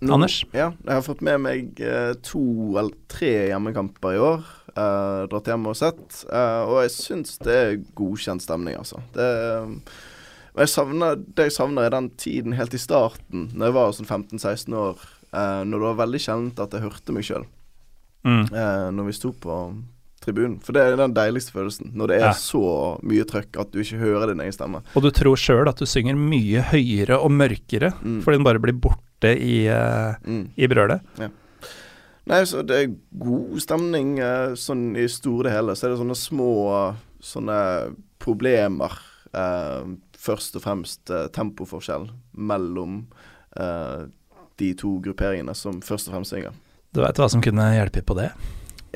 Nå- 0.00 0.14
Anders? 0.14 0.44
Ja, 0.54 0.70
jeg 0.84 0.94
har 0.94 1.02
fått 1.02 1.22
med 1.26 1.40
meg 1.42 1.80
eh, 1.82 2.12
to 2.22 2.38
eller 2.78 2.94
tre 3.10 3.48
hjemmekamper 3.50 4.14
i 4.14 4.20
år. 4.22 4.44
eh, 4.78 5.26
dratt 5.26 5.48
hjem 5.50 5.66
og 5.66 5.74
sett. 5.76 6.24
eh, 6.30 6.62
og 6.68 6.82
jeg 6.84 6.90
syns 6.94 7.38
det 7.42 7.54
er 7.56 7.76
godkjent 7.98 8.42
stemning, 8.44 8.76
altså. 8.78 9.00
Det, 9.12 9.26
jeg 10.58 10.68
savner, 10.70 11.16
det 11.34 11.48
jeg 11.48 11.52
savner, 11.56 11.86
er 11.86 11.90
den 11.90 12.10
tiden 12.10 12.52
helt 12.54 12.74
i 12.74 12.78
starten, 12.78 13.48
når 13.54 13.66
jeg 13.66 13.74
var 13.74 13.92
sånn 13.92 14.06
15-16 14.06 14.74
år, 14.78 14.96
eh, 15.32 15.64
når 15.64 15.72
det 15.82 15.88
var 15.88 16.06
veldig 16.06 16.20
kjent 16.22 16.60
at 16.62 16.70
jeg 16.72 16.82
hørte 16.86 17.12
meg 17.12 17.24
sjøl 17.24 17.46
Mm. 18.26 18.44
eh, 18.52 18.90
når 18.90 19.06
vi 19.06 19.12
sto 19.14 19.30
på 19.32 19.54
tribunen. 20.28 20.58
For 20.62 20.76
det 20.76 20.84
er 20.84 20.96
den 21.00 21.14
deiligste 21.16 21.52
følelsen, 21.56 21.90
når 21.96 22.12
det 22.12 22.16
er 22.20 22.26
Ja. 22.28 22.32
så 22.36 22.62
mye 23.02 23.24
trøkk 23.24 23.58
at 23.60 23.72
du 23.72 23.80
ikke 23.80 23.98
hører 23.98 24.28
din 24.32 24.40
egen 24.44 24.52
stemme. 24.54 24.82
Og 24.94 25.02
du 25.02 25.10
tror 25.10 25.36
sjøl 25.40 25.68
at 25.68 25.80
du 25.80 25.86
synger 25.88 26.14
mye 26.20 26.62
høyere 26.70 27.18
og 27.18 27.32
mørkere, 27.32 27.92
Mm. 28.04 28.22
fordi 28.22 28.36
den 28.38 28.44
bare 28.44 28.60
blir 28.62 28.78
borte 28.78 29.34
i, 29.34 29.66
uh, 29.68 30.14
Mm. 30.24 30.50
i 30.56 30.66
brølet. 30.68 31.00
Nei, 32.28 32.42
så 32.44 32.60
det 32.62 32.76
er 32.76 32.94
god 33.18 33.58
stemning 33.58 34.18
uh, 34.20 34.52
sånn 34.54 34.94
i 35.00 35.06
store 35.08 35.48
hele. 35.50 35.72
Så 35.74 35.84
er 35.88 35.94
det 35.96 35.98
sånne 36.02 36.16
små 36.16 36.94
sånne 37.24 37.96
problemer. 38.20 38.92
Eh, 39.34 39.84
først 40.16 40.54
og 40.56 40.62
fremst 40.62 41.04
tempoforskjell 41.32 42.08
mellom 42.36 43.06
de 44.56 44.74
to 44.74 45.00
grupperingene 45.04 45.54
som 45.56 45.80
først 45.84 46.08
og 46.08 46.14
fremst 46.14 46.32
synger. 46.32 46.52
Du 46.94 47.00
veit 47.02 47.18
hva 47.20 47.28
som 47.30 47.42
kunne 47.44 47.66
hjelpe 47.74 48.02
på 48.06 48.16
det? 48.16 48.30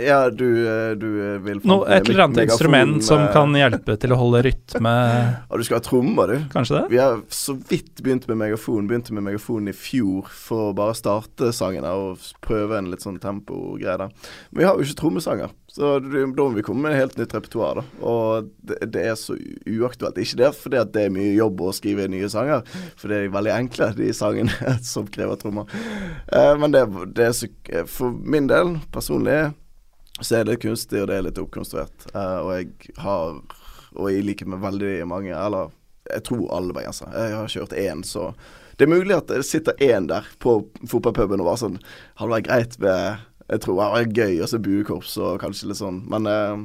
Ja, 0.00 0.30
du, 0.30 0.46
eh, 0.66 0.90
du 0.96 1.34
eh, 1.34 1.38
vil 1.44 1.60
fram 1.60 1.68
No, 1.68 1.76
et 1.84 2.08
eller 2.08 2.24
annet 2.24 2.46
instrument 2.46 3.04
som 3.04 3.26
eh, 3.26 3.32
kan 3.34 3.52
hjelpe 3.56 3.96
til 4.00 4.14
å 4.14 4.16
holde 4.16 4.40
rytme, 4.46 4.92
Ja, 5.50 5.58
du 5.58 5.64
skal 5.66 5.78
ha 5.80 5.84
trommer, 5.84 6.32
du. 6.32 6.46
kanskje 6.54 6.78
det? 6.78 6.84
Vi 6.94 7.00
har 7.02 7.20
så 7.28 7.54
vidt 7.68 8.00
begynt 8.00 8.24
med 8.30 8.40
megafon. 8.40 8.88
Begynte 8.88 9.12
med 9.12 9.26
megafon 9.26 9.68
i 9.68 9.74
fjor 9.76 10.30
for 10.32 10.70
å 10.70 10.76
bare 10.76 10.96
starte 10.96 11.50
sangene 11.52 11.92
og 11.92 12.24
prøve 12.44 12.80
en 12.80 12.88
litt 12.92 13.04
sånn 13.04 13.20
tempogreie 13.20 13.98
der. 14.00 14.14
Men 14.50 14.62
vi 14.62 14.68
har 14.68 14.80
jo 14.80 14.86
ikke 14.88 15.00
trommesanger, 15.02 15.52
så 15.72 15.94
da 16.00 16.24
må 16.32 16.48
vi 16.56 16.64
komme 16.64 16.86
med 16.86 16.96
et 16.96 17.02
helt 17.04 17.20
nytt 17.20 17.36
repertoar. 17.36 17.82
da. 17.82 17.86
Og 18.00 18.50
det, 18.64 18.80
det 18.96 19.06
er 19.12 19.16
så 19.20 19.36
uaktuelt. 19.68 20.20
Ikke 20.24 20.40
det 20.40 20.52
fordi 20.56 20.80
at 20.80 20.92
det 20.96 21.06
er 21.06 21.14
mye 21.14 21.36
jobb 21.36 21.60
å 21.68 21.72
skrive 21.76 22.08
nye 22.12 22.32
sanger, 22.32 22.64
for 22.96 23.12
det 23.12 23.20
er 23.26 23.34
veldig 23.36 23.56
enkle, 23.58 23.92
de 24.00 24.12
sangene 24.16 24.76
som 24.94 25.08
krever 25.12 25.36
trommer. 25.40 25.68
Eh, 26.32 26.54
men 26.60 26.72
det, 26.72 26.86
det 27.12 27.28
er 27.28 27.36
så 27.36 27.50
For 27.92 28.12
min 28.12 28.48
del, 28.48 28.78
personlig, 28.94 29.52
så 30.20 30.38
er 30.38 30.48
det 30.48 30.60
kunstig, 30.62 31.00
og 31.02 31.08
det 31.10 31.18
er 31.18 31.26
litt 31.28 31.40
oppkonstruert. 31.40 32.08
Uh, 32.14 32.40
og 32.42 32.50
jeg 32.56 32.96
har, 33.02 33.38
og 33.96 34.10
i 34.10 34.20
likhet 34.24 34.50
med 34.50 34.62
veldig 34.62 34.96
mange, 35.08 35.32
eller 35.32 35.72
jeg 36.10 36.26
tror 36.26 36.50
alle 36.56 36.74
bergensere, 36.76 37.14
jeg 37.14 37.38
har 37.38 37.54
kjørt 37.54 37.78
én, 37.78 38.04
så 38.06 38.32
det 38.76 38.86
er 38.86 38.92
mulig 38.92 39.14
at 39.14 39.30
det 39.30 39.44
sitter 39.46 39.78
én 39.84 40.08
der 40.10 40.26
på 40.42 40.58
fotballpuben 40.88 41.42
og 41.42 41.46
bare 41.46 41.60
sånn 41.60 41.74
Hadde 42.18 42.32
vært 42.32 42.46
greit 42.48 42.76
med 42.80 43.20
Jeg 43.52 43.60
tror 43.62 43.76
det 43.76 43.88
vært 43.92 44.16
gøy 44.16 44.40
å 44.42 44.48
se 44.48 44.58
buekorps 44.64 45.12
og 45.20 45.42
kanskje 45.42 45.68
litt 45.70 45.78
sånn, 45.78 46.00
men 46.10 46.26
uh, 46.26 46.64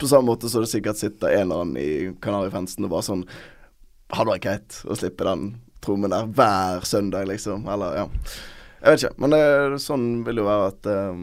på 0.00 0.08
samme 0.08 0.30
måte 0.30 0.48
så 0.48 0.60
er 0.60 0.64
det 0.64 0.72
sikkert 0.72 1.00
sitter 1.00 1.34
en 1.34 1.50
eller 1.50 1.64
annen 1.64 1.80
i 1.80 1.90
Kanarifansen 2.24 2.86
og 2.86 2.94
bare 2.94 3.08
sånn 3.10 3.26
Hadde 4.14 4.32
vært 4.32 4.46
greit 4.46 4.78
å 4.88 4.96
slippe 4.98 5.26
den 5.26 5.50
trommen 5.84 6.10
der 6.10 6.26
hver 6.34 6.82
søndag, 6.88 7.28
liksom. 7.30 7.68
Eller, 7.70 7.94
ja. 7.94 8.06
Jeg 8.80 8.90
vet 8.90 9.04
ikke, 9.04 9.20
men 9.22 9.34
det, 9.36 9.44
sånn 9.84 10.08
vil 10.26 10.40
det 10.40 10.42
jo 10.42 10.48
være 10.48 10.64
at 10.72 10.88
eh, 10.90 11.20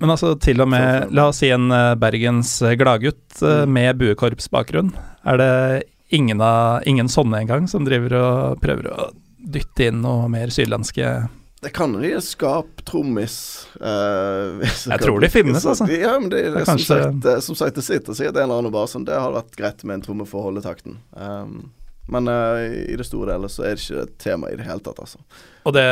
Men 0.00 0.10
altså, 0.14 0.34
til 0.40 0.60
og 0.62 0.68
med, 0.70 1.10
la 1.12 1.28
oss 1.32 1.40
si 1.42 1.48
en 1.50 1.70
eh, 1.74 1.94
Bergens 1.98 2.52
eh, 2.62 2.76
gladgutt 2.78 3.42
eh, 3.42 3.64
Mm. 3.66 3.72
med 3.72 3.98
buekorpsbakgrunn. 3.98 4.92
Er 5.26 5.36
det 5.40 5.82
ingen, 6.14 6.40
av, 6.40 6.82
ingen 6.86 7.08
sånne 7.08 7.40
engang 7.42 7.66
som 7.68 7.84
driver 7.84 8.14
og 8.20 8.60
prøver 8.62 8.86
å 8.94 9.08
dytte 9.38 9.88
inn 9.90 10.00
noe 10.02 10.28
mer 10.30 10.48
sydlandske 10.54 11.28
Det 11.62 11.72
kan 11.74 11.92
de 11.98 12.12
skape 12.22 12.78
skap-trommis. 12.78 13.66
uh, 13.82 14.62
Jeg 14.62 15.00
tror 15.02 15.20
de 15.20 15.28
finnes, 15.28 15.58
så- 15.62 15.70
altså. 15.74 15.88
Ja, 15.90 16.18
men 16.20 16.30
det, 16.30 16.44
Det 16.54 16.64
som, 16.66 16.76
kanskje- 16.76 17.02
sagt, 17.02 17.26
eh, 17.26 17.40
som 17.40 17.54
sagt, 17.58 17.74
det 17.74 17.84
sitter 17.84 18.12
sikkert 18.14 18.36
en 18.36 18.42
eller 18.46 18.58
annen 18.62 18.72
bare 18.72 18.86
sånn 18.86 19.04
Det 19.04 19.18
hadde 19.18 19.34
vært 19.42 19.56
greit 19.58 19.84
med 19.84 19.94
en 19.94 20.02
tromme 20.02 20.26
for 20.26 20.40
å 20.40 20.44
holde 20.52 20.62
takten. 20.62 20.98
Um, 21.16 21.72
men 22.08 22.28
uh, 22.32 22.64
i 22.64 22.96
det 22.96 23.06
store 23.06 23.36
hele 23.36 23.50
så 23.52 23.66
er 23.68 23.76
det 23.76 23.84
ikke 23.84 24.02
et 24.06 24.18
tema 24.22 24.50
i 24.50 24.56
det 24.58 24.66
hele 24.66 24.82
tatt, 24.84 25.00
altså. 25.04 25.20
Og 25.68 25.74
det, 25.76 25.84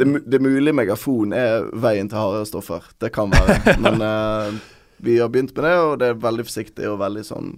Det, 0.00 0.08
det 0.28 0.38
er 0.38 0.44
mulig 0.44 0.74
megafon 0.76 1.32
er 1.36 1.68
veien 1.80 2.10
til 2.10 2.20
hardere 2.20 2.48
stoffer. 2.48 2.88
Det 3.00 3.12
kan 3.14 3.32
være. 3.32 3.76
men 3.84 4.04
uh, 4.04 4.58
vi 5.04 5.18
har 5.20 5.32
begynt 5.32 5.54
med 5.56 5.64
det, 5.64 5.76
og 5.80 5.94
det 6.00 6.10
er 6.10 6.24
veldig 6.26 6.46
forsiktig 6.48 6.90
og 6.90 7.00
veldig 7.02 7.24
sånn 7.26 7.54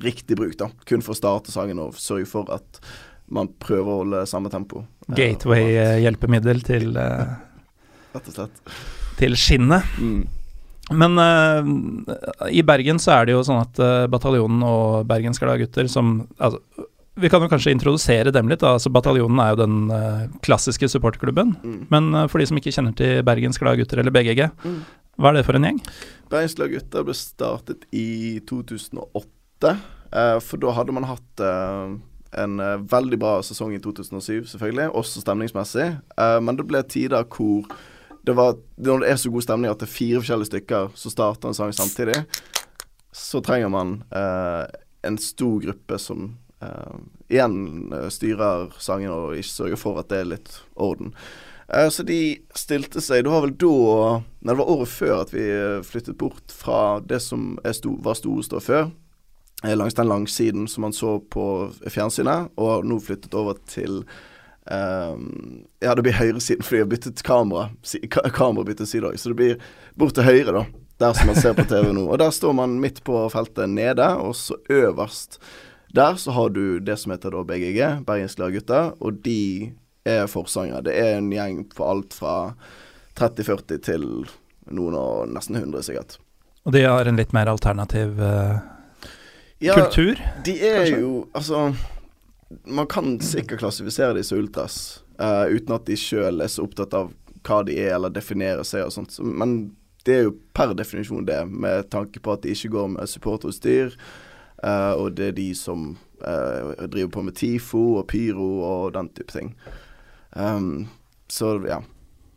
riktig 0.00 0.36
bruk, 0.38 0.56
da. 0.60 0.70
Kun 0.86 1.02
for 1.02 1.16
å 1.16 1.18
starte 1.18 1.52
sangen 1.52 1.80
og 1.82 1.96
sørge 1.98 2.28
for 2.30 2.50
at 2.54 2.82
man 3.30 3.50
prøver 3.62 3.88
å 3.88 4.02
holde 4.02 4.24
samme 4.28 4.50
tempo. 4.52 4.84
Eh, 5.08 5.14
gateway-hjelpemiddel 5.18 6.62
til, 6.66 6.92
uh, 6.98 7.38
Rett 8.14 8.30
og 8.30 8.36
slett. 8.36 8.76
til 9.20 9.36
skinnet. 9.38 9.86
Mm. 10.02 10.22
Men 10.90 11.18
uh, 11.22 12.48
i 12.50 12.64
Bergen 12.66 12.98
så 12.98 13.14
er 13.18 13.28
det 13.28 13.36
jo 13.36 13.44
sånn 13.46 13.62
at 13.62 13.78
uh, 13.78 14.08
bataljonen 14.10 14.64
og 14.66 15.06
Bergens 15.10 15.38
gutter, 15.38 15.86
som 15.90 16.26
altså, 16.38 16.62
Vi 17.20 17.28
kan 17.32 17.42
jo 17.44 17.48
kanskje 17.52 17.72
introdusere 17.74 18.32
dem 18.32 18.48
litt. 18.48 18.60
da, 18.62 18.74
altså 18.76 18.90
Bataljonen 18.92 19.40
er 19.42 19.52
jo 19.54 19.60
den 19.60 19.76
uh, 19.92 20.26
klassiske 20.44 20.88
supporterklubben. 20.88 21.54
Mm. 21.62 21.80
Men 21.92 22.10
uh, 22.14 22.26
for 22.30 22.40
de 22.40 22.46
som 22.50 22.56
ikke 22.60 22.72
kjenner 22.74 22.96
til 22.96 23.22
Bergens 23.26 23.58
Gladgutter 23.60 24.00
eller 24.02 24.14
BGG, 24.14 24.46
Mm. 24.64 24.80
hva 25.20 25.30
er 25.30 25.40
det 25.40 25.46
for 25.46 25.56
en 25.58 25.66
gjeng? 25.68 25.80
Bergenslag 26.30 26.72
gutter 26.72 27.04
ble 27.04 27.14
startet 27.18 27.84
i 27.92 28.40
2008. 28.48 29.74
Uh, 30.10 30.38
for 30.40 30.56
da 30.62 30.72
hadde 30.74 30.92
man 30.96 31.04
hatt 31.06 31.40
eh, 31.44 31.98
en 32.40 32.60
eh, 32.62 32.76
veldig 32.90 33.18
bra 33.18 33.40
sesong 33.42 33.72
i 33.74 33.80
2007, 33.82 34.46
selvfølgelig, 34.52 34.88
også 34.94 35.22
stemningsmessig. 35.24 35.86
Eh, 36.14 36.36
men 36.46 36.56
det 36.58 36.66
ble 36.70 36.82
tider 36.86 37.26
hvor 37.26 37.66
det 38.22 38.34
var 38.36 38.54
Når 38.76 39.00
det 39.00 39.08
er 39.10 39.16
så 39.16 39.30
god 39.32 39.42
stemning 39.46 39.70
at 39.72 39.80
det 39.80 39.86
er 39.88 39.94
fire 39.94 40.20
forskjellige 40.20 40.50
stykker 40.50 40.90
som 40.94 41.10
starter 41.14 41.48
en 41.48 41.56
sang 41.56 41.72
samtidig, 41.72 42.18
så 43.16 43.40
trenger 43.42 43.70
man 43.72 43.94
eh, 44.14 44.66
en 45.08 45.16
stor 45.18 45.56
gruppe 45.64 45.98
som 45.98 46.36
eh, 46.62 46.96
igjen 47.32 47.92
eh, 47.92 48.08
styrer 48.12 48.74
sangen 48.78 49.12
og 49.14 49.36
ikke 49.38 49.52
sørger 49.52 49.80
for 49.80 50.00
at 50.00 50.10
det 50.12 50.22
er 50.22 50.32
litt 50.34 50.56
orden. 50.74 51.14
Uh, 51.70 51.86
Så 51.88 52.02
de 52.02 52.40
stilte 52.58 52.98
seg 52.98 53.22
Det 53.22 53.30
var 53.30 53.44
vel 53.44 53.52
da 53.54 53.74
Nei, 54.42 54.48
det 54.50 54.56
var 54.58 54.72
året 54.72 54.90
før 54.90 55.20
at 55.20 55.30
vi 55.30 55.44
flyttet 55.86 56.18
bort 56.18 56.50
fra 56.50 56.98
det 56.98 57.20
som 57.22 57.52
sto, 57.76 57.94
var 58.02 58.18
Storestå 58.18 58.58
før. 58.64 58.90
Langs 59.62 59.94
den 59.94 60.08
langsiden 60.08 60.66
som 60.68 60.82
man 60.88 60.96
så 60.96 61.18
på 61.20 61.44
fjernsynet, 61.84 62.48
og 62.56 62.86
nå 62.88 62.96
flyttet 63.04 63.36
over 63.36 63.60
til 63.68 64.02
Um, 64.70 65.64
Ja, 65.80 65.94
det 65.94 66.04
blir 66.04 66.14
høyresiden 66.14 66.62
fordi 66.62 66.80
jeg 66.80 66.84
har 66.84 66.90
byttet 66.92 67.22
kamera. 67.26 67.70
Si, 67.82 67.98
ka 68.12 68.22
kamera 68.34 68.66
byttet 68.68 68.90
side 68.90 69.08
òg, 69.08 69.16
så 69.18 69.32
det 69.32 69.38
blir 69.38 69.62
bort 69.98 70.14
til 70.14 70.26
høyre, 70.26 70.52
da. 70.52 70.64
Der 71.00 71.16
som 71.16 71.30
man 71.30 71.38
ser 71.40 71.56
på 71.56 71.64
TV 71.64 71.94
nå. 71.96 72.04
Og 72.12 72.18
der 72.20 72.30
står 72.30 72.52
man 72.52 72.76
midt 72.82 73.00
på 73.06 73.22
feltet 73.32 73.72
nede, 73.72 74.04
og 74.20 74.36
så 74.36 74.58
øverst 74.68 75.40
der 75.94 76.18
så 76.20 76.30
har 76.30 76.50
du 76.54 76.80
det 76.80 76.96
som 77.00 77.12
heter 77.14 77.34
da 77.34 77.44
BGG, 77.44 77.80
Bergens 78.06 78.36
Gladgutter, 78.38 78.92
og 79.00 79.22
de 79.24 79.72
er 80.06 80.26
forsangere. 80.30 80.84
Det 80.86 80.94
er 80.96 81.18
en 81.18 81.30
gjeng 81.32 81.64
på 81.74 81.86
alt 81.86 82.14
fra 82.16 82.34
30-40 83.18 83.80
til 83.84 84.06
noen 84.70 84.96
og 84.96 85.32
nesten 85.34 85.58
100, 85.58 85.82
sikkert. 85.88 86.18
Og 86.64 86.74
de 86.76 86.84
har 86.86 87.08
en 87.08 87.18
litt 87.18 87.32
mer 87.36 87.50
alternativ 87.50 88.20
uh, 88.20 88.60
Ja, 89.60 89.74
kultur? 89.76 90.20
De 90.44 90.54
er 90.60 90.84
kanskje? 90.84 91.00
jo 91.00 91.12
Altså, 91.34 91.62
man 92.64 92.86
kan 92.90 93.18
sikkert 93.24 93.62
klassifisere 93.64 94.14
de 94.16 94.24
som 94.26 94.38
ultras, 94.38 95.02
uh, 95.20 95.48
uten 95.50 95.74
at 95.76 95.88
de 95.88 95.98
sjøl 95.98 96.40
er 96.44 96.52
så 96.52 96.66
opptatt 96.68 96.94
av 96.96 97.12
hva 97.46 97.62
de 97.64 97.76
er, 97.80 97.94
eller 97.96 98.12
definerer 98.12 98.66
seg 98.68 98.86
og 98.86 98.94
sånt. 98.94 99.16
Men 99.24 99.72
det 100.04 100.16
er 100.16 100.26
jo 100.28 100.34
per 100.56 100.74
definisjon 100.76 101.26
det, 101.28 101.42
med 101.48 101.88
tanke 101.92 102.20
på 102.22 102.34
at 102.34 102.44
de 102.44 102.52
ikke 102.54 102.72
går 102.76 102.92
med 102.96 103.08
supporterutstyr. 103.10 103.96
Eh, 104.62 104.92
og 104.96 105.14
det 105.18 105.30
er 105.30 105.36
de 105.36 105.50
som 105.58 105.92
uh, 106.24 106.72
driver 106.86 107.10
på 107.14 107.24
med 107.28 107.36
TIFO 107.38 107.84
og 108.00 108.08
pyro 108.10 108.50
og 108.66 108.92
den 108.96 109.08
type 109.16 109.32
ting. 109.32 109.54
Um, 110.36 110.88
så 111.30 111.56
ja. 111.68 111.80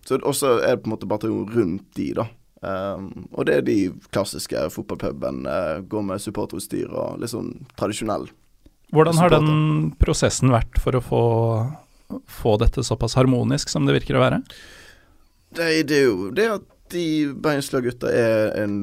Så 0.06 0.20
også 0.20 0.58
er 0.60 0.76
det 0.76 0.84
på 0.84 0.90
en 0.90 0.96
måte 0.98 1.08
bataljon 1.08 1.52
rundt 1.54 1.86
de, 1.96 2.10
da. 2.18 2.28
Um, 2.64 3.28
og 3.32 3.48
det 3.48 3.56
er 3.60 3.66
de 3.68 3.78
klassiske 4.12 4.68
fotballpuben. 4.72 5.46
Uh, 5.48 5.80
går 5.88 6.04
med 6.08 6.24
supporterutstyr 6.24 6.92
og 6.92 7.22
litt 7.22 7.32
sånn 7.32 7.54
tradisjonell. 7.80 8.30
Hvordan 8.94 9.20
har 9.20 9.32
supporter. 9.32 9.48
den 9.48 9.88
prosessen 10.00 10.54
vært 10.54 10.80
for 10.84 11.00
å 11.00 11.04
få, 11.04 11.24
få 12.30 12.58
dette 12.62 12.84
såpass 12.86 13.18
harmonisk 13.18 13.72
som 13.72 13.88
det 13.88 13.98
virker 13.98 14.20
å 14.20 14.24
være? 14.24 14.44
Det, 15.54 15.70
det 15.90 15.98
er 15.98 16.08
jo 16.08 16.30
det 16.36 16.50
at 16.60 16.70
de 16.94 17.06
Bergenslag-gutta 17.42 18.12
er 18.14 18.52
en 18.62 18.78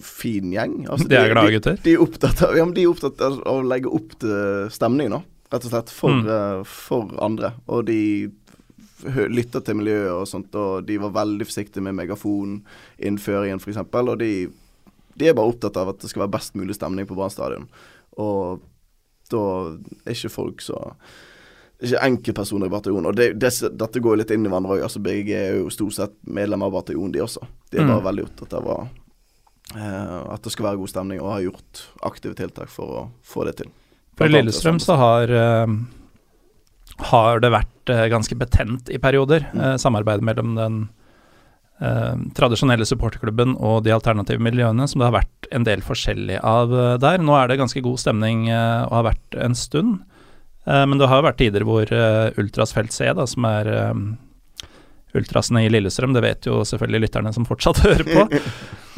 fin 0.00 0.50
gjeng. 0.52 0.86
Altså, 0.88 1.08
De 1.08 1.16
er 1.16 1.30
glade 1.32 1.52
gutter? 1.52 1.76
De, 1.76 1.82
de, 1.82 1.92
er 1.94 2.02
opptatt 2.02 2.42
av, 2.42 2.56
ja, 2.56 2.64
de 2.66 2.82
er 2.82 2.90
opptatt 2.90 3.20
av 3.20 3.38
å 3.46 3.62
legge 3.66 3.90
opp 3.92 4.18
til 4.18 4.70
stemning, 4.70 5.10
da. 5.10 5.20
Rett 5.52 5.64
og 5.68 5.70
slett. 5.70 5.90
For, 5.90 6.10
Mm. 6.10 6.26
eh, 6.28 6.62
for 6.64 7.10
andre. 7.22 7.52
Og 7.68 7.84
de 7.86 8.30
lytter 9.28 9.60
til 9.60 9.76
miljøet 9.76 10.12
og 10.16 10.26
sånt, 10.26 10.54
og 10.56 10.86
de 10.86 10.96
var 10.98 11.10
veldig 11.12 11.44
forsiktige 11.46 11.82
med 11.84 11.94
megafoninnføringen, 11.98 13.60
f.eks. 13.60 13.76
Og 13.92 14.18
de, 14.18 14.30
de 15.16 15.28
er 15.28 15.34
bare 15.36 15.52
opptatt 15.52 15.76
av 15.76 15.88
at 15.92 16.00
det 16.00 16.10
skal 16.10 16.24
være 16.24 16.34
best 16.38 16.54
mulig 16.58 16.74
stemning 16.78 17.06
på 17.06 17.14
Brann 17.18 17.30
stadion. 17.32 17.68
Og 18.16 18.62
da 19.30 19.42
er 20.06 20.12
ikke 20.16 20.30
folk 20.32 20.60
så 20.64 20.78
ikke 21.84 22.00
enkeltpersoner 22.06 22.66
i 22.70 22.72
bataljonen. 22.72 23.06
Og 23.10 23.16
det, 23.18 23.32
det, 23.42 23.50
dette 23.76 24.00
går 24.00 24.16
litt 24.22 24.30
inn 24.32 24.46
i 24.46 24.48
hverandre 24.48 24.76
òg. 24.78 24.84
Altså, 24.86 25.02
BG 25.04 25.30
er 25.36 25.56
jo 25.58 25.70
stort 25.74 25.96
sett 25.96 26.14
medlemmer 26.24 26.70
av 26.70 26.76
bataljonen, 26.78 27.12
de 27.12 27.20
også. 27.24 27.42
De 27.70 27.78
er 27.80 27.84
Mm. 27.84 27.90
bare 27.92 28.04
veldig 28.08 28.24
opptatt 28.28 28.54
av 28.54 28.64
å, 28.72 28.76
at 29.76 30.42
det 30.44 30.52
skal 30.54 30.66
være 30.70 30.78
god 30.80 30.88
stemning, 30.92 31.20
og 31.20 31.32
har 31.34 31.44
gjort 31.48 31.82
aktive 32.06 32.34
tiltak 32.38 32.68
for 32.72 32.86
å 32.86 33.04
få 33.26 33.44
det 33.48 33.56
til. 33.62 33.70
For 34.16 34.30
Lillestrøm 34.30 34.78
så 34.78 34.94
har, 35.00 35.30
eh, 35.34 35.66
har 37.10 37.40
det 37.42 37.50
vært 37.50 37.90
eh, 37.90 38.04
ganske 38.12 38.36
betent 38.38 38.90
i 38.94 38.98
perioder, 39.02 39.48
Mm. 39.52 39.60
eh, 39.60 39.76
samarbeidet 39.82 40.22
mellom 40.22 40.54
den 40.54 40.88
eh, 41.82 42.14
tradisjonelle 42.38 42.86
supporterklubben 42.86 43.56
og 43.58 43.82
de 43.84 43.90
alternative 43.90 44.38
miljøene, 44.38 44.86
som 44.88 45.00
det 45.00 45.08
har 45.10 45.16
vært 45.22 45.48
en 45.50 45.64
del 45.66 45.80
forskjellig 45.82 46.38
av 46.42 46.72
eh, 46.72 46.96
der. 47.02 47.18
Nå 47.18 47.34
er 47.34 47.48
det 47.50 47.58
ganske 47.58 47.82
god 47.82 47.98
stemning 47.98 48.48
eh, 48.48 48.84
og 48.86 48.92
har 49.00 49.08
vært 49.10 49.40
en 49.42 49.54
stund, 49.58 49.98
eh, 50.66 50.84
men 50.86 50.98
det 50.98 51.08
har 51.10 51.20
jo 51.20 51.26
vært 51.28 51.40
tider 51.42 51.66
hvor 51.66 51.90
eh, 51.90 52.30
Ultras 52.38 52.72
Felt 52.72 52.92
C, 52.94 53.10
da, 53.12 53.26
som 53.26 53.44
er 53.44 53.66
eh, 53.66 53.92
ultrasene 55.18 55.64
i 55.64 55.70
Lillestrøm, 55.72 56.14
det 56.16 56.24
vet 56.24 56.48
jo 56.48 56.62
selvfølgelig 56.66 57.06
lytterne 57.06 57.32
som 57.34 57.46
fortsatt 57.48 57.82
hører 57.86 58.08
på. 58.08 58.42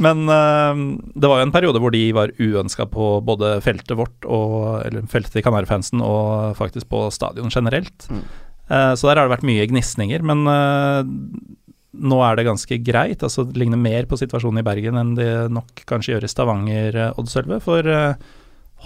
Men 0.02 0.26
eh, 0.28 0.80
det 1.16 1.30
var 1.30 1.40
jo 1.40 1.46
en 1.48 1.54
periode 1.54 1.80
hvor 1.82 1.94
de 1.94 2.04
var 2.16 2.34
uønska 2.36 2.88
på 2.92 3.10
både 3.24 3.56
feltet 3.64 3.96
vårt 3.96 4.26
og 4.28 4.82
Eller 4.84 5.06
feltet 5.08 5.38
til 5.38 5.44
Kanarifansen 5.46 6.02
og 6.04 6.56
faktisk 6.58 6.90
på 6.92 7.06
stadion 7.14 7.52
generelt. 7.52 8.10
Mm. 8.10 8.26
Uh, 8.66 8.92
så 8.98 9.06
der 9.06 9.20
har 9.20 9.28
det 9.28 9.36
vært 9.36 9.46
mye 9.46 9.66
gnisninger, 9.70 10.24
men 10.26 10.42
uh, 10.50 11.06
nå 11.96 12.18
er 12.24 12.38
det 12.38 12.46
ganske 12.48 12.78
greit. 12.84 13.22
Altså 13.22 13.44
Det 13.46 13.58
ligner 13.60 13.80
mer 13.80 14.08
på 14.08 14.18
situasjonen 14.20 14.60
i 14.60 14.66
Bergen 14.66 14.98
enn 15.00 15.14
det 15.18 15.30
nok 15.52 15.84
kanskje 15.88 16.14
gjør 16.16 16.26
i 16.26 16.32
Stavanger, 16.32 16.98
uh, 16.98 17.20
Odd-Sølve. 17.20 17.60
For 17.64 17.86
eh, 17.86 18.18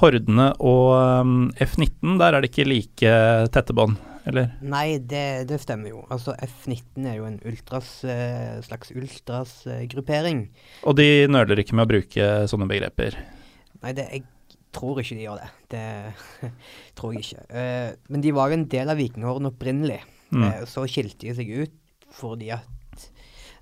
Hordene 0.01 0.53
og 0.63 0.93
um, 1.25 1.33
F19, 1.59 2.19
der 2.21 2.37
er 2.37 2.43
det 2.43 2.53
ikke 2.53 2.69
like 2.69 3.15
tette 3.51 3.75
bånd, 3.77 3.99
eller? 4.29 4.51
Nei, 4.61 4.99
det, 4.99 5.25
det 5.51 5.61
stemmer 5.63 5.93
jo. 5.93 6.03
Altså 6.13 6.35
F19 6.45 7.07
er 7.09 7.17
jo 7.19 7.29
en 7.29 7.39
ultras, 7.49 7.93
eh, 8.05 8.59
slags 8.67 8.93
ultrasgruppering. 8.93 10.45
Og 10.89 10.99
de 10.99 11.09
nøler 11.31 11.63
ikke 11.63 11.79
med 11.79 11.87
å 11.87 11.93
bruke 11.95 12.29
sånne 12.51 12.69
begreper. 12.71 13.17
Nei, 13.81 13.95
det, 13.97 14.07
jeg 14.13 14.27
tror 14.77 15.01
ikke 15.01 15.19
de 15.19 15.27
gjør 15.27 15.41
det. 15.41 15.51
Det 15.73 16.51
tror 16.99 17.17
jeg 17.17 17.27
ikke. 17.27 17.47
Eh, 17.49 17.89
men 18.13 18.25
de 18.25 18.35
var 18.37 18.51
jo 18.51 18.61
en 18.61 18.69
del 18.77 18.93
av 18.93 19.01
Vikinghorden 19.01 19.51
opprinnelig. 19.51 20.01
Mm. 20.31 20.45
Eh, 20.47 20.63
så 20.71 20.87
skilte 20.91 21.27
de 21.27 21.37
seg 21.39 21.55
ut 21.63 21.77
fordi 22.11 22.51
at 22.55 23.09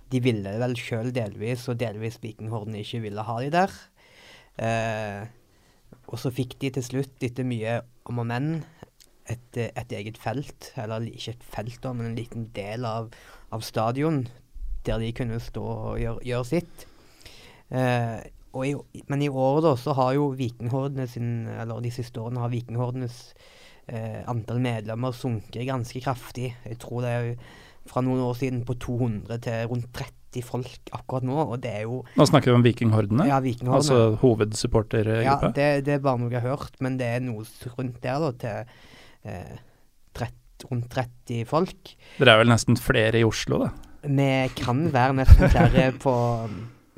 de 0.09 0.21
ville 0.25 0.55
vel 0.61 0.77
sjøl 0.81 1.11
delvis, 1.13 1.67
og 1.69 1.81
delvis 1.81 2.17
Vikinghorden 2.23 2.77
ikke 2.81 3.03
ville 3.05 3.25
ha 3.25 3.37
de 3.45 3.51
der. 3.53 3.75
Eh, 4.59 5.27
og 6.09 6.17
så 6.21 6.33
fikk 6.33 6.57
de 6.63 6.73
til 6.79 6.85
slutt, 6.85 7.17
etter 7.25 7.47
mye 7.47 7.81
om 8.09 8.23
og 8.23 8.29
men, 8.31 8.49
et, 9.29 9.57
eh, 9.61 9.71
et 9.77 9.93
eget 10.01 10.19
felt. 10.21 10.73
Eller 10.81 11.07
ikke 11.11 11.37
et 11.37 11.47
felt, 11.55 11.79
da, 11.85 11.93
men 11.93 12.11
en 12.11 12.19
liten 12.19 12.49
del 12.57 12.85
av, 12.89 13.11
av 13.53 13.65
stadion 13.67 14.27
der 14.87 14.99
de 15.03 15.13
kunne 15.13 15.39
stå 15.43 15.63
og 15.65 15.99
gjøre, 16.01 16.25
gjøre 16.25 16.49
sitt. 16.49 16.87
Eh, 17.71 18.19
i, 18.65 18.73
men 19.13 19.23
i 19.23 19.29
året 19.29 19.67
da, 19.67 19.75
så 19.79 19.93
har 19.99 20.15
jo 20.17 20.31
Vikinghordene 20.39 21.05
sin, 21.11 21.47
eller 21.61 21.83
de 21.85 21.91
siste 21.95 22.19
årene 22.23 22.41
har 22.43 22.53
Vikinghordenes 22.53 23.19
eh, 23.87 24.23
antall 24.31 24.61
medlemmer 24.65 25.13
sunket 25.15 25.67
ganske 25.69 26.01
kraftig. 26.03 26.55
Jeg 26.65 26.79
tror 26.83 27.05
det 27.05 27.13
er 27.19 27.29
fra 27.89 28.03
noen 28.05 28.21
år 28.25 28.35
siden 28.41 28.65
på 28.69 28.77
200 28.81 29.39
til 29.45 29.69
rundt 29.71 29.91
30 29.97 30.45
folk 30.45 30.91
akkurat 30.93 31.25
nå, 31.25 31.37
og 31.41 31.55
det 31.65 31.71
er 31.73 31.87
jo 31.87 32.03
Nå 32.19 32.27
snakker 32.29 32.53
vi 32.53 32.57
om 32.59 32.65
Vikinghordene, 32.67 33.29
Ja, 33.31 33.39
Vikinghordene. 33.45 33.79
altså 33.81 34.19
hovedsupportergruppa? 34.21 35.25
Ja, 35.25 35.53
det, 35.57 35.69
det 35.87 35.95
er 35.97 36.03
bare 36.05 36.21
noe 36.21 36.33
jeg 36.33 36.43
har 36.45 36.57
hørt, 36.57 36.77
men 36.85 36.99
det 37.01 37.09
er 37.09 37.25
noe 37.25 37.47
rundt 37.79 38.01
der 38.05 38.21
da, 38.27 38.33
til 38.43 38.57
30, 38.59 38.88
rundt 40.67 40.89
30 40.93 41.45
folk. 41.49 41.95
Dere 42.19 42.35
er 42.35 42.43
vel 42.43 42.51
nesten 42.51 42.79
flere 42.81 43.21
i 43.21 43.27
Oslo, 43.27 43.63
da? 43.65 43.71
Vi 44.09 44.33
kan 44.59 44.89
være 44.95 45.17
nesten 45.21 45.51
flere 45.51 45.91
på 46.03 46.15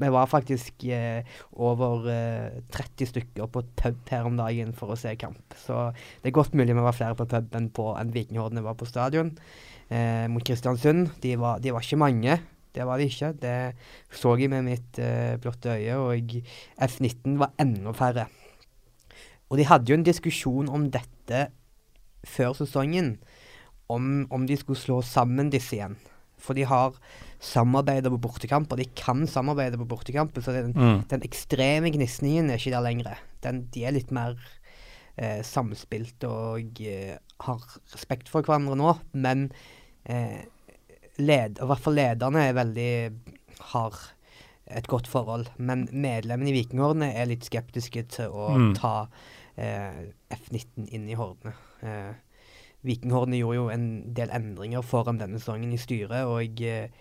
Vi 0.00 0.08
var 0.08 0.28
faktisk 0.30 0.84
eh, 0.88 1.26
over 1.60 2.06
eh, 2.08 2.62
30 2.72 3.10
stykker 3.10 3.50
på 3.52 3.60
pub 3.76 3.98
her 4.08 4.24
om 4.24 4.38
dagen 4.38 4.72
for 4.72 4.94
å 4.94 4.96
se 4.96 5.12
kamp. 5.20 5.52
Så 5.60 5.90
det 6.22 6.30
er 6.30 6.36
godt 6.38 6.56
mulig 6.56 6.72
vi 6.72 6.84
var 6.86 6.96
flere 6.96 7.18
på 7.18 7.26
pub 7.28 7.58
enn, 7.58 7.68
på, 7.68 7.90
enn 8.00 8.14
Vikinghordene 8.14 8.64
var 8.64 8.78
på 8.80 8.88
stadion. 8.88 9.34
Eh, 9.92 10.24
mot 10.32 10.40
Kristiansund. 10.40 11.10
De 11.20 11.34
var, 11.36 11.60
de 11.60 11.74
var 11.76 11.84
ikke 11.84 12.00
mange. 12.00 12.38
Det 12.72 12.86
var 12.88 12.96
de 12.96 13.10
ikke. 13.12 13.34
Det 13.42 13.54
så 14.22 14.32
jeg 14.40 14.48
med 14.48 14.70
mitt 14.70 15.02
eh, 15.04 15.36
blotte 15.36 15.76
øye. 15.76 16.00
Og 16.00 16.32
F19 16.80 17.36
var 17.44 17.52
enda 17.60 17.92
færre. 17.92 18.30
Og 19.52 19.60
de 19.60 19.68
hadde 19.68 19.92
jo 19.92 20.00
en 20.00 20.06
diskusjon 20.06 20.72
om 20.72 20.88
dette 20.94 21.50
før 22.26 22.52
sesongen. 22.58 23.18
Om, 23.90 24.26
om 24.30 24.46
de 24.46 24.56
skulle 24.56 24.78
slå 24.78 25.00
sammen 25.02 25.50
disse 25.50 25.74
igjen. 25.74 25.96
For 26.40 26.54
de 26.54 26.62
har 26.64 26.94
samarbeidet 27.42 28.10
på 28.12 28.20
bortekamper. 28.22 28.76
De 28.80 28.86
kan 28.96 29.26
samarbeide 29.28 29.76
på 29.80 29.88
bortekamper. 29.90 30.40
Så 30.44 30.52
den, 30.54 30.72
Mm. 30.76 31.02
den 31.08 31.22
ekstreme 31.26 31.90
gnisningen 31.92 32.50
er 32.50 32.56
ikke 32.60 32.70
der 32.76 32.80
lenger. 32.86 33.18
Den, 33.42 33.64
de 33.74 33.84
er 33.84 33.92
litt 33.92 34.10
mer 34.14 34.36
eh, 35.18 35.42
samspilt 35.42 36.22
og 36.24 36.80
eh, 36.80 37.16
har 37.40 37.60
respekt 37.92 38.28
for 38.28 38.42
hverandre 38.46 38.76
nå. 38.78 38.94
Men 39.12 39.50
eh, 40.06 40.44
led, 41.18 41.58
i 41.60 41.66
hvert 41.66 41.82
fall 41.84 41.94
lederne 41.98 42.46
er 42.48 42.56
veldig 42.56 42.92
har 43.74 43.98
et 44.70 44.86
godt 44.86 45.08
forhold. 45.10 45.48
Men 45.58 45.88
medlemmene 45.92 46.52
i 46.52 46.56
Vikingordene 46.62 47.10
er 47.18 47.26
litt 47.26 47.44
skeptiske 47.44 48.06
til 48.08 48.30
å 48.30 48.48
Mm. 48.56 48.74
ta 48.78 49.08
F19 49.56 50.86
inn 50.88 51.08
i 51.10 51.16
hordene. 51.18 51.54
Eh, 51.82 52.12
Vikinghordene 52.86 53.40
gjorde 53.40 53.58
jo 53.58 53.66
en 53.72 53.88
del 54.16 54.30
endringer 54.32 54.84
foran 54.86 55.18
denne 55.20 55.40
sesongen 55.40 55.72
i 55.74 55.80
styret, 55.80 56.24
og 56.24 56.62
eh, 56.64 56.92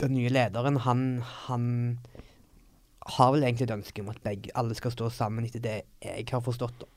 den 0.00 0.14
nye 0.14 0.30
lederen, 0.30 0.76
han, 0.84 1.06
han 1.46 1.64
har 3.16 3.32
vel 3.32 3.46
egentlig 3.46 3.66
et 3.66 3.74
ønske 3.78 4.04
om 4.04 4.12
at 4.12 4.22
begge, 4.22 4.52
alle 4.54 4.76
skal 4.78 4.94
stå 4.94 5.10
sammen, 5.10 5.48
etter 5.48 5.64
det 5.64 5.76
jeg 6.04 6.28
har 6.30 6.44
forstått. 6.44 6.84
da. 6.84 6.92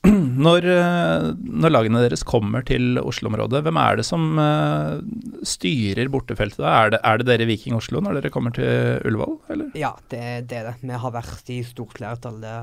Når, 0.40 0.64
eh, 0.64 1.26
når 1.36 1.72
lagene 1.74 2.00
deres 2.00 2.22
kommer 2.24 2.62
til 2.64 2.96
Oslo-området, 3.02 3.60
hvem 3.66 3.76
er 3.76 3.98
det 3.98 4.06
som 4.08 4.38
eh, 4.40 5.02
styrer 5.44 6.08
bortefeltet? 6.12 6.64
Er 6.64 6.94
det, 6.94 7.00
er 7.04 7.20
det 7.20 7.26
dere 7.28 7.48
Viking 7.50 7.76
Oslo 7.76 8.00
når 8.00 8.16
dere 8.16 8.30
kommer 8.32 8.54
til 8.56 8.96
Ullevål, 9.04 9.34
eller? 9.52 9.74
Ja, 9.76 9.92
det, 10.08 10.22
det 10.48 10.56
er 10.56 10.70
det. 10.70 10.74
Vi 10.80 11.02
har 11.04 11.12
vært 11.12 11.52
i 11.52 11.58
stort 11.68 11.92
flertall. 11.98 12.40
Det 12.40 12.54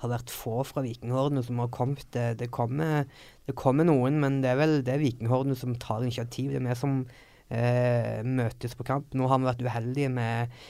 har 0.00 0.12
vært 0.14 0.32
få 0.32 0.62
fra 0.64 0.84
Vikinghordene 0.86 1.42
som 1.44 1.60
har 1.60 1.68
kommet. 1.74 2.06
Det, 2.16 2.38
det, 2.40 2.48
kommer, 2.54 3.04
det 3.44 3.56
kommer 3.60 3.84
noen, 3.84 4.16
men 4.22 4.40
det 4.40 4.54
er 4.54 4.60
vel 4.62 4.78
det 4.86 5.00
Vikinghordene 5.02 5.58
som 5.60 5.76
tar 5.80 6.06
initiativ. 6.06 6.54
Det 6.54 6.62
er 6.62 6.68
vi 6.70 6.78
som 6.80 7.02
eh, 7.52 8.22
møtes 8.24 8.76
på 8.78 8.86
kamp. 8.88 9.12
Nå 9.12 9.28
har 9.28 9.42
vi 9.42 9.50
vært 9.50 9.66
uheldige 9.68 10.12
med 10.16 10.62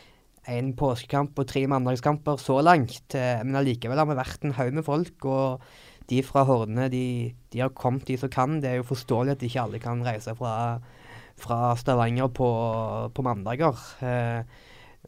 en 0.51 0.73
påskekamp 0.75 1.39
og 1.39 1.47
tre 1.47 1.63
mandagskamper 1.71 2.41
så 2.43 2.59
langt. 2.67 3.15
Eh, 3.15 3.45
men 3.45 3.61
allikevel 3.61 4.03
har 4.03 4.11
vi 4.11 4.19
vært 4.19 4.49
en 4.49 4.57
haug 4.59 4.75
med 4.81 4.87
folk. 4.91 5.31
og 5.31 5.71
de 6.11 6.23
fra 6.27 6.45
Hordene 6.49 6.89
de, 6.93 7.05
de 7.53 7.63
har 7.63 7.75
kommet, 7.77 8.07
de 8.09 8.19
som 8.21 8.33
kan. 8.33 8.59
Det 8.63 8.71
er 8.71 8.81
jo 8.81 8.89
forståelig 8.91 9.37
at 9.37 9.45
ikke 9.47 9.63
alle 9.63 9.83
kan 9.83 10.03
reise 10.07 10.35
fra, 10.39 10.81
fra 11.41 11.61
Stavanger 11.79 12.33
på, 12.35 12.51
på 13.15 13.27
mandager. 13.27 13.79
Eh, 14.05 14.43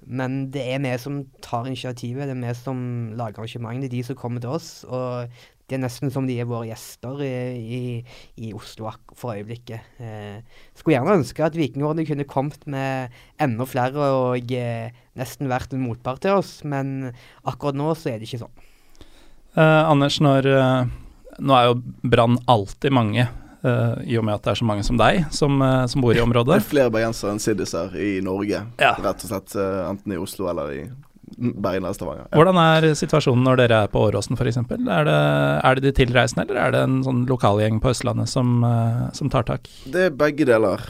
men 0.03 0.47
det 0.55 0.63
er 0.73 0.81
vi 0.83 0.93
som 0.99 1.23
tar 1.45 1.69
initiativet, 1.69 2.27
det 2.27 2.35
er 2.35 2.45
vi 2.47 2.55
som 2.59 2.79
lager 3.19 3.43
arrangementene. 3.43 3.91
De 3.93 4.03
som 4.07 4.19
kommer 4.19 4.43
til 4.43 4.55
oss. 4.57 4.71
Og 4.89 5.29
det 5.71 5.79
er 5.79 5.85
nesten 5.85 6.11
som 6.13 6.27
de 6.29 6.35
er 6.43 6.49
våre 6.49 6.67
gjester 6.69 7.23
i, 7.25 7.31
i, 7.63 7.83
i 8.45 8.51
Oslo 8.57 8.91
for 9.17 9.37
øyeblikket. 9.37 9.95
Eh, 10.03 10.43
skulle 10.77 10.99
gjerne 10.99 11.21
ønske 11.23 11.47
at 11.47 11.57
Vikingordene 11.57 12.05
kunne 12.09 12.29
kommet 12.29 12.67
med 12.69 13.15
enda 13.41 13.65
flere 13.69 14.11
og 14.19 14.53
eh, 14.53 14.93
nesten 15.19 15.49
vært 15.53 15.73
en 15.73 15.85
motpart 15.87 16.25
til 16.27 16.43
oss, 16.43 16.59
men 16.69 17.13
akkurat 17.49 17.79
nå 17.79 17.93
så 17.97 18.13
er 18.13 18.21
det 18.21 18.29
ikke 18.29 18.43
sånn. 18.45 18.69
Eh, 19.55 19.91
Anders, 19.91 20.21
når, 20.21 20.47
eh, 20.49 20.85
nå 21.45 21.57
er 21.57 21.69
jo 21.69 21.79
Brann 22.09 22.39
alltid 22.49 22.93
mange, 22.93 23.29
eh, 23.63 23.95
i 24.09 24.17
og 24.17 24.25
med 24.25 24.39
at 24.39 24.47
det 24.47 24.55
er 24.55 24.61
så 24.63 24.69
mange 24.69 24.85
som 24.87 24.97
deg 25.01 25.27
som, 25.31 25.61
som 25.89 26.05
bor 26.05 26.17
i 26.17 26.25
området. 26.25 26.57
Det 26.57 26.65
er 26.65 26.73
flere 26.73 26.93
bergensere 26.95 27.35
enn 27.35 27.43
siddiser 27.43 27.97
i 28.01 28.19
Norge. 28.25 28.65
Ja. 28.81 28.97
Rett 28.97 29.25
og 29.25 29.33
slett 29.33 29.57
enten 29.61 30.15
i 30.15 30.21
Oslo 30.21 30.49
eller 30.51 30.73
i 30.73 30.83
Bergen 31.33 31.85
eller 31.85 31.97
Stavanger. 31.97 32.27
Ja. 32.29 32.37
Hvordan 32.37 32.59
er 32.61 32.87
situasjonen 32.97 33.45
når 33.47 33.61
dere 33.63 33.77
er 33.85 33.93
på 33.93 34.03
Åråsen 34.05 34.37
f.eks.? 34.37 34.59
Er, 34.59 35.07
det, 35.09 35.21
er 35.65 35.79
det 35.79 35.85
de 35.85 35.93
tilreisende, 35.97 36.45
eller 36.45 36.61
er 36.61 36.75
det 36.75 36.83
en 36.85 36.99
sånn 37.07 37.23
lokalgjeng 37.29 37.81
på 37.81 37.93
Østlandet 37.93 38.29
som, 38.29 38.61
som 39.17 39.33
tar 39.33 39.47
tak? 39.49 39.71
Det 39.89 40.09
er 40.09 40.17
begge 40.17 40.49
deler. 40.49 40.85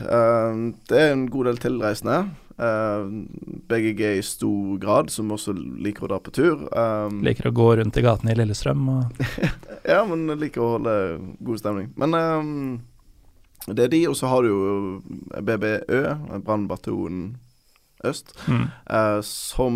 Det 0.90 0.98
er 0.98 1.14
en 1.14 1.28
god 1.30 1.50
del 1.50 1.62
tilreisende. 1.62 2.24
Uh, 2.58 3.08
BGG 3.68 4.00
i 4.18 4.22
stor 4.22 4.78
grad, 4.78 5.10
som 5.10 5.30
også 5.32 5.54
liker 5.56 6.04
å 6.04 6.10
dra 6.12 6.18
på 6.20 6.30
tur. 6.36 6.66
Um, 6.76 7.22
Liker 7.24 7.48
å 7.48 7.54
gå 7.56 7.68
rundt 7.80 7.96
i 7.96 8.04
gatene 8.04 8.34
i 8.34 8.36
Lillestrøm 8.38 8.82
og 8.92 9.22
Ja, 9.92 10.02
men 10.06 10.26
liker 10.38 10.62
å 10.62 10.72
holde 10.76 10.96
god 11.40 11.62
stemning. 11.62 11.88
Men 11.96 12.14
um, 12.14 12.52
det 13.66 13.86
er 13.86 13.94
de, 13.94 14.02
og 14.10 14.18
så 14.18 14.28
har 14.30 14.42
du 14.44 14.50
jo 14.52 14.60
BBØ, 15.40 16.02
Brannbataljonen 16.44 17.32
Øst, 18.04 18.32
mm. 18.50 18.62
uh, 18.90 19.20
som 19.22 19.74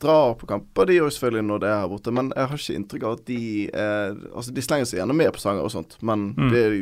drar 0.00 0.34
på 0.36 0.44
kamper, 0.50 0.90
de 0.90 0.98
òg 1.00 1.08
selvfølgelig 1.14 1.46
når 1.48 1.60
det 1.62 1.68
er 1.72 1.78
her 1.80 1.86
borte. 1.88 2.12
Men 2.12 2.26
jeg 2.36 2.50
har 2.50 2.58
ikke 2.60 2.74
inntrykk 2.76 3.06
av 3.08 3.14
at 3.16 3.22
de 3.30 3.38
er 3.72 4.18
Altså, 4.34 4.52
de 4.52 4.64
slenger 4.66 4.90
seg 4.90 4.98
gjerne 5.00 5.16
med 5.16 5.30
på 5.32 5.40
sanger 5.40 5.64
og 5.64 5.72
sånt, 5.72 5.96
men 6.04 6.34
Mm. 6.36 6.50
det 6.52 6.60
er 6.66 6.74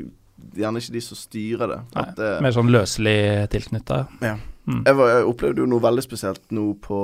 gjerne 0.57 0.83
ikke 0.83 0.95
de 0.97 1.03
som 1.05 1.19
styrer 1.19 1.73
det. 1.75 1.81
Nei, 1.97 2.07
det 2.19 2.31
Mer 2.45 2.55
sånn 2.57 2.73
løselig 2.73 3.19
tilknytta. 3.53 4.05
Ja. 4.25 4.37
Mm. 4.71 4.83
jeg, 4.87 4.97
var, 4.99 5.09
jeg 5.11 5.27
opplevde 5.27 5.63
jo 5.63 5.69
noe 5.71 5.83
veldig 5.83 6.03
spesielt 6.05 6.43
nå 6.55 6.67
på 6.85 6.99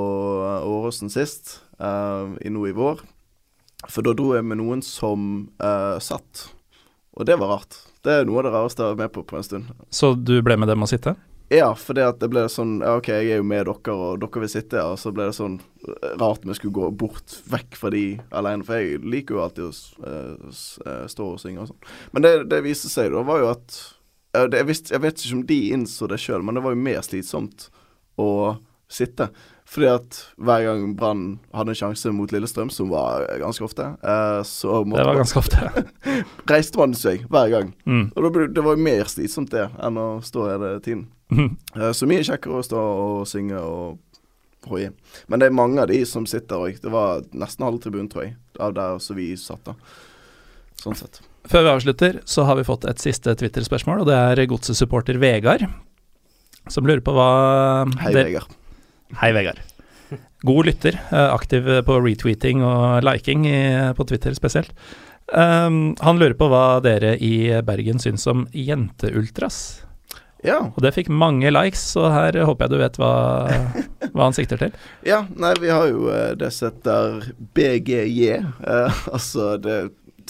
eh, 0.44 0.66
Åråsen 0.70 1.10
sist, 1.10 1.56
uh, 1.82 2.36
i 2.44 2.52
nå 2.52 2.66
i 2.68 2.74
vår. 2.76 3.00
For 3.86 4.06
da 4.06 4.12
dro 4.16 4.34
jeg 4.36 4.46
med 4.46 4.60
noen 4.60 4.82
som 4.84 5.48
uh, 5.62 5.96
satt, 6.02 6.48
og 7.16 7.26
det 7.28 7.38
var 7.40 7.56
rart. 7.56 7.78
Det 8.04 8.20
er 8.20 8.28
noe 8.28 8.42
av 8.42 8.46
det 8.46 8.54
rareste 8.54 8.82
jeg 8.82 8.92
har 8.92 8.98
vært 8.98 9.04
med 9.08 9.14
på 9.16 9.24
på 9.26 9.38
en 9.38 9.46
stund. 9.46 9.72
Så 9.90 10.12
du 10.14 10.36
ble 10.46 10.58
med 10.60 10.70
dem 10.70 10.84
å 10.84 10.90
sitte? 10.90 11.16
Ja, 11.48 11.68
for 11.78 11.94
det 11.94 12.02
at 12.08 12.18
det 12.18 12.26
ble 12.32 12.42
sånn 12.50 12.80
ja, 12.82 12.96
OK, 12.98 13.06
jeg 13.12 13.36
er 13.36 13.38
jo 13.38 13.46
med 13.46 13.68
dere, 13.68 13.94
og 13.94 14.18
dere 14.22 14.42
vil 14.42 14.50
sitte. 14.50 14.82
Og 14.82 14.98
så 14.98 15.12
ble 15.14 15.28
det 15.28 15.36
sånn 15.36 15.60
rart 16.18 16.46
vi 16.46 16.56
skulle 16.58 16.74
gå 16.74 16.88
bort 16.98 17.36
vekk 17.52 17.78
fra 17.78 17.92
de 17.94 18.06
alene. 18.34 18.66
For 18.66 18.82
jeg 18.82 19.02
liker 19.06 19.36
jo 19.36 19.44
alltid 19.44 19.68
å 19.68 19.74
eh, 20.10 20.56
eh, 20.90 21.04
stå 21.12 21.28
og 21.36 21.42
synge 21.42 21.62
og 21.62 21.70
sånn. 21.70 21.92
Men 22.16 22.26
det, 22.26 22.32
det 22.50 22.64
viste 22.66 22.90
seg 22.90 23.14
da, 23.14 23.22
var 23.26 23.44
jo 23.44 23.52
at 23.52 23.78
jeg, 24.36 24.66
visste, 24.68 24.92
jeg 24.92 25.04
vet 25.06 25.22
ikke 25.22 25.36
om 25.38 25.44
de 25.48 25.60
innså 25.72 26.08
det 26.10 26.18
sjøl, 26.20 26.42
men 26.44 26.58
det 26.58 26.64
var 26.66 26.74
jo 26.74 26.82
mer 26.88 27.04
slitsomt 27.06 27.68
å 28.20 28.30
sitte. 28.90 29.30
Fordi 29.76 29.88
at 29.92 30.18
hver 30.40 30.62
gang 30.64 30.84
Brann 30.96 31.24
hadde 31.52 31.74
en 31.74 31.76
sjanse 31.76 32.08
mot 32.16 32.30
Lillestrøm, 32.32 32.70
som 32.72 32.88
var 32.88 33.26
ganske 33.42 33.64
ofte, 33.66 33.90
eh, 34.00 34.38
så 34.48 34.78
måtte 34.88 35.02
Det 35.02 35.10
var 35.10 35.18
ganske 35.20 35.42
ofte. 35.42 35.84
reiste 36.52 36.80
man 36.80 36.96
seg 36.96 37.26
hver 37.28 37.50
gang. 37.52 37.74
Mm. 37.84 38.06
Og 38.14 38.24
da 38.24 38.30
ble, 38.32 38.46
det 38.56 38.64
var 38.64 38.80
mer 38.80 39.04
slitsomt 39.12 39.52
det 39.52 39.66
enn 39.84 40.00
å 40.00 40.06
stå 40.24 40.46
hele 40.48 40.72
tiden. 40.80 41.04
Mm. 41.28 41.50
Eh, 41.76 41.92
Så 41.92 42.08
mye 42.08 42.24
kjekkere 42.24 42.62
å 42.62 42.64
stå 42.64 42.80
og 42.80 43.28
synge 43.28 43.60
og 43.60 44.00
hoie. 44.70 44.94
Men 45.28 45.42
det 45.44 45.50
er 45.50 45.58
mange 45.60 45.84
av 45.84 45.92
de 45.92 46.00
som 46.08 46.24
sitter 46.26 46.56
òg. 46.70 46.80
Det 46.80 46.90
var 46.96 47.26
nesten 47.36 47.68
halve 47.68 47.84
tribunen, 47.84 48.08
tror 48.10 48.30
jeg, 48.30 48.36
av 48.58 48.72
der 48.80 48.96
som 49.04 49.20
vi 49.20 49.28
satt 49.38 49.60
da. 49.68 49.76
Sånn 50.80 50.96
sett. 50.96 51.20
Før 51.46 51.62
vi 51.68 51.74
avslutter, 51.76 52.22
så 52.24 52.48
har 52.48 52.56
vi 52.58 52.64
fått 52.66 52.88
et 52.88 52.98
siste 53.02 53.36
Twitter-spørsmål, 53.38 54.02
og 54.02 54.08
det 54.08 54.16
er 54.16 54.46
Godset-supporter 54.50 55.20
Vegard, 55.22 55.68
som 56.72 56.88
lurer 56.88 57.04
på 57.04 57.12
hva 57.14 57.28
Hei, 58.02 58.14
Vegard. 58.16 58.56
Hei, 59.14 59.32
Vegard. 59.32 59.60
God 60.42 60.66
lytter, 60.66 61.00
eh, 61.12 61.34
aktiv 61.34 61.66
på 61.86 61.98
retweeting 62.02 62.62
og 62.66 63.04
liking 63.06 63.46
i, 63.46 63.60
på 63.94 64.04
Twitter 64.06 64.34
spesielt. 64.34 64.72
Um, 65.26 65.96
han 65.98 66.18
lurer 66.18 66.36
på 66.38 66.46
hva 66.50 66.78
dere 66.82 67.16
i 67.18 67.50
Bergen 67.66 67.98
syns 68.02 68.26
om 68.30 68.44
jenteultras. 68.54 69.86
Ja. 70.46 70.58
Og 70.68 70.82
det 70.84 70.92
fikk 70.94 71.08
mange 71.10 71.50
likes, 71.50 71.82
så 71.94 72.06
her 72.12 72.36
håper 72.46 72.66
jeg 72.66 72.74
du 72.74 72.82
vet 72.82 72.98
hva, 73.00 73.12
hva 74.12 74.28
han 74.28 74.36
sikter 74.36 74.60
til. 74.60 74.76
ja. 75.10 75.24
Nei, 75.34 75.54
vi 75.62 75.72
har 75.72 75.88
jo 75.90 76.10
eh, 76.12 76.34
det 76.38 76.52
som 76.54 76.70
heter 76.70 77.30
BGJ. 77.56 78.36
Eh, 78.42 79.00
altså 79.14 79.54
det 79.62 79.78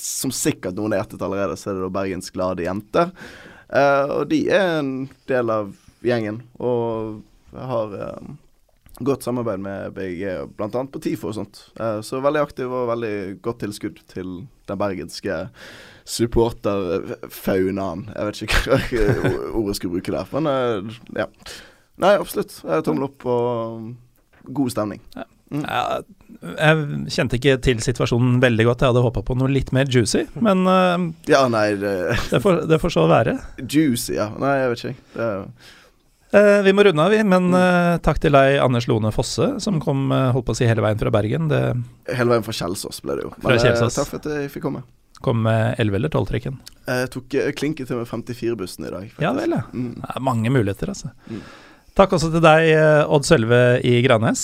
Som 0.00 0.32
sikkert 0.34 0.76
noen 0.76 0.92
har 0.92 1.04
gjettet 1.04 1.22
allerede, 1.24 1.56
så 1.56 1.70
er 1.70 1.78
det 1.78 1.86
da 1.86 1.92
Bergens 1.92 2.32
Glade 2.32 2.66
Jenter. 2.66 3.12
Eh, 3.68 4.16
og 4.20 4.26
de 4.32 4.42
er 4.52 4.80
en 4.80 4.90
del 5.28 5.52
av 5.52 5.70
gjengen, 6.04 6.42
og 6.60 7.22
har 7.56 7.94
eh, 7.96 8.34
godt 9.04 9.22
samarbeid 9.26 9.60
med 9.60 9.92
BG, 9.96 10.22
bl.a. 10.56 10.68
på 10.92 11.00
TIFO 11.02 11.28
og 11.30 11.34
sånt. 11.36 11.56
Eh, 11.80 11.98
så 12.06 12.14
veldig 12.24 12.42
aktiv 12.46 12.68
og 12.72 12.88
veldig 12.92 13.14
godt 13.44 13.58
tilskudd 13.64 13.98
til 14.12 14.28
den 14.66 14.78
bergenske 14.80 15.34
supporterfaunaen. 16.06 18.00
Jeg 18.14 18.24
vet 18.28 18.42
ikke 18.46 18.60
hva 18.66 18.76
ordet 19.60 19.76
skulle 19.78 19.94
bruke 19.98 20.12
der, 20.14 20.26
men 20.36 20.44
eh, 20.52 20.76
ja. 21.22 21.26
Nei, 22.02 22.12
absolutt. 22.20 22.52
Tommel 22.84 23.06
opp 23.08 23.20
og 23.32 23.46
god 24.56 24.70
stemning. 24.74 25.00
Ja, 25.16 25.24
jeg 26.42 26.74
kjente 27.14 27.36
ikke 27.38 27.54
til 27.64 27.78
situasjonen 27.84 28.40
veldig 28.42 28.64
godt, 28.66 28.82
jeg 28.82 28.90
hadde 28.92 29.04
håpa 29.04 29.20
på 29.24 29.36
noe 29.38 29.48
litt 29.52 29.70
mer 29.72 29.86
juicy, 29.88 30.24
men 30.42 30.58
uh, 30.66 30.98
Ja, 31.30 31.44
nei, 31.52 31.68
det, 31.80 31.92
det, 32.32 32.40
får, 32.42 32.54
det 32.68 32.78
får 32.82 32.90
så 32.96 33.04
være. 33.08 33.34
juicy, 33.62 34.14
ja. 34.18 34.26
Nei, 34.42 34.54
jeg 34.64 34.70
vet 34.72 34.80
ikke. 34.90 35.04
Det, 35.14 35.26
Eh, 35.26 35.42
vi 36.34 36.72
må 36.74 36.82
runde 36.82 37.02
av, 37.04 37.12
vi, 37.14 37.20
men 37.24 37.52
eh, 37.54 37.96
takk 38.02 38.18
til 38.22 38.34
deg, 38.34 38.56
Anders 38.64 38.88
Lone 38.90 39.12
Fosse, 39.14 39.46
som 39.62 39.78
kom 39.82 40.10
eh, 40.12 40.30
holdt 40.34 40.48
på 40.48 40.56
å 40.56 40.58
si 40.58 40.66
hele 40.66 40.82
veien 40.84 40.98
fra 40.98 41.12
Bergen. 41.14 41.46
Det 41.52 41.62
hele 42.10 42.34
veien 42.34 42.46
fra 42.46 42.54
Kjelsås 42.58 42.98
ble 43.04 43.18
det 43.20 43.26
jo. 43.28 43.32
Fra 43.44 43.54
eh, 43.54 43.78
takk 43.86 44.10
for 44.10 44.18
at 44.18 44.26
jeg 44.34 44.50
fikk 44.52 44.66
komme. 44.66 44.82
kom 45.22 45.44
med 45.46 45.78
11- 45.78 46.00
eller 46.00 46.10
12-trikken. 46.10 46.58
Jeg 46.90 47.12
tok 47.14 47.38
eh, 47.38 47.52
klinket 47.56 47.88
til 47.92 48.00
med 48.02 48.10
54-bussen 48.10 48.88
i 48.88 48.92
dag. 48.92 49.06
faktisk. 49.06 49.22
Ja 49.22 49.32
vel, 49.38 49.54
ja. 49.54 49.62
Mm. 49.72 49.94
Det 50.02 50.12
er 50.18 50.26
mange 50.32 50.52
muligheter, 50.52 50.92
altså. 50.92 51.14
Mm. 51.30 51.44
Takk 51.96 52.12
også 52.18 52.32
til 52.34 52.42
deg, 52.44 52.70
eh, 52.74 53.02
Odd 53.06 53.24
Sølve 53.24 53.62
i 53.86 54.00
Grannes. 54.04 54.42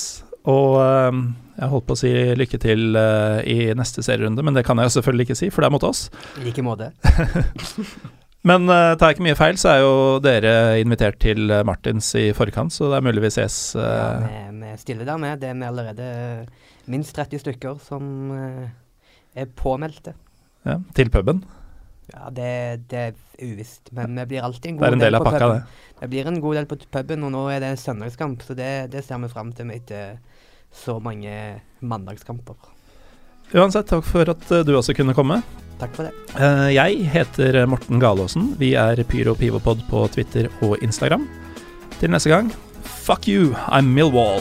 Og 0.49 0.79
eh, 0.81 1.21
jeg 1.59 1.69
holdt 1.75 1.91
på 1.91 1.99
å 1.99 2.01
si 2.01 2.15
lykke 2.39 2.63
til 2.63 2.97
eh, 2.97 3.43
i 3.53 3.59
neste 3.77 4.07
serierunde, 4.07 4.43
men 4.47 4.57
det 4.57 4.65
kan 4.67 4.79
jeg 4.81 4.89
jo 4.89 4.97
selvfølgelig 4.97 5.29
ikke 5.29 5.41
si, 5.43 5.51
for 5.53 5.63
det 5.67 5.69
er 5.69 5.75
mot 5.77 5.91
oss. 5.91 6.07
I 6.41 6.47
like 6.47 6.65
måte. 6.65 6.93
Men 8.49 8.67
uh, 8.67 8.95
tar 8.99 9.13
jeg 9.13 9.19
ikke 9.19 9.27
mye 9.29 9.39
feil, 9.39 9.59
så 9.61 9.71
er 9.71 9.81
jo 9.85 9.95
dere 10.23 10.53
invitert 10.83 11.21
til 11.23 11.47
eh, 11.47 11.63
Martins 11.67 12.09
i 12.19 12.25
forkant, 12.35 12.75
så 12.75 12.89
det 12.91 12.99
er 12.99 13.05
mulig 13.07 13.23
vi 13.23 13.31
ses. 13.37 13.59
Ja, 13.79 14.19
eh, 14.19 14.49
vi, 14.51 14.73
vi 14.73 14.73
stiller 14.81 15.07
der 15.07 15.21
med. 15.23 15.39
Det 15.39 15.53
er 15.53 15.61
vi 15.61 15.69
allerede 15.69 16.09
minst 16.91 17.15
30 17.15 17.45
stykker 17.45 17.79
som 17.87 18.33
uh, 18.35 18.67
er 19.39 19.47
påmeldte. 19.47 20.17
ja, 20.67 20.81
til 20.95 21.11
puben. 21.15 21.45
Ja, 22.11 22.29
det, 22.35 22.51
det 22.91 22.99
er 22.99 23.15
uvisst, 23.39 23.93
men 23.95 24.19
vi 24.19 24.27
blir 24.35 24.43
alltid 24.43 24.73
en 24.73 24.81
Det 24.81 24.83
god 24.83 24.89
er 24.89 24.99
en 24.99 25.07
del 25.07 25.15
av 25.15 25.23
på 25.23 25.31
pakka, 25.31 25.47
puben. 25.47 25.63
det. 25.63 26.01
Det 26.03 26.11
blir 26.11 26.27
en 26.33 26.43
god 26.43 26.59
del 26.59 26.67
på 26.67 26.81
puben, 26.99 27.25
og 27.29 27.33
nå 27.33 27.47
er 27.55 27.63
det 27.63 27.73
søndagskamp, 27.79 28.43
så 28.43 28.59
det, 28.59 28.73
det 28.91 29.05
ser 29.07 29.23
vi 29.23 29.31
fram 29.31 29.55
til 29.55 29.71
med 29.71 29.85
etter 29.85 30.19
så 30.75 30.99
mange 30.99 31.63
mandagskamper. 31.81 32.59
Uansett, 33.53 33.91
takk 33.91 34.07
for 34.09 34.29
at 34.33 34.51
eh, 34.51 34.65
du 34.65 34.73
også 34.79 34.95
kunne 34.97 35.15
komme. 35.17 35.43
Takk 35.81 35.95
for 35.97 36.09
det. 36.09 36.13
Eh, 36.39 36.69
jeg 36.77 37.07
heter 37.13 37.63
Morten 37.69 38.01
Galaasen. 38.01 38.53
Vi 38.61 38.73
er 38.81 39.03
Pyro 39.09 39.35
Pivopod 39.37 39.85
på 39.91 40.07
Twitter 40.15 40.49
og 40.65 40.79
Instagram. 40.85 41.27
Til 42.01 42.15
neste 42.15 42.33
gang, 42.33 42.53
fuck 42.83 43.29
you, 43.29 43.53
I'm 43.69 43.93
Millwall. 43.93 44.41